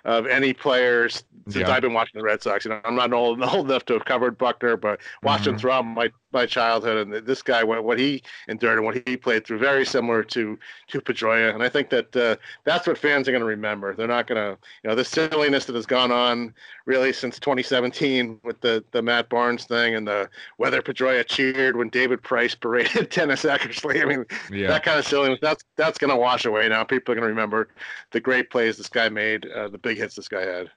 of 0.06 0.28
any 0.28 0.54
players 0.54 1.24
since 1.50 1.68
yeah. 1.68 1.74
I've 1.74 1.82
been 1.82 1.94
watching 1.94 2.20
the 2.20 2.24
Red 2.24 2.42
Sox. 2.42 2.66
You 2.66 2.72
know, 2.72 2.82
I'm 2.84 2.96
not 2.96 3.14
old, 3.14 3.42
old 3.54 3.70
enough 3.70 3.86
to 3.86 3.94
have 3.94 4.06
covered 4.06 4.38
Buckner, 4.38 4.76
but 4.76 5.00
watching 5.24 5.54
mm-hmm. 5.54 5.60
throughout 5.60 5.84
my, 5.84 6.12
my 6.34 6.46
childhood 6.46 7.08
and 7.08 7.26
this 7.26 7.42
guy, 7.42 7.64
what, 7.64 7.84
what 7.84 7.98
he 7.98 8.22
endured 8.50 8.78
and 8.78 8.86
what 8.86 9.02
he 9.08 9.16
played 9.16 9.46
through, 9.46 9.60
very 9.60 9.86
similar 9.86 10.24
to 10.24 10.60
to 10.88 11.02
Pedroia. 11.02 11.54
And 11.54 11.64
I 11.64 11.70
think 11.70 11.90
that 11.90 12.16
uh, 12.16 12.36
that's 12.66 12.86
what 12.86 12.98
fans 12.98 13.28
are 13.28 13.32
going 13.32 13.42
to 13.42 13.48
remember. 13.48 13.96
They're 13.96 14.08
not 14.08 14.28
going 14.28 14.38
to, 14.38 14.58
you 14.84 14.90
know, 14.90 14.96
the 14.96 15.06
silliness 15.06 15.66
that 15.66 15.76
has 15.76 15.86
gone 15.86 16.12
on 16.12 16.54
really 16.86 17.12
since 17.14 17.40
2017 17.40 18.40
with 18.44 18.60
the 18.62 18.84
the 18.92 19.02
Matt 19.02 19.30
Barnes 19.30 19.66
thing 19.66 19.96
and 19.96 20.08
the 20.08 20.30
whether 20.58 20.82
Pedroia 20.82 21.26
cheered 21.26 21.78
when 21.78 21.90
David 21.90 22.22
Price 22.22 22.56
paraded 22.62 23.10
Dennis 23.10 23.44
Eckersley. 23.44 24.02
I 24.02 24.06
mean, 24.06 24.26
yeah. 24.52 24.68
that 24.68 24.84
kind 24.84 25.00
of 25.00 25.08
silliness. 25.08 25.40
That's 25.42 25.64
that's 25.78 25.98
going 25.98 26.12
to 26.12 26.18
wash 26.18 26.46
away 26.46 26.68
now. 26.68 26.84
People 26.84 27.14
are 27.14 27.16
going 27.16 27.24
to 27.24 27.30
remember 27.30 27.70
the 28.12 28.20
great 28.20 28.50
plays 28.50 28.78
this 28.78 28.90
guy 28.90 29.10
made, 29.10 29.46
uh, 29.56 29.67
Uh, 29.68 29.72
the 29.72 29.78
big 29.78 29.98
hits 29.98 30.16
this 30.16 30.28
guy 30.28 30.46
had. 30.46 30.72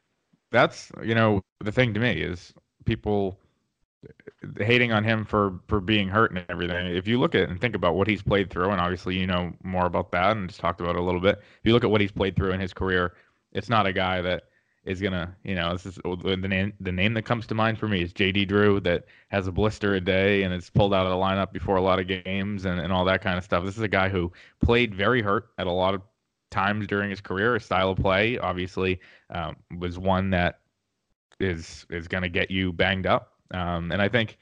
That's 0.51 0.91
you 1.03 1.15
know 1.15 1.43
the 1.61 1.73
thing 1.73 1.95
to 1.95 2.01
me 2.01 2.13
is 2.13 2.53
people 2.85 3.39
hating 4.59 4.93
on 4.93 5.05
him 5.05 5.25
for 5.25 5.61
for 5.69 5.81
being 5.81 6.09
hurt 6.09 6.33
and 6.33 6.45
everything. 6.49 6.87
If 6.95 7.07
you 7.07 7.19
look 7.21 7.35
at 7.35 7.49
and 7.49 7.61
think 7.61 7.75
about 7.75 7.95
what 7.95 8.09
he's 8.09 8.23
played 8.23 8.51
through, 8.51 8.71
and 8.71 8.81
obviously 8.81 9.17
you 9.17 9.27
know 9.27 9.53
more 9.63 9.87
about 9.87 10.11
that 10.13 10.37
and 10.37 10.49
just 10.49 10.61
talked 10.61 10.81
about 10.81 10.97
it 10.97 11.01
a 11.01 11.05
little 11.05 11.21
bit. 11.21 11.39
If 11.39 11.61
you 11.65 11.73
look 11.73 11.85
at 11.85 11.91
what 11.91 12.01
he's 12.01 12.13
played 12.13 12.37
through 12.37 12.53
in 12.53 12.61
his 12.61 12.73
career, 12.73 13.15
it's 13.53 13.69
not 13.69 13.87
a 13.87 13.93
guy 13.93 14.21
that 14.23 14.45
is 14.85 15.01
gonna, 15.01 15.37
you 15.45 15.55
know, 15.55 15.73
this 15.73 15.85
is 15.85 15.97
the 16.05 16.37
name. 16.37 16.73
The 16.81 16.91
name 16.91 17.15
that 17.15 17.23
comes 17.23 17.47
to 17.49 17.55
mind 17.55 17.79
for 17.79 17.87
me 17.87 18.03
is 18.03 18.13
J.D. 18.13 18.47
Drew, 18.47 18.81
that 18.81 19.05
has 19.29 19.47
a 19.47 19.53
blister 19.53 19.95
a 19.95 20.01
day 20.01 20.43
and 20.43 20.55
is 20.55 20.71
pulled 20.71 20.95
out 20.95 21.05
of 21.07 21.11
the 21.11 21.17
lineup 21.17 21.53
before 21.53 21.77
a 21.77 21.83
lot 21.83 22.01
of 22.01 22.07
games 22.07 22.65
and, 22.65 22.81
and 22.81 22.93
all 22.93 23.05
that 23.05 23.23
kind 23.23 23.37
of 23.37 23.45
stuff. 23.45 23.65
This 23.65 23.77
is 23.77 23.83
a 23.83 23.89
guy 23.89 24.09
who 24.09 24.33
played 24.61 24.95
very 24.95 25.21
hurt 25.21 25.51
at 25.59 25.67
a 25.67 25.71
lot 25.71 25.95
of 25.95 26.01
times 26.50 26.87
during 26.87 27.11
his 27.11 27.21
career. 27.21 27.54
His 27.54 27.64
style 27.64 27.90
of 27.90 27.99
play, 27.99 28.38
obviously, 28.38 29.00
um, 29.30 29.57
was 29.78 29.99
one 29.99 30.30
that 30.30 30.61
is 31.38 31.87
is 31.90 32.09
going 32.09 32.23
to 32.23 32.28
get 32.28 32.50
you 32.50 32.73
banged 32.73 33.07
up. 33.07 33.33
Um, 33.52 33.90
and 33.92 34.00
I 34.00 34.09
think 34.09 34.38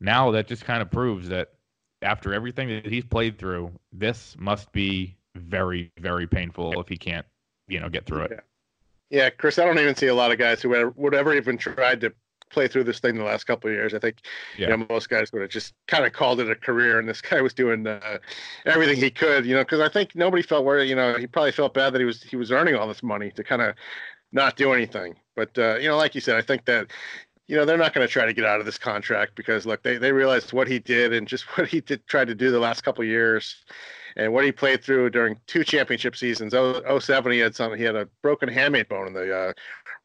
now 0.00 0.30
that 0.32 0.46
just 0.46 0.64
kind 0.64 0.82
of 0.82 0.90
proves 0.90 1.28
that 1.28 1.48
after 2.02 2.34
everything 2.34 2.68
that 2.68 2.86
he's 2.86 3.04
played 3.04 3.38
through, 3.38 3.72
this 3.92 4.36
must 4.38 4.70
be 4.72 5.16
very, 5.34 5.92
very 5.98 6.26
painful 6.26 6.80
if 6.80 6.88
he 6.88 6.96
can't, 6.96 7.26
you 7.68 7.80
know, 7.80 7.88
get 7.88 8.06
through 8.06 8.22
it. 8.22 8.30
Yeah. 8.34 8.40
Yeah, 9.08 9.30
Chris, 9.30 9.56
I 9.60 9.64
don't 9.64 9.78
even 9.78 9.94
see 9.94 10.08
a 10.08 10.14
lot 10.14 10.32
of 10.32 10.38
guys 10.38 10.60
who 10.60 10.92
would 10.96 11.14
ever 11.14 11.32
even 11.32 11.56
tried 11.58 12.00
to 12.00 12.12
play 12.50 12.68
through 12.68 12.84
this 12.84 13.00
thing 13.00 13.16
the 13.16 13.24
last 13.24 13.44
couple 13.44 13.68
of 13.68 13.74
years. 13.74 13.94
I 13.94 13.98
think 13.98 14.18
yeah. 14.56 14.68
you 14.70 14.76
know, 14.76 14.86
most 14.88 15.08
guys 15.08 15.32
would 15.32 15.42
have 15.42 15.50
just 15.50 15.74
kind 15.86 16.04
of 16.04 16.12
called 16.12 16.40
it 16.40 16.50
a 16.50 16.54
career, 16.54 16.98
and 16.98 17.08
this 17.08 17.20
guy 17.30 17.40
was 17.40 17.54
doing 17.54 17.86
uh, 17.86 18.18
everything 18.64 18.96
he 18.96 19.10
could. 19.10 19.46
You 19.46 19.54
know, 19.54 19.62
because 19.62 19.80
I 19.80 19.88
think 19.88 20.14
nobody 20.14 20.42
felt 20.42 20.64
where 20.64 20.82
you 20.82 20.94
know 20.94 21.16
he 21.16 21.26
probably 21.26 21.52
felt 21.52 21.74
bad 21.74 21.92
that 21.92 22.00
he 22.00 22.04
was 22.04 22.22
he 22.22 22.36
was 22.36 22.50
earning 22.50 22.74
all 22.74 22.88
this 22.88 23.02
money 23.02 23.30
to 23.32 23.44
kind 23.44 23.62
of 23.62 23.74
not 24.32 24.56
do 24.56 24.72
anything. 24.72 25.16
But 25.34 25.56
uh, 25.58 25.76
you 25.76 25.88
know, 25.88 25.96
like 25.96 26.14
you 26.14 26.20
said, 26.20 26.36
I 26.36 26.42
think 26.42 26.64
that 26.66 26.90
you 27.48 27.56
know 27.56 27.64
they're 27.64 27.78
not 27.78 27.94
going 27.94 28.06
to 28.06 28.12
try 28.12 28.26
to 28.26 28.32
get 28.32 28.44
out 28.44 28.60
of 28.60 28.66
this 28.66 28.78
contract 28.78 29.34
because 29.36 29.66
look, 29.66 29.82
they 29.82 29.98
they 29.98 30.12
realized 30.12 30.52
what 30.52 30.68
he 30.68 30.78
did 30.78 31.12
and 31.12 31.26
just 31.26 31.44
what 31.56 31.68
he 31.68 31.80
did 31.80 32.06
tried 32.06 32.28
to 32.28 32.34
do 32.34 32.50
the 32.50 32.60
last 32.60 32.82
couple 32.82 33.02
of 33.02 33.08
years 33.08 33.64
and 34.16 34.32
what 34.32 34.44
he 34.44 34.52
played 34.52 34.82
through 34.82 35.10
during 35.10 35.38
two 35.46 35.62
championship 35.62 36.16
seasons. 36.16 36.54
07, 36.54 37.32
he 37.32 37.38
had 37.38 37.54
some, 37.54 37.74
he 37.74 37.84
had 37.84 37.94
a 37.94 38.08
broken 38.22 38.48
hamate 38.48 38.88
bone 38.88 39.08
in 39.08 39.12
the 39.12 39.34
uh, 39.34 39.52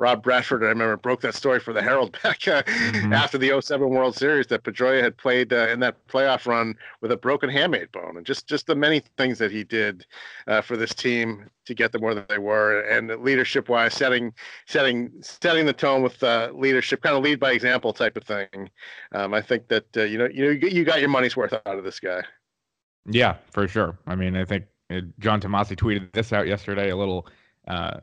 Rob 0.02 0.24
Bradford, 0.24 0.64
I 0.64 0.70
remember, 0.70 0.98
broke 0.98 1.22
that 1.22 1.36
story 1.36 1.60
for 1.60 1.74
the 1.74 1.82
Herald 1.82 2.18
back 2.24 2.48
uh, 2.48 2.64
mm-hmm. 2.64 3.14
after 3.14 3.38
the 3.38 3.62
07 3.62 3.88
World 3.88 4.16
Series 4.16 4.48
that 4.48 4.64
Pedroia 4.64 5.04
had 5.04 5.16
played 5.16 5.54
uh, 5.54 5.68
in 5.68 5.80
that 5.82 6.08
playoff 6.08 6.48
run 6.48 6.76
with 7.02 7.12
a 7.12 7.18
broken 7.18 7.52
hamate 7.52 7.92
bone, 7.92 8.18
and 8.18 8.26
just 8.26 8.48
just 8.48 8.66
the 8.66 8.76
many 8.76 9.04
things 9.18 9.38
that 9.38 9.52
he 9.52 9.64
did 9.64 10.08
uh, 10.48 10.60
for 10.62 10.76
this 10.76 10.96
team 10.96 11.52
to 11.66 11.76
get 11.76 11.92
them 11.92 12.02
where 12.02 12.16
they 12.16 12.40
were, 12.40 12.82
and 12.82 13.10
leadership 13.24 13.70
wise, 13.70 13.94
setting 13.94 14.34
setting 14.66 15.12
setting 15.22 15.68
the 15.68 15.74
tone 15.74 16.02
with 16.02 16.22
uh, 16.24 16.50
leadership, 16.52 17.04
kind 17.04 17.16
of 17.16 17.24
lead 17.24 17.40
by 17.40 17.52
example 17.52 17.94
type 17.94 18.18
of 18.18 18.24
thing. 18.24 18.72
Um, 19.14 19.36
I 19.36 19.42
think 19.42 19.68
that 19.68 19.86
uh, 19.96 20.02
you 20.02 20.18
know 20.18 20.28
you 20.34 20.46
know 20.46 20.68
you 20.68 20.84
got 20.84 21.00
your 21.00 21.10
money's 21.10 21.38
worth 21.38 21.54
out 21.54 21.78
of 21.78 21.84
this 21.84 22.00
guy. 22.00 22.24
Yeah, 23.06 23.36
for 23.52 23.68
sure. 23.68 23.98
I 24.08 24.16
mean, 24.16 24.36
I 24.36 24.46
think 24.46 24.66
uh, 24.90 25.02
John 25.20 25.40
Tomase 25.40 25.76
tweeted 25.76 26.12
this 26.14 26.34
out 26.34 26.48
yesterday. 26.48 26.90
A 26.90 26.96
little, 26.96 27.28
uh, 27.68 28.00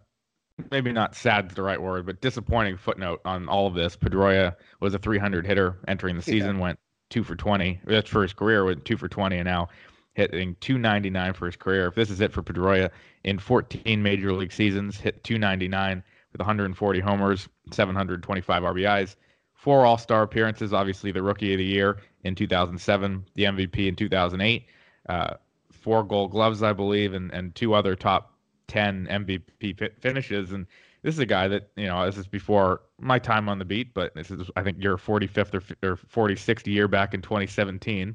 maybe 0.70 0.92
not 0.92 1.14
sad 1.14 1.46
is 1.46 1.54
the 1.54 1.62
right 1.62 1.80
word, 1.80 2.06
but 2.06 2.20
disappointing 2.20 2.76
footnote 2.76 3.20
on 3.24 3.48
all 3.48 3.66
of 3.66 3.74
this. 3.74 3.96
Pedroia 3.96 4.54
was 4.80 4.94
a 4.94 4.98
300 4.98 5.46
hitter 5.46 5.78
entering 5.88 6.16
the 6.16 6.22
season, 6.22 6.56
yeah. 6.56 6.62
went 6.62 6.78
two 7.10 7.22
for 7.24 7.36
20. 7.36 7.80
That's 7.84 8.08
for 8.08 8.22
his 8.22 8.32
career, 8.32 8.64
went 8.64 8.84
two 8.84 8.96
for 8.96 9.08
20, 9.08 9.36
and 9.36 9.46
now 9.46 9.68
hitting 10.14 10.56
299 10.60 11.32
for 11.34 11.46
his 11.46 11.56
career. 11.56 11.86
If 11.86 11.94
this 11.94 12.10
is 12.10 12.20
it 12.20 12.32
for 12.32 12.42
Pedroia 12.42 12.90
in 13.24 13.38
14 13.38 14.02
major 14.02 14.32
league 14.32 14.52
seasons, 14.52 14.98
hit 14.98 15.22
299 15.24 16.02
with 16.32 16.40
140 16.40 17.00
homers, 17.00 17.48
725 17.70 18.62
RBIs, 18.62 19.16
four 19.54 19.86
All 19.86 19.98
Star 19.98 20.22
appearances. 20.22 20.72
Obviously, 20.72 21.12
the 21.12 21.22
Rookie 21.22 21.54
of 21.54 21.58
the 21.58 21.64
Year 21.64 21.98
in 22.24 22.34
2007, 22.34 23.24
the 23.34 23.44
MVP 23.44 23.88
in 23.88 23.96
2008 23.96 24.66
uh, 25.08 25.34
four 25.72 26.04
Gold 26.04 26.30
Gloves, 26.30 26.62
I 26.62 26.72
believe, 26.72 27.14
and 27.14 27.32
and 27.32 27.54
two 27.54 27.74
other 27.74 27.96
top 27.96 28.34
ten 28.68 29.06
MVP 29.10 30.00
finishes. 30.00 30.52
And 30.52 30.66
this 31.02 31.14
is 31.14 31.18
a 31.18 31.26
guy 31.26 31.48
that 31.48 31.70
you 31.76 31.86
know 31.86 32.06
this 32.06 32.16
is 32.16 32.26
before 32.26 32.82
my 33.00 33.18
time 33.18 33.48
on 33.48 33.58
the 33.58 33.64
beat, 33.64 33.92
but 33.94 34.14
this 34.14 34.30
is 34.30 34.48
I 34.56 34.62
think 34.62 34.82
your 34.82 34.96
45th 34.96 35.54
or, 35.82 35.88
or 35.88 35.96
46th 35.96 36.66
year 36.66 36.86
back 36.86 37.14
in 37.14 37.22
2017. 37.22 38.14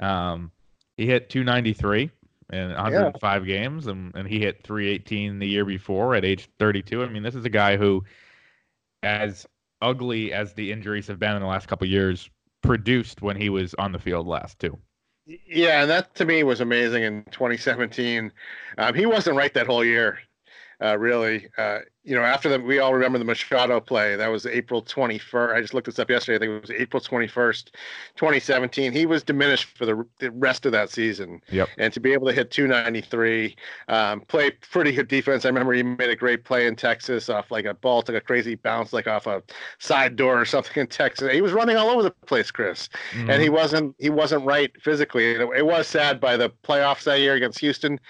um, 0.00 0.50
he 0.96 1.06
hit 1.06 1.30
293 1.30 2.10
in 2.52 2.68
105 2.68 3.46
yeah. 3.46 3.58
games, 3.58 3.86
and, 3.86 4.14
and 4.14 4.28
he 4.28 4.38
hit 4.38 4.62
318 4.62 5.38
the 5.38 5.46
year 5.46 5.64
before 5.64 6.14
at 6.14 6.24
age 6.24 6.48
32. 6.58 7.02
I 7.02 7.08
mean, 7.08 7.22
this 7.22 7.34
is 7.34 7.44
a 7.44 7.50
guy 7.50 7.76
who, 7.76 8.04
as 9.02 9.46
ugly 9.80 10.32
as 10.32 10.52
the 10.52 10.70
injuries 10.70 11.06
have 11.06 11.18
been 11.18 11.34
in 11.34 11.40
the 11.40 11.48
last 11.48 11.66
couple 11.66 11.86
years, 11.86 12.28
produced 12.62 13.22
when 13.22 13.36
he 13.36 13.48
was 13.48 13.74
on 13.74 13.92
the 13.92 13.98
field 13.98 14.26
last 14.26 14.58
too. 14.58 14.78
Yeah, 15.26 15.82
and 15.82 15.90
that 15.90 16.14
to 16.16 16.24
me 16.24 16.42
was 16.42 16.60
amazing 16.60 17.04
in 17.04 17.24
2017. 17.30 18.32
Um, 18.78 18.94
he 18.94 19.06
wasn't 19.06 19.36
right 19.36 19.52
that 19.54 19.66
whole 19.66 19.84
year, 19.84 20.18
uh, 20.82 20.98
really. 20.98 21.48
Uh, 21.56 21.80
you 22.04 22.16
know, 22.16 22.22
after 22.22 22.48
that, 22.48 22.64
we 22.64 22.80
all 22.80 22.92
remember 22.92 23.18
the 23.18 23.24
Machado 23.24 23.78
play. 23.78 24.16
That 24.16 24.26
was 24.26 24.44
April 24.44 24.82
21st. 24.82 25.54
I 25.54 25.60
just 25.60 25.72
looked 25.72 25.86
this 25.86 26.00
up 26.00 26.10
yesterday. 26.10 26.36
I 26.36 26.38
think 26.40 26.64
it 26.64 26.70
was 26.72 26.80
April 26.80 27.00
21st, 27.00 27.66
2017. 28.16 28.92
He 28.92 29.06
was 29.06 29.22
diminished 29.22 29.76
for 29.76 29.86
the, 29.86 30.04
the 30.18 30.32
rest 30.32 30.66
of 30.66 30.72
that 30.72 30.90
season. 30.90 31.40
Yep. 31.50 31.68
And 31.78 31.92
to 31.92 32.00
be 32.00 32.12
able 32.12 32.26
to 32.26 32.32
hit 32.32 32.50
293, 32.50 33.54
um, 33.86 34.20
play 34.22 34.50
pretty 34.50 34.92
good 34.92 35.06
defense. 35.06 35.44
I 35.44 35.48
remember 35.48 35.72
he 35.74 35.84
made 35.84 36.10
a 36.10 36.16
great 36.16 36.44
play 36.44 36.66
in 36.66 36.74
Texas 36.74 37.28
off 37.28 37.52
like 37.52 37.66
a 37.66 37.74
ball, 37.74 38.02
took 38.02 38.16
a 38.16 38.20
crazy 38.20 38.56
bounce, 38.56 38.92
like 38.92 39.06
off 39.06 39.28
a 39.28 39.40
side 39.78 40.16
door 40.16 40.40
or 40.40 40.44
something 40.52 40.80
in 40.80 40.88
Texas. 40.88 41.32
He 41.32 41.40
was 41.40 41.52
running 41.52 41.76
all 41.76 41.88
over 41.88 42.02
the 42.02 42.10
place, 42.10 42.50
Chris, 42.50 42.88
mm-hmm. 43.12 43.30
and 43.30 43.40
he 43.40 43.48
wasn't 43.48 43.94
he 43.98 44.10
wasn't 44.10 44.44
right 44.44 44.72
physically. 44.82 45.32
It, 45.32 45.40
it 45.56 45.66
was 45.66 45.86
sad 45.86 46.20
by 46.20 46.36
the 46.36 46.50
playoffs 46.64 47.04
that 47.04 47.20
year 47.20 47.34
against 47.34 47.60
Houston 47.60 48.00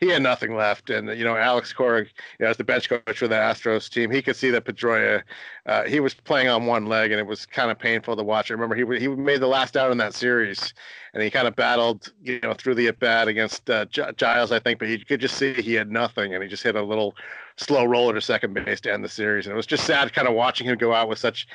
he 0.00 0.08
had 0.08 0.22
nothing 0.22 0.56
left. 0.56 0.90
And 0.90 1.08
you 1.16 1.24
know, 1.24 1.36
Alex 1.36 1.72
Cora, 1.72 2.00
you 2.00 2.06
know, 2.40 2.48
as 2.48 2.56
the 2.56 2.64
bench 2.64 2.88
coach 2.88 3.18
for 3.18 3.28
the 3.28 3.36
Astros 3.40 3.90
team, 3.90 4.10
he 4.10 4.22
could 4.22 4.36
see 4.36 4.50
that 4.50 4.64
Pedroia, 4.64 5.22
uh, 5.66 5.84
he 5.84 6.00
was 6.00 6.14
playing 6.14 6.48
on 6.48 6.66
one 6.66 6.86
leg, 6.86 7.10
and 7.10 7.20
it 7.20 7.26
was 7.26 7.46
kind 7.46 7.70
of 7.70 7.78
painful 7.78 8.16
to 8.16 8.22
watch. 8.22 8.50
I 8.50 8.54
remember 8.54 8.74
he 8.74 8.84
he 8.98 9.08
made 9.08 9.40
the 9.40 9.46
last 9.46 9.76
out 9.76 9.90
in 9.90 9.98
that 9.98 10.14
series, 10.14 10.74
and 11.14 11.22
he 11.22 11.30
kind 11.30 11.48
of 11.48 11.56
battled, 11.56 12.12
you 12.22 12.40
know, 12.40 12.54
through 12.54 12.76
the 12.76 12.88
at 12.88 12.98
bat 12.98 13.28
against 13.28 13.68
uh, 13.68 13.86
Giles, 13.86 14.52
I 14.52 14.58
think, 14.58 14.78
but 14.78 14.88
he 14.88 14.98
could 14.98 15.20
just 15.20 15.36
see 15.36 15.54
he 15.54 15.74
had 15.74 15.90
nothing, 15.90 16.34
and 16.34 16.42
he 16.42 16.48
just 16.48 16.62
hit 16.62 16.76
a 16.76 16.82
little 16.82 17.14
slow 17.56 17.84
roller 17.84 18.14
to 18.14 18.20
second 18.20 18.54
base 18.54 18.80
to 18.82 18.92
end 18.92 19.04
the 19.04 19.08
series. 19.08 19.46
And 19.46 19.52
it 19.52 19.56
was 19.56 19.66
just 19.66 19.84
sad 19.84 20.12
kind 20.12 20.28
of 20.28 20.34
watching 20.34 20.66
him 20.66 20.78
go 20.78 20.94
out 20.94 21.08
with 21.08 21.18
such 21.18 21.46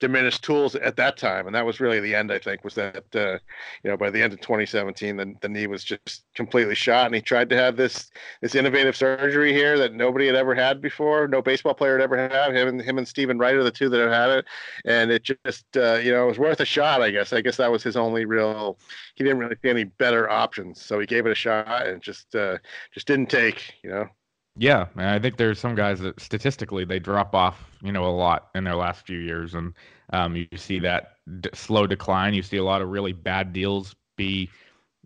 diminished 0.00 0.42
tools 0.42 0.74
at 0.74 0.96
that 0.96 1.16
time. 1.16 1.46
And 1.46 1.54
that 1.54 1.64
was 1.64 1.80
really 1.80 2.00
the 2.00 2.14
end, 2.14 2.32
I 2.32 2.38
think, 2.38 2.64
was 2.64 2.74
that, 2.74 3.04
uh, 3.14 3.38
you 3.82 3.90
know, 3.90 3.96
by 3.96 4.10
the 4.10 4.20
end 4.20 4.32
of 4.32 4.40
2017, 4.40 5.16
the, 5.16 5.34
the 5.40 5.48
knee 5.48 5.66
was 5.66 5.84
just 5.84 6.24
completely 6.34 6.74
shot. 6.74 7.06
And 7.06 7.14
he 7.14 7.20
tried 7.20 7.48
to 7.50 7.56
have 7.56 7.76
this 7.76 8.10
this 8.42 8.54
innovative 8.54 8.96
surgery 8.96 9.52
here 9.52 9.78
that 9.78 9.94
nobody 9.94 10.26
had 10.26 10.36
ever 10.36 10.54
had 10.54 10.80
before. 10.80 11.28
No 11.28 11.40
baseball 11.40 11.74
player 11.74 11.98
had 11.98 12.04
ever 12.04 12.16
had. 12.16 12.54
Him 12.54 12.68
and 12.68 12.82
him 12.82 12.98
and 12.98 13.08
Steven 13.08 13.38
Wright 13.38 13.54
are 13.54 13.64
the 13.64 13.70
two 13.70 13.88
that 13.88 14.00
have 14.00 14.10
had 14.10 14.30
it. 14.30 14.44
And 14.84 15.10
it 15.10 15.22
just, 15.22 15.64
uh, 15.76 15.94
you 15.94 16.12
know, 16.12 16.24
it 16.24 16.28
was 16.28 16.38
worth 16.38 16.60
a 16.60 16.64
shot, 16.64 17.02
I 17.02 17.10
guess. 17.10 17.32
I 17.32 17.40
guess 17.40 17.56
that 17.56 17.70
was 17.70 17.82
his 17.82 17.96
only 17.96 18.24
real, 18.24 18.78
he 19.14 19.24
didn't 19.24 19.38
really 19.38 19.56
see 19.62 19.70
any 19.70 19.84
better 19.84 20.28
options. 20.28 20.82
So 20.82 20.98
he 20.98 21.06
gave 21.06 21.26
it 21.26 21.32
a 21.32 21.36
shot 21.36 21.86
and 21.86 22.02
just, 22.02 22.34
uh, 22.34 22.58
just 22.92 23.06
didn't 23.06 23.30
take, 23.30 23.74
you 23.82 23.90
know. 23.90 24.08
Yeah, 24.56 24.86
I 24.96 25.18
think 25.18 25.36
there's 25.36 25.58
some 25.58 25.74
guys 25.74 25.98
that 26.00 26.20
statistically 26.20 26.84
they 26.84 27.00
drop 27.00 27.34
off, 27.34 27.68
you 27.82 27.90
know, 27.90 28.04
a 28.06 28.10
lot 28.14 28.50
in 28.54 28.62
their 28.62 28.76
last 28.76 29.04
few 29.04 29.18
years, 29.18 29.54
and 29.54 29.74
um, 30.12 30.36
you 30.36 30.46
see 30.56 30.78
that 30.78 31.16
d- 31.40 31.50
slow 31.54 31.88
decline. 31.88 32.34
You 32.34 32.42
see 32.42 32.58
a 32.58 32.64
lot 32.64 32.80
of 32.80 32.88
really 32.88 33.12
bad 33.12 33.52
deals 33.52 33.96
be, 34.16 34.48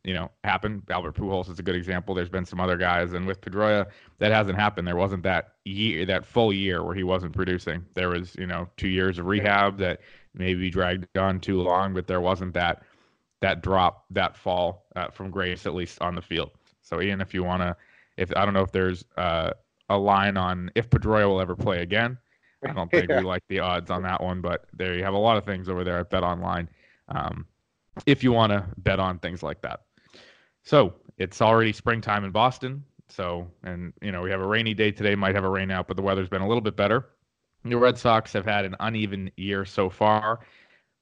you 0.05 0.13
know, 0.13 0.31
happen. 0.45 0.83
Albert 0.91 1.15
Pujols 1.17 1.49
is 1.49 1.59
a 1.59 1.63
good 1.63 1.77
example. 1.77 2.15
There's 2.15 2.29
been 2.29 2.45
some 2.45 2.61
other 2.61 2.77
guys, 2.77 3.15
and 3.15 3.27
with 3.27 3.41
Pedroia, 3.41 3.87
that 4.19 4.33
hasn't 4.33 4.59
happened. 4.59 4.87
There 4.87 4.97
wasn't 4.97 5.23
that 5.23 5.55
year, 5.65 6.05
that 6.05 6.27
full 6.27 6.53
year 6.53 6.85
where 6.85 6.95
he 6.95 7.03
wasn't 7.05 7.33
producing. 7.35 7.87
There 7.95 8.11
was, 8.11 8.35
you 8.37 8.47
know, 8.47 8.69
two 8.77 8.89
years 8.89 9.19
of 9.19 9.25
rehab 9.25 9.79
that 9.79 10.01
maybe 10.35 10.69
dragged 10.69 11.17
on 11.17 11.41
too 11.41 11.63
long, 11.63 11.95
but 11.95 12.07
there 12.07 12.21
wasn't 12.21 12.53
that 12.55 12.83
that 13.41 13.63
drop, 13.63 14.05
that 14.11 14.37
fall 14.37 14.85
uh, 14.95 15.09
from 15.09 15.31
grace, 15.31 15.65
at 15.65 15.75
least 15.75 16.03
on 16.03 16.15
the 16.15 16.21
field. 16.23 16.51
So, 16.83 17.01
Ian, 17.01 17.21
if 17.23 17.33
you 17.33 17.45
want 17.45 17.63
to 17.63 17.77
if 18.19 18.31
I 18.37 18.45
don't 18.45 18.55
know 18.55 18.63
if 18.63 18.73
there's 18.73 19.05
uh, 19.17 19.51
a 19.89 19.97
line 19.97 20.37
on 20.37 20.71
if 20.75 20.91
Pedroia 20.91 21.27
will 21.27 21.41
ever 21.41 21.57
play 21.57 21.83
again. 21.83 22.19
I 22.69 22.73
don't 22.73 22.91
think 22.91 23.09
yeah. 23.11 23.21
we 23.21 23.25
like 23.25 23.45
the 23.49 23.61
odds 23.61 23.91
on 23.91 24.03
that 24.03 24.23
one, 24.23 24.41
but 24.41 24.67
there 24.75 24.95
you 24.95 25.05
have 25.05 25.15
a 25.15 25.19
lot 25.19 25.37
of 25.37 25.45
things 25.45 25.69
over 25.69 25.85
there 25.85 25.99
at 25.99 26.11
Bet 26.11 26.23
Online. 26.23 26.69
Um, 27.09 27.47
if 28.07 28.23
you 28.23 28.33
want 28.33 28.53
to 28.53 28.67
bet 28.79 29.01
on 29.01 29.19
things 29.19 29.43
like 29.43 29.63
that. 29.63 29.83
So 30.63 30.95
it's 31.17 31.41
already 31.41 31.73
springtime 31.73 32.25
in 32.25 32.31
Boston. 32.31 32.85
So, 33.09 33.49
and 33.65 33.93
you 34.03 34.13
know, 34.13 34.23
we 34.23 34.31
have 34.31 34.41
a 34.41 34.47
rainy 34.47 34.75
day 34.75 34.91
today, 34.91 35.15
might 35.15 35.35
have 35.35 35.45
a 35.45 35.49
rain 35.49 35.71
out, 35.71 35.89
but 35.89 35.97
the 35.97 36.03
weather's 36.03 36.29
been 36.29 36.43
a 36.43 36.49
little 36.49 36.61
bit 36.61 36.77
better. 36.77 37.07
The 37.65 37.77
Red 37.77 37.99
Sox 37.99 38.33
have 38.35 38.45
had 38.45 38.65
an 38.65 38.77
uneven 38.81 39.31
year 39.37 39.65
so 39.65 39.91
far, 39.91 40.41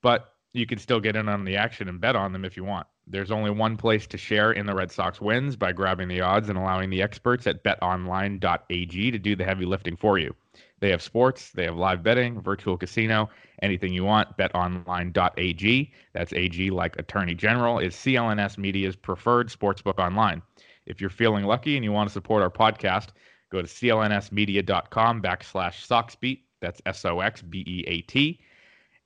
but 0.02 0.35
you 0.52 0.66
can 0.66 0.79
still 0.79 1.00
get 1.00 1.16
in 1.16 1.29
on 1.29 1.44
the 1.44 1.57
action 1.57 1.88
and 1.88 2.00
bet 2.00 2.16
on 2.16 2.33
them 2.33 2.44
if 2.44 2.57
you 2.57 2.64
want. 2.64 2.87
There's 3.09 3.31
only 3.31 3.51
one 3.51 3.77
place 3.77 4.07
to 4.09 4.19
share 4.19 4.51
in 4.51 4.66
the 4.66 4.75
Red 4.75 4.90
Sox 4.90 5.21
wins 5.21 5.55
by 5.55 5.73
grabbing 5.73 6.09
the 6.09 6.21
odds 6.23 6.49
and 6.49 6.59
allowing 6.59 6.90
the 6.90 7.03
experts 7.03 7.47
at 7.47 7.62
betonline.ag 7.62 9.11
to 9.11 9.19
do 9.19 9.37
the 9.37 9.45
heavy 9.45 9.64
lifting 9.64 9.97
for 9.97 10.19
you. 10.19 10.35
They 10.81 10.90
have 10.90 11.01
sports, 11.01 11.51
they 11.53 11.64
have 11.64 11.77
live 11.77 12.03
betting, 12.03 12.40
virtual 12.40 12.77
casino, 12.77 13.31
anything 13.62 13.92
you 13.92 14.05
want. 14.05 14.37
BetOnline.ag, 14.37 15.92
that's 16.12 16.33
AG 16.33 16.71
like 16.71 16.99
Attorney 16.99 17.35
General, 17.35 17.79
is 17.79 17.95
CLNS 17.95 18.59
Media's 18.59 18.97
preferred 18.97 19.49
sportsbook 19.49 19.99
online. 19.99 20.42
If 20.85 21.01
you're 21.01 21.09
feeling 21.09 21.45
lucky 21.45 21.77
and 21.77 21.85
you 21.85 21.92
want 21.92 22.09
to 22.09 22.12
support 22.12 22.42
our 22.42 22.51
podcast, 22.51 23.09
go 23.51 23.62
to 23.62 23.69
clnsmedia.com 23.69 25.23
backslash 25.23 25.87
SoxBeat. 25.87 26.40
That's 26.61 26.83
S 26.87 27.05
O 27.05 27.21
X 27.21 27.42
B 27.42 27.64
E 27.66 27.85
A 27.87 28.01
T 28.03 28.40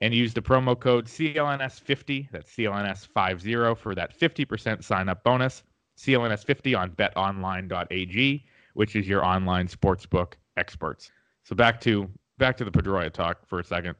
and 0.01 0.13
use 0.13 0.33
the 0.33 0.41
promo 0.41 0.77
code 0.77 1.05
CLNS50, 1.05 2.29
that's 2.31 2.51
CLNS50 2.55 3.77
for 3.77 3.95
that 3.95 4.17
50% 4.17 4.83
sign 4.83 5.09
up 5.09 5.23
bonus. 5.23 5.63
CLNS50 5.97 6.77
on 6.77 6.91
betonline.ag, 6.91 8.45
which 8.73 8.95
is 8.95 9.07
your 9.07 9.23
online 9.23 9.67
sportsbook 9.67 10.33
experts. 10.57 11.11
So 11.43 11.55
back 11.55 11.79
to 11.81 12.09
back 12.37 12.57
to 12.57 12.65
the 12.65 12.71
Pedroia 12.71 13.11
talk 13.11 13.47
for 13.47 13.59
a 13.59 13.63
second. 13.63 13.95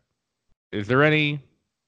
Is 0.72 0.88
there 0.88 1.04
any 1.04 1.40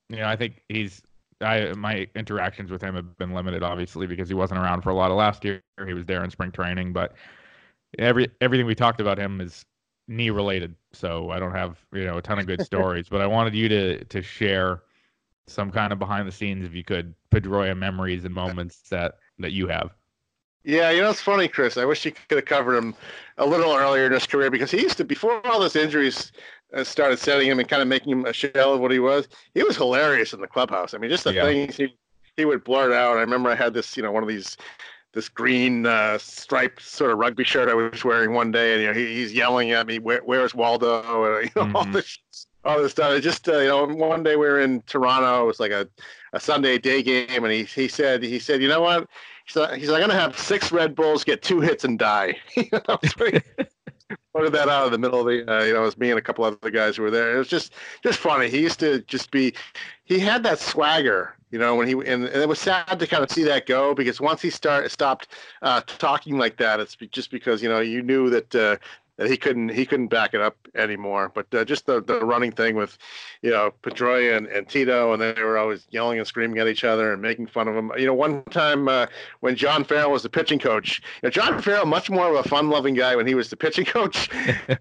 you 0.10 0.18
know, 0.18 0.28
I 0.28 0.36
think 0.36 0.62
he's 0.70 1.02
I 1.42 1.74
my 1.74 2.08
interactions 2.16 2.70
with 2.70 2.82
him 2.82 2.96
have 2.96 3.18
been 3.18 3.34
limited 3.34 3.64
obviously 3.64 4.06
because 4.06 4.28
he 4.28 4.36
wasn't 4.36 4.60
around 4.60 4.82
for 4.82 4.92
a 4.92 4.96
lot 4.96 5.10
of 5.10 5.18
last 5.18 5.44
year. 5.44 5.62
He 5.86 5.94
was 5.94 6.06
there 6.06 6.24
in 6.24 6.30
spring 6.30 6.52
training, 6.52 6.94
but 6.94 7.14
every 7.98 8.30
everything 8.42 8.66
we 8.66 8.76
talked 8.76 9.02
about 9.02 9.18
him 9.18 9.42
is 9.42 9.66
knee 10.08 10.30
related, 10.30 10.76
so 10.92 11.30
I 11.30 11.40
don't 11.40 11.52
have 11.52 11.78
you 11.94 12.06
know 12.06 12.18
a 12.18 12.22
ton 12.22 12.40
of 12.40 12.48
good 12.48 12.62
stories. 12.62 13.08
but 13.10 13.22
I 13.22 13.28
wanted 13.28 13.56
you 13.56 13.70
to 13.70 14.04
to 14.06 14.22
share 14.22 14.82
some 15.48 15.72
kind 15.72 15.92
of 15.92 16.00
behind 16.00 16.28
the 16.28 16.32
scenes, 16.32 16.66
if 16.66 16.74
you 16.74 16.84
could, 16.84 17.14
Pedroia 17.32 17.78
memories 17.78 18.26
and 18.26 18.34
moments 18.34 18.90
that 18.90 19.16
that 19.40 19.52
you 19.52 19.68
have. 19.68 19.92
Yeah, 20.64 20.92
you 20.92 21.02
know 21.02 21.10
it's 21.10 21.22
funny, 21.22 21.48
Chris. 21.48 21.78
I 21.78 21.86
wish 21.86 22.06
you 22.06 22.12
could 22.12 22.38
have 22.38 22.46
covered 22.46 22.78
him 22.78 22.96
a 23.38 23.46
little 23.46 23.76
earlier 23.76 24.06
in 24.06 24.14
his 24.14 24.26
career 24.26 24.50
because 24.50 24.72
he 24.72 24.82
used 24.82 24.98
to 24.98 25.04
before 25.04 25.46
all 25.46 25.60
those 25.60 25.76
injuries 25.76 26.32
uh, 26.74 26.84
started 26.86 27.20
setting 27.20 27.50
him 27.50 27.60
and 27.60 27.68
kind 27.68 27.82
of 27.82 27.88
making 27.88 28.14
him 28.14 28.26
a 28.26 28.32
shell 28.32 28.74
of 28.74 28.80
what 28.80 28.92
he 28.92 29.00
was. 29.00 29.28
He 29.54 29.64
was 29.64 29.76
hilarious 29.76 30.32
in 30.32 30.40
the 30.40 30.48
clubhouse. 30.48 30.94
I 30.94 31.00
mean, 31.00 31.10
just 31.10 31.26
the 31.26 31.34
yeah. 31.34 31.44
things 31.44 31.76
he 31.76 31.94
he 32.38 32.46
would 32.46 32.64
blurt 32.64 32.92
out. 32.92 33.18
I 33.18 33.22
remember 33.22 33.50
I 33.50 33.56
had 33.56 33.74
this, 33.74 33.96
you 33.98 34.04
know, 34.04 34.12
one 34.12 34.24
of 34.24 34.30
these 34.30 34.58
this 35.14 35.30
green 35.30 35.86
uh, 35.86 36.18
striped 36.18 36.82
sort 36.82 37.12
of 37.12 37.20
rugby 37.20 37.44
shirt 37.44 37.70
I 37.70 37.74
was 37.74 38.04
wearing 38.04 38.34
one 38.34 38.52
day, 38.52 38.74
and 38.74 38.82
you 38.82 38.88
know 38.88 38.94
he, 38.94 39.16
he's 39.16 39.34
yelling 39.34 39.72
at 39.72 39.88
me, 39.88 40.00
Where, 40.00 40.22
"Where's 40.26 40.54
Waldo?" 40.56 41.38
And, 41.38 41.46
you 41.56 41.62
know 41.62 41.68
mm-hmm. 41.68 41.76
all 41.76 41.86
this 41.86 42.20
all 42.66 42.82
this 42.82 42.92
stuff. 42.92 43.14
It 43.14 43.22
just 43.22 43.48
uh, 43.48 43.60
you 43.60 43.68
know 43.68 43.86
one 43.86 44.24
day 44.24 44.36
we 44.36 44.48
were 44.48 44.60
in 44.60 44.82
Toronto. 44.84 45.44
It 45.44 45.48
was 45.48 45.60
like 45.60 45.72
a, 45.72 45.88
a 46.34 46.40
Sunday 46.40 46.78
day 46.78 47.04
game, 47.04 47.44
and 47.44 47.54
he 47.54 47.64
he 47.64 47.88
said 47.88 48.24
he 48.24 48.40
said 48.40 48.62
you 48.62 48.68
know 48.68 48.82
what 48.82 49.08
he's 49.46 49.56
like, 49.56 49.80
he's 49.80 49.90
like 49.90 50.04
I'm 50.04 50.10
gonna 50.10 50.20
have 50.20 50.38
six 50.38 50.72
Red 50.72 50.96
Bulls, 50.96 51.24
get 51.24 51.42
two 51.42 51.62
hits, 51.62 51.84
and 51.84 51.98
die. 52.00 52.36
pointed 54.34 54.54
that 54.54 54.70
out 54.70 54.88
in 54.88 54.92
the 54.92 54.98
middle 54.98 55.20
of 55.20 55.26
the 55.26 55.52
uh, 55.52 55.64
you 55.64 55.74
know 55.74 55.82
it 55.82 55.86
was 55.86 55.98
me 55.98 56.10
and 56.10 56.20
a 56.20 56.22
couple 56.22 56.44
other 56.44 56.70
guys 56.70 56.98
who 56.98 57.04
were 57.04 57.12
there. 57.12 57.36
It 57.36 57.38
was 57.38 57.48
just 57.48 57.74
just 58.02 58.20
funny. 58.20 58.50
He 58.50 58.60
used 58.60 58.80
to 58.80 59.02
just 59.02 59.32
be 59.32 59.54
he 60.06 60.20
had 60.20 60.44
that 60.44 60.60
swagger 60.60 61.36
you 61.54 61.60
know, 61.60 61.76
when 61.76 61.86
he 61.86 61.94
and, 61.94 62.26
and, 62.26 62.42
it 62.42 62.50
was 62.50 62.60
sad 62.60 62.98
to 62.98 63.06
kind 63.06 63.24
of 63.24 63.30
see 63.30 63.44
that 63.44 63.68
go 63.68 63.94
because 63.94 64.20
once 64.20 64.42
he 64.42 64.50
start 64.50 64.90
stopped 64.90 65.28
uh, 65.62 65.82
talking 65.86 66.40
like 66.40 66.58
that, 66.58 66.80
it's 66.80 66.96
just 66.96 67.30
because 67.30 67.62
you 67.62 67.70
know 67.70 67.80
you 67.80 68.02
knew 68.02 68.28
that 68.32 68.56
uh, 68.56 68.78
that 69.18 69.30
he 69.30 69.38
couldn't 69.38 69.70
he 69.70 69.86
couldn't 69.86 70.08
back 70.08 70.34
it 70.34 70.42
up 70.42 70.58
anymore. 70.76 71.32
But 71.34 71.54
uh, 71.54 71.66
just 71.66 71.86
the, 71.86 72.02
the 72.02 72.26
running 72.26 72.52
thing 72.52 72.76
with, 72.76 72.98
you 73.42 73.52
know, 73.52 73.72
Pedroia 73.84 74.38
and, 74.38 74.48
and 74.48 74.68
Tito, 74.68 75.14
and 75.14 75.22
they 75.22 75.34
were 75.34 75.58
always 75.58 75.88
yelling 75.92 76.18
and 76.18 76.28
screaming 76.28 76.60
at 76.60 76.68
each 76.68 76.84
other 76.84 77.14
and 77.14 77.22
making 77.22 77.48
fun 77.48 77.68
of 77.68 77.76
him. 77.76 77.92
You 77.98 78.08
know, 78.08 78.14
one 78.14 78.44
time 78.46 78.88
uh, 78.88 79.08
when 79.42 79.56
John 79.56 79.84
Farrell 79.84 80.12
was 80.12 80.24
the 80.24 80.30
pitching 80.30 80.60
coach, 80.60 81.02
you 81.22 81.28
know, 81.28 81.30
John 81.30 81.62
Farrell 81.62 81.86
much 81.86 82.10
more 82.10 82.30
of 82.30 82.46
a 82.46 82.50
fun-loving 82.50 82.96
guy 82.96 83.16
when 83.16 83.28
he 83.28 83.36
was 83.36 83.50
the 83.50 83.58
pitching 83.58 83.86
coach. 83.98 84.30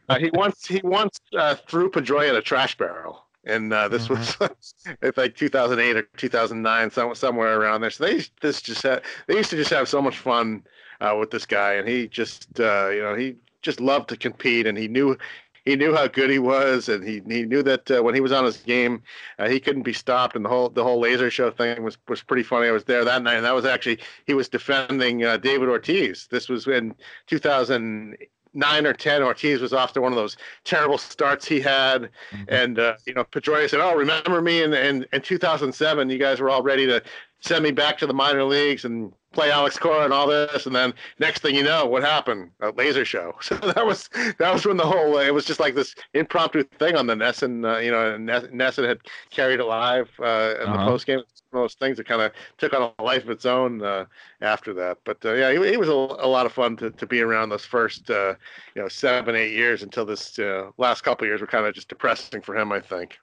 uh, 0.08 0.18
he 0.18 0.30
once 0.32 0.66
he 0.66 0.80
once 0.84 1.20
uh, 1.36 1.54
threw 1.68 1.90
Pedroia 1.90 2.30
in 2.30 2.36
a 2.36 2.42
trash 2.42 2.76
barrel 2.76 3.24
and 3.44 3.72
uh, 3.72 3.88
this 3.88 4.08
mm-hmm. 4.08 4.44
was 4.44 4.96
it's 5.02 5.18
like 5.18 5.36
2008 5.36 5.96
or 5.96 6.02
2009, 6.16 6.90
some, 6.90 7.14
somewhere 7.14 7.60
around 7.60 7.80
there. 7.80 7.90
So 7.90 8.04
they 8.06 8.22
this 8.40 8.62
just 8.62 8.82
had, 8.82 9.02
they 9.26 9.36
used 9.36 9.50
to 9.50 9.56
just 9.56 9.70
have 9.70 9.88
so 9.88 10.00
much 10.00 10.16
fun 10.18 10.62
uh, 11.00 11.16
with 11.18 11.30
this 11.30 11.46
guy, 11.46 11.74
and 11.74 11.88
he 11.88 12.08
just 12.08 12.60
uh, 12.60 12.88
you 12.88 13.02
know 13.02 13.14
he 13.14 13.36
just 13.62 13.80
loved 13.80 14.08
to 14.10 14.16
compete, 14.16 14.66
and 14.66 14.76
he 14.76 14.88
knew 14.88 15.16
he 15.64 15.76
knew 15.76 15.94
how 15.94 16.08
good 16.08 16.30
he 16.30 16.38
was, 16.38 16.88
and 16.88 17.04
he 17.04 17.22
he 17.26 17.44
knew 17.44 17.62
that 17.62 17.90
uh, 17.90 18.02
when 18.02 18.14
he 18.14 18.20
was 18.20 18.32
on 18.32 18.44
his 18.44 18.58
game, 18.58 19.02
uh, 19.38 19.48
he 19.48 19.60
couldn't 19.60 19.82
be 19.82 19.92
stopped. 19.92 20.36
And 20.36 20.44
the 20.44 20.48
whole 20.48 20.68
the 20.68 20.82
whole 20.82 21.00
laser 21.00 21.30
show 21.30 21.50
thing 21.50 21.82
was 21.82 21.96
was 22.08 22.22
pretty 22.22 22.42
funny. 22.42 22.68
I 22.68 22.72
was 22.72 22.84
there 22.84 23.04
that 23.04 23.22
night, 23.22 23.36
and 23.36 23.44
that 23.44 23.54
was 23.54 23.64
actually 23.64 24.00
he 24.26 24.34
was 24.34 24.48
defending 24.48 25.24
uh, 25.24 25.36
David 25.36 25.68
Ortiz. 25.68 26.28
This 26.30 26.48
was 26.48 26.66
in 26.66 26.94
2000 27.28 28.16
nine 28.54 28.86
or 28.86 28.92
ten, 28.92 29.22
Ortiz 29.22 29.60
was 29.60 29.72
off 29.72 29.92
to 29.94 30.00
one 30.00 30.12
of 30.12 30.16
those 30.16 30.36
terrible 30.64 30.98
starts 30.98 31.46
he 31.46 31.60
had, 31.60 32.10
mm-hmm. 32.30 32.44
and 32.48 32.78
uh, 32.78 32.96
you 33.06 33.14
know 33.14 33.24
Pedroia 33.24 33.68
said, 33.68 33.80
"Oh, 33.80 33.94
remember 33.94 34.42
me 34.42 34.62
in, 34.62 34.74
in 34.74 35.06
in 35.12 35.22
2007? 35.22 36.10
You 36.10 36.18
guys 36.18 36.40
were 36.40 36.50
all 36.50 36.62
ready 36.62 36.86
to 36.86 37.02
send 37.42 37.62
me 37.64 37.72
back 37.72 37.98
to 37.98 38.06
the 38.06 38.14
minor 38.14 38.44
leagues 38.44 38.84
and 38.84 39.12
play 39.32 39.50
Alex 39.50 39.78
Cora 39.78 40.04
and 40.04 40.12
all 40.12 40.26
this, 40.26 40.66
and 40.66 40.74
then 40.74 40.94
next 41.18 41.42
thing 41.42 41.54
you 41.54 41.62
know, 41.62 41.86
what 41.86 42.02
happened? 42.02 42.50
A 42.60 42.70
laser 42.70 43.04
show. 43.04 43.34
So 43.42 43.56
that 43.56 43.84
was 43.84 44.08
that 44.38 44.52
was 44.52 44.64
when 44.64 44.76
the 44.76 44.86
whole 44.86 45.18
it 45.18 45.34
was 45.34 45.44
just 45.44 45.60
like 45.60 45.74
this 45.74 45.94
impromptu 46.14 46.62
thing 46.78 46.96
on 46.96 47.06
the 47.06 47.14
NESN. 47.14 47.64
Uh, 47.64 47.78
you 47.78 47.90
know, 47.90 48.16
NESN 48.16 48.86
had 48.86 48.98
carried 49.30 49.60
it 49.60 49.64
live 49.64 50.08
uh, 50.20 50.54
in 50.60 50.68
uh-huh. 50.68 50.84
the 50.84 50.90
post 50.90 51.06
game. 51.06 51.18
One 51.50 51.64
of 51.64 51.64
those 51.64 51.74
things 51.74 51.98
that 51.98 52.06
kind 52.06 52.22
of 52.22 52.32
took 52.56 52.72
on 52.72 52.92
a 52.98 53.02
life 53.02 53.24
of 53.24 53.30
its 53.30 53.44
own 53.44 53.82
uh, 53.82 54.06
after 54.40 54.72
that. 54.74 54.98
But 55.04 55.18
uh, 55.24 55.34
yeah, 55.34 55.50
it, 55.50 55.60
it 55.60 55.78
was 55.78 55.88
a, 55.88 55.92
a, 55.92 56.28
lot 56.28 56.46
of 56.46 56.52
fun 56.52 56.76
to, 56.78 56.90
to 56.90 57.06
be 57.06 57.20
around 57.20 57.50
those 57.50 57.66
first 57.66 58.08
uh, 58.10 58.34
you 58.74 58.80
know 58.80 58.88
seven 58.88 59.34
eight 59.34 59.52
years 59.52 59.82
until 59.82 60.06
this 60.06 60.38
uh, 60.38 60.70
last 60.78 61.02
couple 61.02 61.26
years 61.26 61.40
were 61.40 61.46
kind 61.46 61.66
of 61.66 61.74
just 61.74 61.88
depressing 61.88 62.40
for 62.40 62.56
him. 62.56 62.72
I 62.72 62.80
think. 62.80 63.18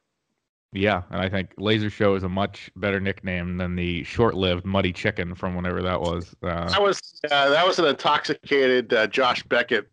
Yeah, 0.72 1.02
and 1.10 1.20
I 1.20 1.30
think 1.30 1.54
Laser 1.58 1.90
Show 1.90 2.14
is 2.14 2.22
a 2.22 2.30
much 2.30 2.70
better 2.76 3.00
nickname 3.00 3.58
than 3.58 3.76
the 3.76 4.04
short-lived 4.04 4.66
Muddy 4.66 4.94
Chicken 4.94 5.34
from 5.34 5.56
whenever 5.56 5.82
that 5.82 6.00
was. 6.00 6.36
Uh, 6.44 6.70
that 6.70 6.82
was 6.82 7.02
uh, 7.32 7.50
that 7.50 7.66
was 7.66 7.80
an 7.80 7.86
intoxicated 7.86 8.94
uh, 8.94 9.08
Josh 9.08 9.42
Beckett 9.44 9.90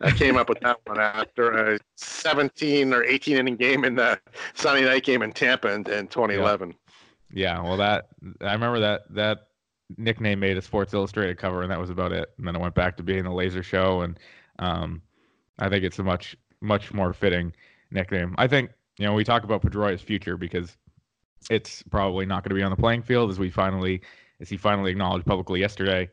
uh, 0.00 0.10
came 0.12 0.38
up 0.38 0.48
with 0.48 0.60
that 0.60 0.78
one 0.86 0.98
after 0.98 1.74
a 1.74 1.78
17 1.96 2.94
or 2.94 3.04
18 3.04 3.36
inning 3.36 3.56
game 3.56 3.84
in 3.84 3.96
the 3.96 4.18
Sunday 4.54 4.84
night 4.84 5.04
game 5.04 5.20
in 5.20 5.30
Tampa 5.30 5.68
in, 5.68 5.86
in 5.90 6.08
2011. 6.08 6.74
Yeah. 7.30 7.58
yeah, 7.58 7.62
well, 7.62 7.76
that 7.76 8.08
I 8.40 8.54
remember 8.54 8.80
that 8.80 9.02
that 9.10 9.48
nickname 9.98 10.40
made 10.40 10.56
a 10.56 10.62
Sports 10.62 10.94
Illustrated 10.94 11.36
cover, 11.36 11.60
and 11.60 11.70
that 11.70 11.78
was 11.78 11.90
about 11.90 12.12
it. 12.12 12.30
And 12.38 12.46
then 12.46 12.56
it 12.56 12.60
went 12.60 12.74
back 12.74 12.96
to 12.96 13.02
being 13.02 13.24
the 13.24 13.30
Laser 13.30 13.62
Show, 13.62 14.00
and 14.00 14.18
um, 14.58 15.02
I 15.58 15.68
think 15.68 15.84
it's 15.84 15.98
a 15.98 16.02
much 16.02 16.34
much 16.62 16.94
more 16.94 17.12
fitting 17.12 17.52
nickname. 17.90 18.34
I 18.38 18.46
think 18.46 18.70
you 18.98 19.06
know, 19.06 19.14
we 19.14 19.24
talk 19.24 19.44
about 19.44 19.62
Pedroia's 19.62 20.00
future 20.00 20.36
because 20.36 20.76
it's 21.50 21.82
probably 21.84 22.26
not 22.26 22.42
going 22.42 22.50
to 22.50 22.54
be 22.54 22.62
on 22.62 22.70
the 22.70 22.76
playing 22.76 23.02
field 23.02 23.30
as 23.30 23.38
we 23.38 23.50
finally, 23.50 24.00
as 24.40 24.48
he 24.48 24.56
finally 24.56 24.90
acknowledged 24.90 25.26
publicly 25.26 25.60
yesterday. 25.60 26.08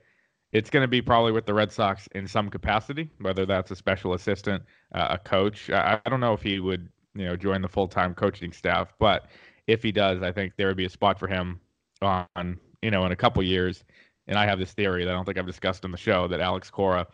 It's 0.51 0.69
going 0.69 0.83
to 0.83 0.87
be 0.87 1.01
probably 1.01 1.31
with 1.31 1.45
the 1.45 1.53
Red 1.53 1.71
Sox 1.71 2.07
in 2.13 2.27
some 2.27 2.49
capacity, 2.49 3.09
whether 3.19 3.45
that's 3.45 3.71
a 3.71 3.75
special 3.75 4.13
assistant, 4.13 4.63
uh, 4.93 5.07
a 5.11 5.17
coach. 5.17 5.69
I, 5.69 6.01
I 6.03 6.09
don't 6.09 6.19
know 6.19 6.33
if 6.33 6.41
he 6.41 6.59
would, 6.59 6.89
you 7.15 7.25
know, 7.25 7.37
join 7.37 7.61
the 7.61 7.69
full 7.69 7.87
time 7.87 8.13
coaching 8.13 8.51
staff, 8.51 8.93
but 8.99 9.27
if 9.67 9.81
he 9.81 9.91
does, 9.91 10.21
I 10.21 10.31
think 10.31 10.53
there 10.57 10.67
would 10.67 10.77
be 10.77 10.85
a 10.85 10.89
spot 10.89 11.19
for 11.19 11.27
him 11.27 11.61
on, 12.01 12.59
you 12.81 12.91
know, 12.91 13.05
in 13.05 13.11
a 13.11 13.15
couple 13.15 13.41
years. 13.43 13.83
And 14.27 14.37
I 14.37 14.45
have 14.45 14.59
this 14.59 14.73
theory 14.73 15.05
that 15.05 15.11
I 15.11 15.13
don't 15.13 15.25
think 15.25 15.37
I've 15.37 15.45
discussed 15.45 15.85
on 15.85 15.91
the 15.91 15.97
show 15.97 16.27
that 16.27 16.41
Alex 16.41 16.69
Cora, 16.69 17.07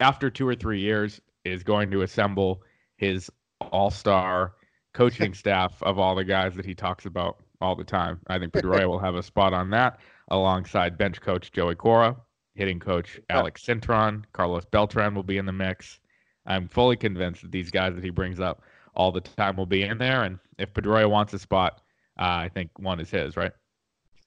after 0.00 0.30
two 0.30 0.48
or 0.48 0.54
three 0.54 0.80
years, 0.80 1.20
is 1.44 1.62
going 1.62 1.90
to 1.90 2.02
assemble 2.02 2.62
his 2.96 3.30
all 3.60 3.90
star 3.90 4.54
coaching 4.94 5.34
staff 5.34 5.82
of 5.82 5.98
all 5.98 6.14
the 6.14 6.24
guys 6.24 6.54
that 6.54 6.64
he 6.64 6.74
talks 6.74 7.06
about 7.06 7.38
all 7.60 7.76
the 7.76 7.84
time. 7.84 8.20
I 8.26 8.38
think 8.38 8.52
Pedroia 8.54 8.88
will 8.88 8.98
have 8.98 9.14
a 9.14 9.22
spot 9.22 9.52
on 9.52 9.70
that 9.70 9.98
alongside 10.28 10.98
bench 10.98 11.20
coach 11.20 11.52
Joey 11.52 11.74
Cora, 11.74 12.16
hitting 12.54 12.78
coach 12.78 13.20
Alex 13.30 13.64
Cintron, 13.64 14.24
Carlos 14.32 14.64
Beltran 14.66 15.14
will 15.14 15.22
be 15.22 15.38
in 15.38 15.46
the 15.46 15.52
mix. 15.52 16.00
I'm 16.46 16.68
fully 16.68 16.96
convinced 16.96 17.42
that 17.42 17.52
these 17.52 17.70
guys 17.70 17.94
that 17.94 18.04
he 18.04 18.10
brings 18.10 18.40
up 18.40 18.62
all 18.94 19.12
the 19.12 19.20
time 19.20 19.56
will 19.56 19.66
be 19.66 19.82
in 19.82 19.98
there. 19.98 20.24
And 20.24 20.38
if 20.58 20.72
Pedroia 20.72 21.08
wants 21.08 21.32
a 21.34 21.38
spot, 21.38 21.80
uh, 22.18 22.24
I 22.24 22.50
think 22.52 22.70
one 22.78 23.00
is 23.00 23.10
his, 23.10 23.36
right? 23.36 23.52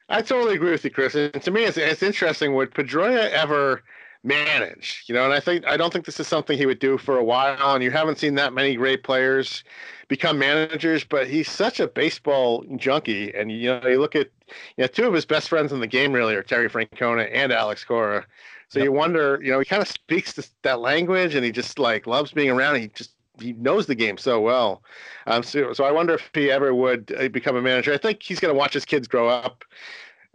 I 0.07 0.21
totally 0.21 0.55
agree 0.55 0.71
with 0.71 0.83
you, 0.83 0.91
Chris. 0.91 1.15
And 1.15 1.41
to 1.41 1.51
me, 1.51 1.63
it's, 1.63 1.77
it's 1.77 2.03
interesting. 2.03 2.53
Would 2.55 2.71
Pedroia 2.71 3.29
ever 3.31 3.83
manage? 4.23 5.03
You 5.07 5.15
know, 5.15 5.25
and 5.25 5.33
I 5.33 5.39
think 5.39 5.65
I 5.65 5.77
don't 5.77 5.91
think 5.91 6.05
this 6.05 6.19
is 6.19 6.27
something 6.27 6.57
he 6.57 6.65
would 6.65 6.79
do 6.79 6.97
for 6.97 7.17
a 7.17 7.23
while. 7.23 7.75
And 7.75 7.83
you 7.83 7.91
haven't 7.91 8.17
seen 8.17 8.35
that 8.35 8.53
many 8.53 8.75
great 8.75 9.03
players 9.03 9.63
become 10.07 10.37
managers, 10.37 11.03
but 11.03 11.27
he's 11.27 11.49
such 11.49 11.79
a 11.79 11.87
baseball 11.87 12.65
junkie. 12.75 13.33
And 13.33 13.51
you 13.51 13.69
know, 13.69 13.87
you 13.87 13.99
look 13.99 14.15
at 14.15 14.29
you 14.77 14.83
know, 14.83 14.87
two 14.87 15.07
of 15.07 15.13
his 15.13 15.25
best 15.25 15.49
friends 15.49 15.71
in 15.71 15.79
the 15.79 15.87
game 15.87 16.13
really 16.13 16.35
are 16.35 16.43
Terry 16.43 16.69
Francona 16.69 17.29
and 17.31 17.51
Alex 17.51 17.83
Cora. 17.83 18.25
So 18.69 18.79
yep. 18.79 18.85
you 18.85 18.91
wonder, 18.93 19.39
you 19.43 19.51
know, 19.51 19.59
he 19.59 19.65
kind 19.65 19.81
of 19.81 19.87
speaks 19.87 20.33
this, 20.33 20.51
that 20.61 20.79
language, 20.79 21.35
and 21.35 21.43
he 21.43 21.51
just 21.51 21.77
like 21.77 22.07
loves 22.07 22.31
being 22.31 22.49
around. 22.49 22.79
He 22.79 22.87
just 22.89 23.11
he 23.39 23.53
knows 23.53 23.85
the 23.87 23.95
game 23.95 24.17
so 24.17 24.39
well. 24.39 24.83
Um, 25.27 25.43
so, 25.43 25.73
so 25.73 25.83
I 25.83 25.91
wonder 25.91 26.13
if 26.13 26.29
he 26.33 26.51
ever 26.51 26.73
would 26.73 27.13
uh, 27.17 27.27
become 27.29 27.55
a 27.55 27.61
manager. 27.61 27.93
I 27.93 27.97
think 27.97 28.21
he's 28.21 28.39
going 28.39 28.53
to 28.53 28.57
watch 28.57 28.73
his 28.73 28.85
kids 28.85 29.07
grow 29.07 29.27
up 29.27 29.63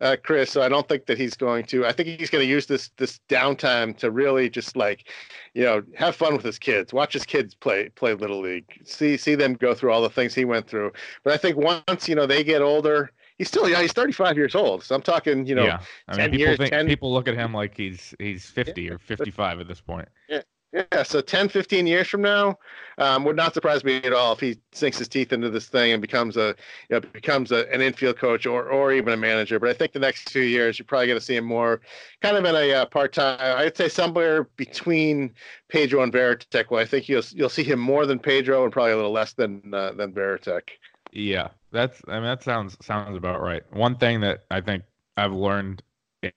uh, 0.00 0.16
Chris. 0.22 0.50
So 0.50 0.62
I 0.62 0.68
don't 0.68 0.88
think 0.88 1.06
that 1.06 1.18
he's 1.18 1.34
going 1.34 1.64
to. 1.66 1.86
I 1.86 1.92
think 1.92 2.08
he's 2.18 2.30
going 2.30 2.44
to 2.44 2.48
use 2.48 2.66
this 2.66 2.90
this 2.96 3.20
downtime 3.28 3.96
to 3.98 4.10
really 4.10 4.50
just 4.50 4.76
like, 4.76 5.08
you 5.54 5.64
know, 5.64 5.82
have 5.94 6.16
fun 6.16 6.34
with 6.34 6.44
his 6.44 6.58
kids. 6.58 6.92
Watch 6.92 7.12
his 7.12 7.24
kids 7.24 7.54
play 7.54 7.88
play 7.90 8.14
little 8.14 8.40
league. 8.40 8.80
See 8.84 9.16
see 9.16 9.34
them 9.34 9.54
go 9.54 9.74
through 9.74 9.92
all 9.92 10.02
the 10.02 10.10
things 10.10 10.34
he 10.34 10.44
went 10.44 10.68
through. 10.68 10.92
But 11.24 11.32
I 11.32 11.36
think 11.36 11.56
once 11.56 12.08
you 12.08 12.14
know 12.14 12.26
they 12.26 12.44
get 12.44 12.62
older. 12.62 13.10
He's 13.38 13.48
still 13.48 13.68
yeah. 13.68 13.82
He's 13.82 13.92
35 13.92 14.38
years 14.38 14.54
old, 14.54 14.82
so 14.82 14.94
I'm 14.94 15.02
talking. 15.02 15.46
You 15.46 15.56
know, 15.56 15.64
yeah. 15.64 15.80
I 16.08 16.16
mean, 16.16 16.30
people 16.30 16.38
years, 16.46 16.56
think 16.56 16.70
10... 16.70 16.86
people 16.86 17.12
look 17.12 17.28
at 17.28 17.34
him 17.34 17.52
like 17.52 17.76
he's 17.76 18.14
he's 18.18 18.46
50 18.46 18.80
yeah. 18.80 18.92
or 18.92 18.98
55 18.98 19.60
at 19.60 19.68
this 19.68 19.78
point. 19.78 20.08
Yeah, 20.26 20.40
yeah, 20.76 21.02
so 21.02 21.20
10, 21.20 21.48
15 21.48 21.86
years 21.86 22.06
from 22.06 22.22
now, 22.22 22.58
um, 22.98 23.24
would 23.24 23.36
not 23.36 23.54
surprise 23.54 23.84
me 23.84 23.96
at 23.96 24.12
all 24.12 24.32
if 24.32 24.40
he 24.40 24.58
sinks 24.72 24.98
his 24.98 25.08
teeth 25.08 25.32
into 25.32 25.50
this 25.50 25.68
thing 25.68 25.92
and 25.92 26.00
becomes 26.00 26.36
a, 26.36 26.54
you 26.88 26.96
know, 26.96 27.00
becomes 27.00 27.52
a, 27.52 27.70
an 27.72 27.80
infield 27.80 28.18
coach 28.18 28.46
or, 28.46 28.68
or 28.68 28.92
even 28.92 29.12
a 29.12 29.16
manager. 29.16 29.58
But 29.58 29.70
I 29.70 29.74
think 29.74 29.92
the 29.92 29.98
next 29.98 30.30
few 30.30 30.42
years, 30.42 30.78
you're 30.78 30.86
probably 30.86 31.06
going 31.06 31.18
to 31.18 31.24
see 31.24 31.36
him 31.36 31.44
more, 31.44 31.80
kind 32.22 32.36
of 32.36 32.44
in 32.44 32.54
a 32.54 32.72
uh, 32.72 32.86
part-time. 32.86 33.38
I'd 33.40 33.76
say 33.76 33.88
somewhere 33.88 34.44
between 34.56 35.32
Pedro 35.68 36.02
and 36.02 36.12
Varitek. 36.12 36.70
Well, 36.70 36.80
I 36.80 36.86
think 36.86 37.08
you'll 37.08 37.24
you'll 37.32 37.48
see 37.48 37.64
him 37.64 37.78
more 37.78 38.06
than 38.06 38.18
Pedro 38.18 38.64
and 38.64 38.72
probably 38.72 38.92
a 38.92 38.96
little 38.96 39.12
less 39.12 39.32
than 39.32 39.62
uh, 39.72 39.92
than 39.92 40.12
Varitek. 40.12 40.70
Yeah, 41.12 41.48
that's 41.72 42.02
I 42.08 42.14
mean 42.14 42.24
that 42.24 42.42
sounds 42.42 42.76
sounds 42.82 43.16
about 43.16 43.40
right. 43.40 43.62
One 43.72 43.96
thing 43.96 44.20
that 44.20 44.44
I 44.50 44.60
think 44.60 44.84
I've 45.16 45.32
learned 45.32 45.82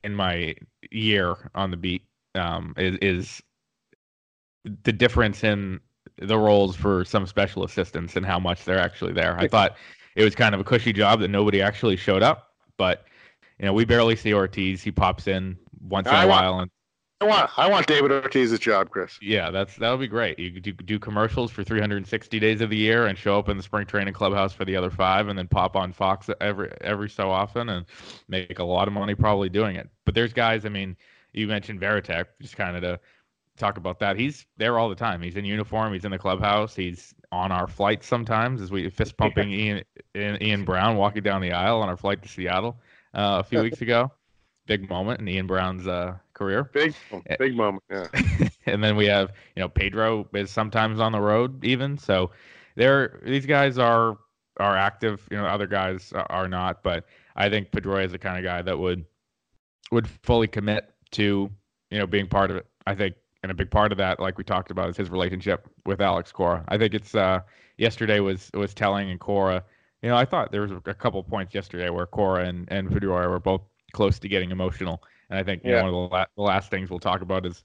in 0.03 0.15
my 0.15 0.55
year 0.91 1.35
on 1.55 1.71
the 1.71 1.77
beat 1.77 2.03
um, 2.35 2.73
is, 2.77 2.97
is 3.01 3.41
the 4.83 4.91
difference 4.91 5.43
in 5.43 5.79
the 6.17 6.37
roles 6.37 6.75
for 6.75 7.05
some 7.05 7.25
special 7.25 7.63
assistants 7.63 8.15
and 8.15 8.25
how 8.25 8.39
much 8.39 8.65
they're 8.65 8.79
actually 8.79 9.13
there. 9.13 9.37
I 9.39 9.47
thought 9.47 9.75
it 10.15 10.23
was 10.23 10.35
kind 10.35 10.53
of 10.53 10.61
a 10.61 10.63
cushy 10.63 10.93
job 10.93 11.21
that 11.21 11.29
nobody 11.29 11.61
actually 11.61 11.95
showed 11.95 12.23
up, 12.23 12.53
but 12.77 13.05
you 13.57 13.65
know, 13.65 13.73
we 13.73 13.85
barely 13.85 14.15
see 14.15 14.33
Ortiz. 14.33 14.81
He 14.81 14.91
pops 14.91 15.27
in 15.27 15.57
once 15.81 16.07
in 16.07 16.13
I 16.13 16.23
a 16.23 16.27
want, 16.27 16.43
while 16.43 16.59
and 16.59 16.71
I 17.21 17.25
want 17.25 17.59
I 17.59 17.69
want 17.69 17.87
David 17.87 18.11
Ortiz's 18.11 18.59
job, 18.59 18.89
Chris. 18.89 19.17
Yeah, 19.21 19.51
that's 19.51 19.75
that 19.75 19.91
would 19.91 19.99
be 19.99 20.07
great. 20.07 20.39
You 20.39 20.59
do, 20.61 20.71
do 20.71 20.97
commercials 20.99 21.51
for 21.51 21.65
360 21.65 22.39
days 22.39 22.61
of 22.61 22.69
the 22.69 22.77
year 22.77 23.07
and 23.07 23.17
show 23.17 23.37
up 23.37 23.49
in 23.49 23.57
the 23.57 23.63
spring 23.63 23.85
training 23.85 24.13
clubhouse 24.13 24.53
for 24.53 24.63
the 24.63 24.77
other 24.77 24.89
five, 24.89 25.27
and 25.27 25.37
then 25.37 25.47
pop 25.47 25.75
on 25.75 25.91
Fox 25.91 26.29
every 26.39 26.71
every 26.79 27.09
so 27.09 27.29
often 27.29 27.67
and 27.69 27.85
make 28.29 28.59
a 28.59 28.63
lot 28.63 28.87
of 28.87 28.93
money 28.93 29.15
probably 29.15 29.49
doing 29.49 29.75
it. 29.75 29.89
But 30.05 30.15
there's 30.15 30.31
guys. 30.31 30.65
I 30.65 30.69
mean, 30.69 30.95
you 31.33 31.47
mentioned 31.47 31.81
Varitek, 31.81 32.25
just 32.41 32.55
kind 32.55 32.77
of 32.77 32.83
to 32.83 32.99
talk 33.59 33.77
about 33.77 33.99
that. 33.99 34.17
He's 34.17 34.45
there 34.57 34.79
all 34.79 34.89
the 34.89 34.95
time. 34.95 35.21
He's 35.21 35.35
in 35.35 35.45
uniform. 35.45 35.93
He's 35.93 36.05
in 36.05 36.11
the 36.11 36.17
clubhouse. 36.17 36.75
He's 36.75 37.13
on 37.31 37.51
our 37.51 37.67
flight 37.67 38.03
sometimes 38.03 38.61
as 38.61 38.71
we 38.71 38.89
fist 38.89 39.17
pumping 39.17 39.51
Ian 39.51 39.83
Ian 40.15 40.65
Browne 40.65 40.97
walking 40.97 41.21
down 41.21 41.41
the 41.41 41.51
aisle 41.51 41.81
on 41.81 41.89
our 41.89 41.97
flight 41.97 42.21
to 42.23 42.27
Seattle 42.27 42.79
uh, 43.13 43.37
a 43.39 43.43
few 43.43 43.61
weeks 43.63 43.81
ago. 43.81 44.11
Big 44.65 44.89
moment 44.89 45.19
in 45.19 45.27
Ian 45.27 45.47
Browne's 45.47 45.87
uh, 45.87 46.15
career. 46.33 46.63
Big 46.73 46.95
big 47.37 47.55
moment. 47.55 47.83
Yeah. 47.89 48.07
and 48.65 48.83
then 48.83 48.95
we 48.95 49.05
have 49.05 49.33
you 49.55 49.61
know 49.61 49.69
Pedro 49.69 50.27
is 50.33 50.51
sometimes 50.51 50.99
on 50.99 51.11
the 51.11 51.21
road 51.21 51.63
even. 51.63 51.97
So 51.97 52.31
there 52.75 53.19
these 53.23 53.45
guys 53.45 53.77
are 53.77 54.17
are 54.57 54.77
active. 54.77 55.27
You 55.29 55.37
know 55.37 55.45
other 55.45 55.67
guys 55.67 56.13
are 56.13 56.47
not, 56.47 56.83
but 56.83 57.05
I 57.35 57.49
think 57.49 57.71
Pedro 57.71 57.97
is 57.97 58.11
the 58.11 58.19
kind 58.19 58.37
of 58.37 58.43
guy 58.43 58.61
that 58.61 58.77
would 58.77 59.05
would 59.91 60.07
fully 60.23 60.47
commit 60.47 60.93
to 61.11 61.49
you 61.89 61.99
know 61.99 62.07
being 62.07 62.27
part 62.27 62.51
of 62.51 62.57
it. 62.57 62.67
I 62.85 62.95
think 62.95 63.15
and 63.43 63.51
a 63.51 63.55
big 63.55 63.71
part 63.71 63.91
of 63.91 63.97
that, 63.97 64.19
like 64.19 64.37
we 64.37 64.43
talked 64.43 64.71
about, 64.71 64.89
is 64.89 64.97
his 64.97 65.09
relationship 65.09 65.67
with 65.85 66.01
Alex 66.01 66.31
Cora. 66.31 66.63
I 66.67 66.77
think 66.77 66.93
it's 66.93 67.15
uh, 67.15 67.39
yesterday 67.77 68.19
was 68.19 68.49
was 68.53 68.73
telling 68.73 69.09
and 69.09 69.19
Cora. 69.19 69.63
You 70.01 70.09
know, 70.09 70.15
I 70.15 70.25
thought 70.25 70.51
there 70.51 70.61
was 70.61 70.71
a 70.71 70.93
couple 70.93 71.21
points 71.23 71.53
yesterday 71.53 71.89
where 71.89 72.05
Cora 72.05 72.45
and 72.45 72.67
and 72.71 72.89
Pedroia 72.89 73.29
were 73.29 73.39
both 73.39 73.61
close 73.93 74.19
to 74.19 74.27
getting 74.27 74.51
emotional, 74.51 75.03
and 75.29 75.39
I 75.39 75.43
think 75.43 75.63
yeah. 75.63 75.71
know, 75.71 75.77
one 75.77 75.87
of 75.87 75.93
the, 75.93 76.15
la- 76.15 76.25
the 76.35 76.41
last 76.41 76.69
things 76.69 76.89
we'll 76.89 76.99
talk 76.99 77.21
about 77.21 77.45
is 77.45 77.63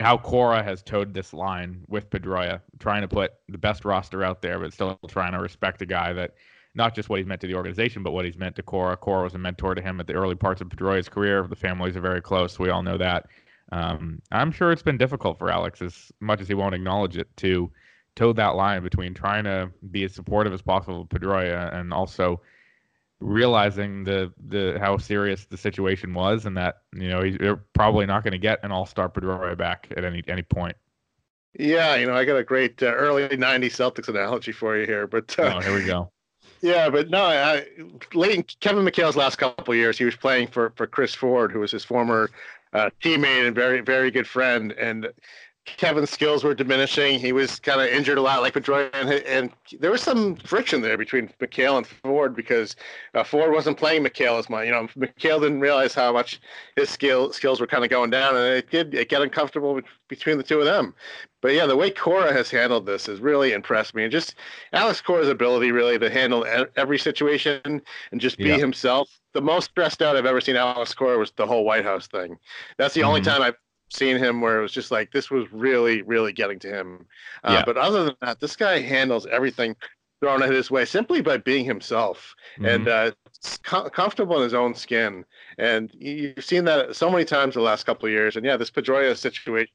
how 0.00 0.16
Cora 0.16 0.62
has 0.62 0.82
toed 0.82 1.12
this 1.12 1.32
line 1.32 1.84
with 1.88 2.08
Pedroia, 2.08 2.60
trying 2.78 3.02
to 3.02 3.08
put 3.08 3.32
the 3.48 3.58
best 3.58 3.84
roster 3.84 4.22
out 4.22 4.42
there, 4.42 4.58
but 4.58 4.72
still 4.72 4.98
trying 5.08 5.32
to 5.32 5.38
respect 5.38 5.82
a 5.82 5.86
guy 5.86 6.12
that 6.12 6.34
not 6.74 6.94
just 6.94 7.08
what 7.08 7.18
he's 7.18 7.26
meant 7.26 7.40
to 7.40 7.46
the 7.46 7.54
organization, 7.54 8.02
but 8.02 8.12
what 8.12 8.24
he's 8.24 8.36
meant 8.36 8.54
to 8.56 8.62
Cora. 8.62 8.96
Cora 8.96 9.24
was 9.24 9.34
a 9.34 9.38
mentor 9.38 9.74
to 9.74 9.82
him 9.82 9.98
at 9.98 10.06
the 10.06 10.12
early 10.12 10.36
parts 10.36 10.60
of 10.60 10.68
Pedroia's 10.68 11.08
career. 11.08 11.42
The 11.42 11.56
families 11.56 11.96
are 11.96 12.00
very 12.00 12.22
close. 12.22 12.58
We 12.58 12.70
all 12.70 12.82
know 12.82 12.96
that. 12.98 13.26
Um, 13.70 14.22
I'm 14.32 14.50
sure 14.50 14.72
it's 14.72 14.82
been 14.82 14.98
difficult 14.98 15.38
for 15.38 15.50
Alex, 15.50 15.82
as 15.82 16.10
much 16.20 16.40
as 16.40 16.48
he 16.48 16.54
won't 16.54 16.74
acknowledge 16.74 17.16
it, 17.16 17.28
to 17.38 17.70
toe 18.16 18.32
that 18.32 18.56
line 18.56 18.82
between 18.82 19.14
trying 19.14 19.44
to 19.44 19.70
be 19.90 20.04
as 20.04 20.14
supportive 20.14 20.52
as 20.52 20.62
possible 20.62 21.02
of 21.02 21.08
Pedroia 21.08 21.72
and 21.74 21.92
also 21.92 22.40
realizing 23.20 24.04
the 24.04 24.32
the 24.46 24.78
how 24.80 24.96
serious 24.96 25.44
the 25.46 25.56
situation 25.56 26.14
was 26.14 26.46
and 26.46 26.56
that 26.56 26.76
you 26.94 27.08
know 27.08 27.22
you're 27.22 27.64
probably 27.72 28.06
not 28.06 28.22
going 28.22 28.32
to 28.32 28.38
get 28.38 28.62
an 28.62 28.70
all-star 28.70 29.08
Pedroia 29.08 29.56
back 29.56 29.88
at 29.96 30.04
any 30.04 30.22
any 30.28 30.42
point. 30.42 30.76
Yeah, 31.58 31.96
you 31.96 32.06
know 32.06 32.14
I 32.14 32.24
got 32.24 32.36
a 32.36 32.44
great 32.44 32.82
uh, 32.82 32.92
early 32.92 33.28
'90s 33.28 33.72
Celtics 33.72 34.08
analogy 34.08 34.52
for 34.52 34.76
you 34.76 34.86
here, 34.86 35.06
but 35.06 35.36
uh, 35.38 35.54
oh, 35.56 35.60
here 35.60 35.74
we 35.74 35.84
go. 35.84 36.10
Yeah, 36.60 36.90
but 36.90 37.08
no, 37.08 37.22
I, 37.22 37.66
late 38.14 38.34
in 38.34 38.42
Kevin 38.58 38.84
McHale's 38.84 39.14
last 39.14 39.36
couple 39.36 39.72
years, 39.76 39.96
he 39.96 40.04
was 40.04 40.16
playing 40.16 40.48
for 40.48 40.72
for 40.74 40.88
Chris 40.88 41.14
Ford, 41.14 41.52
who 41.52 41.60
was 41.60 41.70
his 41.70 41.84
former 41.84 42.30
uh, 42.72 42.90
teammate 43.02 43.46
and 43.46 43.54
very 43.54 43.80
very 43.80 44.10
good 44.10 44.26
friend, 44.26 44.72
and 44.72 45.08
Kevin's 45.76 46.10
skills 46.10 46.44
were 46.44 46.54
diminishing. 46.54 47.18
He 47.18 47.32
was 47.32 47.60
kind 47.60 47.80
of 47.80 47.88
injured 47.88 48.18
a 48.18 48.22
lot, 48.22 48.40
like 48.40 48.54
Pedroia, 48.54 48.90
and, 48.94 49.10
and, 49.10 49.52
there 49.80 49.90
was 49.90 50.00
some 50.00 50.36
friction 50.36 50.80
there 50.80 50.96
between 50.96 51.28
McHale 51.40 51.76
and 51.76 51.86
Ford 51.86 52.34
because 52.34 52.74
uh, 53.14 53.22
Ford 53.22 53.52
wasn't 53.52 53.76
playing 53.76 54.02
McHale 54.02 54.38
as 54.38 54.48
much. 54.48 54.64
You 54.64 54.72
know, 54.72 54.88
McHale 54.96 55.40
didn't 55.40 55.60
realize 55.60 55.94
how 55.94 56.12
much 56.12 56.40
his 56.76 56.88
skill 56.88 57.32
skills 57.32 57.60
were 57.60 57.66
kind 57.66 57.84
of 57.84 57.90
going 57.90 58.10
down, 58.10 58.34
and 58.34 58.46
it 58.46 58.70
did 58.70 58.94
it 58.94 59.08
get 59.08 59.20
uncomfortable 59.20 59.80
between 60.08 60.38
the 60.38 60.42
two 60.42 60.58
of 60.58 60.64
them. 60.64 60.94
But 61.40 61.54
yeah, 61.54 61.66
the 61.66 61.76
way 61.76 61.90
Cora 61.90 62.32
has 62.32 62.50
handled 62.50 62.86
this 62.86 63.06
has 63.06 63.20
really 63.20 63.52
impressed 63.52 63.94
me, 63.94 64.02
and 64.02 64.12
just 64.12 64.34
Alex 64.72 65.00
Cora's 65.00 65.28
ability 65.28 65.70
really 65.70 65.98
to 65.98 66.10
handle 66.10 66.44
every 66.76 66.98
situation 66.98 67.82
and 68.10 68.20
just 68.20 68.38
be 68.38 68.46
yeah. 68.46 68.56
himself. 68.56 69.08
The 69.34 69.40
most 69.40 69.70
stressed 69.70 70.02
out 70.02 70.16
I've 70.16 70.26
ever 70.26 70.40
seen 70.40 70.56
Alex 70.56 70.94
Cora 70.94 71.18
was 71.18 71.30
the 71.32 71.46
whole 71.46 71.64
White 71.64 71.84
House 71.84 72.08
thing. 72.08 72.38
That's 72.76 72.94
the 72.94 73.00
mm-hmm. 73.02 73.08
only 73.08 73.20
time 73.20 73.42
I've 73.42 73.56
seen 73.90 74.16
him 74.16 74.40
where 74.40 74.58
it 74.58 74.62
was 74.62 74.72
just 74.72 74.90
like 74.90 75.10
this 75.12 75.30
was 75.30 75.50
really 75.52 76.02
really 76.02 76.32
getting 76.32 76.58
to 76.58 76.68
him 76.68 77.06
uh, 77.44 77.52
yeah. 77.54 77.62
but 77.64 77.76
other 77.76 78.04
than 78.04 78.14
that 78.20 78.38
this 78.38 78.54
guy 78.54 78.80
handles 78.80 79.26
everything 79.26 79.74
thrown 80.20 80.42
at 80.42 80.50
his 80.50 80.70
way 80.70 80.84
simply 80.84 81.22
by 81.22 81.36
being 81.36 81.64
himself 81.64 82.34
mm-hmm. 82.56 82.66
and 82.66 82.88
uh, 82.88 83.10
com- 83.62 83.88
comfortable 83.90 84.36
in 84.36 84.42
his 84.42 84.54
own 84.54 84.74
skin 84.74 85.24
and 85.58 85.90
you've 85.98 86.44
seen 86.44 86.64
that 86.66 86.94
so 86.94 87.10
many 87.10 87.24
times 87.24 87.54
the 87.54 87.60
last 87.60 87.84
couple 87.84 88.06
of 88.06 88.12
years. 88.12 88.36
And 88.36 88.46
yeah, 88.46 88.56
this 88.56 88.70
Pedroia 88.70 89.16
situation, 89.16 89.72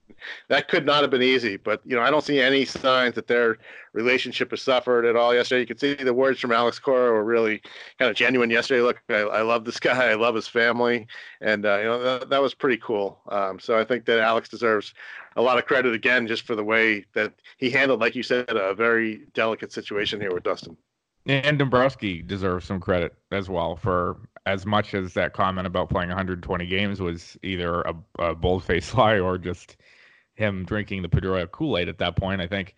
that 0.48 0.70
could 0.70 0.86
not 0.86 1.02
have 1.02 1.12
been 1.12 1.22
easy. 1.22 1.58
But, 1.58 1.82
you 1.84 1.94
know, 1.94 2.02
I 2.02 2.10
don't 2.10 2.24
see 2.24 2.40
any 2.40 2.64
signs 2.64 3.16
that 3.16 3.28
their 3.28 3.58
relationship 3.92 4.52
has 4.52 4.62
suffered 4.62 5.06
at 5.06 5.18
all 5.18 5.36
yesterday. 5.36 5.60
You 5.60 5.68
could 5.68 5.82
see 5.82 5.96
the 5.96 6.14
words 6.14 6.40
from 6.40 6.54
Alex 6.54 6.80
Cora 6.80 7.12
were 7.12 7.26
really 7.26 7.62
kind 8.00 8.10
of 8.10 8.16
genuine 8.16 8.50
yesterday. 8.50 8.82
Look, 8.82 9.02
I, 9.10 9.16
I 9.16 9.42
love 9.42 9.66
this 9.66 9.80
guy. 9.82 10.10
I 10.10 10.14
love 10.14 10.36
his 10.36 10.48
family. 10.48 11.06
And, 11.42 11.66
uh, 11.66 11.78
you 11.78 11.84
know, 11.84 12.02
that, 12.02 12.30
that, 12.30 12.42
was 12.42 12.54
pretty 12.54 12.82
cool. 12.82 13.20
Um, 13.28 13.60
so 13.60 13.78
I 13.78 13.84
think 13.84 14.06
that 14.06 14.20
Alex 14.20 14.48
deserves 14.48 14.94
a 15.36 15.42
lot 15.42 15.58
of 15.58 15.66
credit 15.66 15.94
again 15.94 16.28
just 16.28 16.44
for 16.44 16.56
the 16.56 16.64
way 16.64 17.04
that 17.14 17.34
he 17.58 17.70
handled, 17.70 18.00
like 18.00 18.16
you 18.16 18.24
said, 18.24 18.50
a 18.50 18.74
very 18.74 19.24
delicate 19.34 19.74
situation 19.74 20.22
here 20.22 20.34
with 20.34 20.44
Dustin. 20.44 20.78
And 21.26 21.58
Dombrowski 21.58 22.22
deserves 22.22 22.66
some 22.66 22.80
credit 22.80 23.14
as 23.32 23.50
well 23.50 23.76
for 23.76 24.18
as 24.46 24.66
much 24.66 24.94
as 24.94 25.14
that 25.14 25.34
comment 25.34 25.66
about 25.66 25.90
playing 25.90 26.10
120 26.10 26.66
games 26.66 27.00
was 27.00 27.38
either 27.44 27.82
a, 27.82 27.96
a 28.20 28.36
bold-faced 28.36 28.94
lie 28.98 29.20
or 29.20 29.38
just 29.38 29.78
him 30.36 30.66
drinking 30.66 31.02
the 31.02 31.08
Pedroia 31.08 31.50
Kool-Aid 31.50 31.88
at 31.88 31.98
that 32.00 32.16
point. 32.16 32.42
I 32.42 32.48
think 32.48 32.76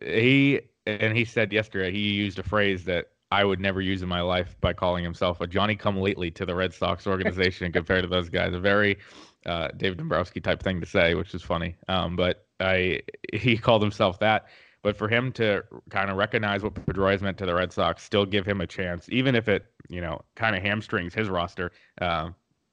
he 0.00 0.60
and 0.86 1.16
he 1.16 1.24
said 1.24 1.52
yesterday 1.52 1.90
he 1.90 2.12
used 2.12 2.38
a 2.38 2.42
phrase 2.42 2.84
that 2.84 3.08
I 3.30 3.44
would 3.44 3.60
never 3.60 3.82
use 3.82 4.00
in 4.00 4.08
my 4.08 4.22
life 4.22 4.56
by 4.60 4.72
calling 4.72 5.04
himself 5.04 5.40
a 5.42 5.46
Johnny 5.46 5.76
Come 5.76 5.98
Lately 5.98 6.30
to 6.30 6.46
the 6.46 6.54
Red 6.54 6.72
Sox 6.72 7.06
organization 7.06 7.70
compared 7.72 8.02
to 8.02 8.08
those 8.08 8.30
guys. 8.30 8.54
A 8.54 8.60
very 8.60 8.96
uh, 9.44 9.68
David 9.76 9.98
Dombrowski 9.98 10.40
type 10.40 10.62
thing 10.62 10.80
to 10.80 10.86
say, 10.86 11.14
which 11.14 11.34
is 11.34 11.42
funny. 11.42 11.76
Um, 11.88 12.16
but 12.16 12.46
I 12.60 13.02
he 13.32 13.58
called 13.58 13.82
himself 13.82 14.18
that. 14.20 14.46
But 14.82 14.96
for 14.96 15.08
him 15.08 15.32
to 15.32 15.64
kind 15.90 16.10
of 16.10 16.16
recognize 16.16 16.62
what 16.62 16.74
Pedroia 16.74 17.20
meant 17.20 17.38
to 17.38 17.46
the 17.46 17.54
Red 17.54 17.72
Sox, 17.72 18.02
still 18.02 18.24
give 18.24 18.46
him 18.46 18.60
a 18.60 18.66
chance, 18.66 19.08
even 19.10 19.34
if 19.34 19.48
it, 19.48 19.66
you 19.88 20.00
know, 20.00 20.22
kind 20.36 20.54
of 20.54 20.62
hamstrings 20.62 21.14
his 21.14 21.28
roster 21.28 21.72
uh, 22.00 22.30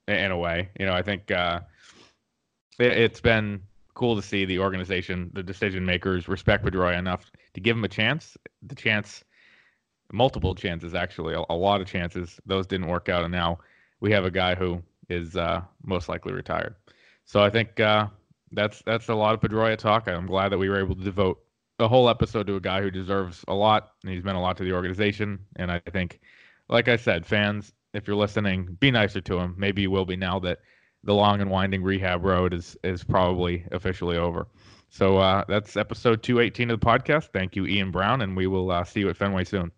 in 0.07 0.31
a 0.31 0.37
way. 0.37 0.69
You 0.79 0.85
know, 0.85 0.93
I 0.93 1.01
think 1.01 1.31
uh, 1.31 1.61
it, 2.79 3.11
has 3.11 3.21
been 3.21 3.61
cool 3.95 4.15
to 4.15 4.21
see 4.21 4.45
the 4.45 4.59
organization, 4.59 5.31
the 5.33 5.41
decision 5.41 5.85
makers 5.85 6.27
respect 6.27 6.63
Pedroia 6.63 6.97
enough 6.97 7.31
to 7.53 7.61
give 7.61 7.75
him 7.75 7.83
a 7.83 7.89
chance. 7.89 8.37
The 8.61 8.75
chance, 8.75 9.23
multiple 10.11 10.53
chances 10.53 10.93
actually, 10.93 11.33
a, 11.33 11.43
a 11.49 11.55
lot 11.55 11.81
of 11.81 11.87
chances. 11.87 12.39
Those 12.45 12.67
didn't 12.67 12.87
work 12.87 13.09
out, 13.09 13.23
and 13.23 13.31
now 13.31 13.59
we 13.99 14.11
have 14.11 14.25
a 14.25 14.31
guy 14.31 14.53
who 14.53 14.83
is 15.09 15.35
uh, 15.35 15.61
most 15.83 16.09
likely 16.09 16.33
retired. 16.33 16.75
So 17.25 17.41
I 17.41 17.49
think 17.49 17.79
uh, 17.79 18.07
that's 18.51 18.81
that's 18.85 19.09
a 19.09 19.15
lot 19.15 19.33
of 19.33 19.41
Pedroia 19.41 19.77
talk. 19.77 20.07
I'm 20.07 20.27
glad 20.27 20.49
that 20.49 20.57
we 20.57 20.69
were 20.69 20.79
able 20.79 20.95
to 20.95 21.03
devote 21.03 21.39
a 21.79 21.87
whole 21.87 22.09
episode 22.09 22.47
to 22.47 22.55
a 22.55 22.61
guy 22.61 22.81
who 22.81 22.91
deserves 22.91 23.43
a 23.47 23.53
lot 23.53 23.91
and 24.03 24.13
he's 24.13 24.23
meant 24.23 24.37
a 24.37 24.41
lot 24.41 24.57
to 24.57 24.63
the 24.63 24.73
organization. 24.73 25.39
And 25.57 25.71
I 25.71 25.79
think, 25.79 26.19
like 26.69 26.87
I 26.87 26.95
said, 26.95 27.25
fans, 27.25 27.73
if 27.93 28.07
you're 28.07 28.15
listening, 28.15 28.77
be 28.79 28.91
nicer 28.91 29.21
to 29.21 29.39
him. 29.39 29.55
Maybe 29.57 29.81
you 29.81 29.91
will 29.91 30.05
be 30.05 30.15
now 30.15 30.39
that 30.39 30.59
the 31.03 31.13
long 31.13 31.41
and 31.41 31.49
winding 31.49 31.83
rehab 31.83 32.23
road 32.23 32.53
is 32.53 32.75
is 32.83 33.03
probably 33.03 33.65
officially 33.71 34.17
over. 34.17 34.47
So 34.89 35.17
uh, 35.17 35.43
that's 35.47 35.77
episode 35.77 36.23
218 36.23 36.71
of 36.71 36.79
the 36.79 36.85
podcast. 36.85 37.29
Thank 37.33 37.55
you, 37.55 37.65
Ian 37.65 37.91
Browne, 37.91 38.21
and 38.21 38.35
we 38.35 38.47
will 38.47 38.71
uh, 38.71 38.83
see 38.83 39.01
you 39.01 39.09
at 39.09 39.17
Fenway 39.17 39.43
soon. 39.43 39.71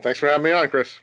Thanks 0.00 0.18
for 0.18 0.28
having 0.28 0.44
me 0.44 0.52
on, 0.52 0.68
Chris. 0.68 0.98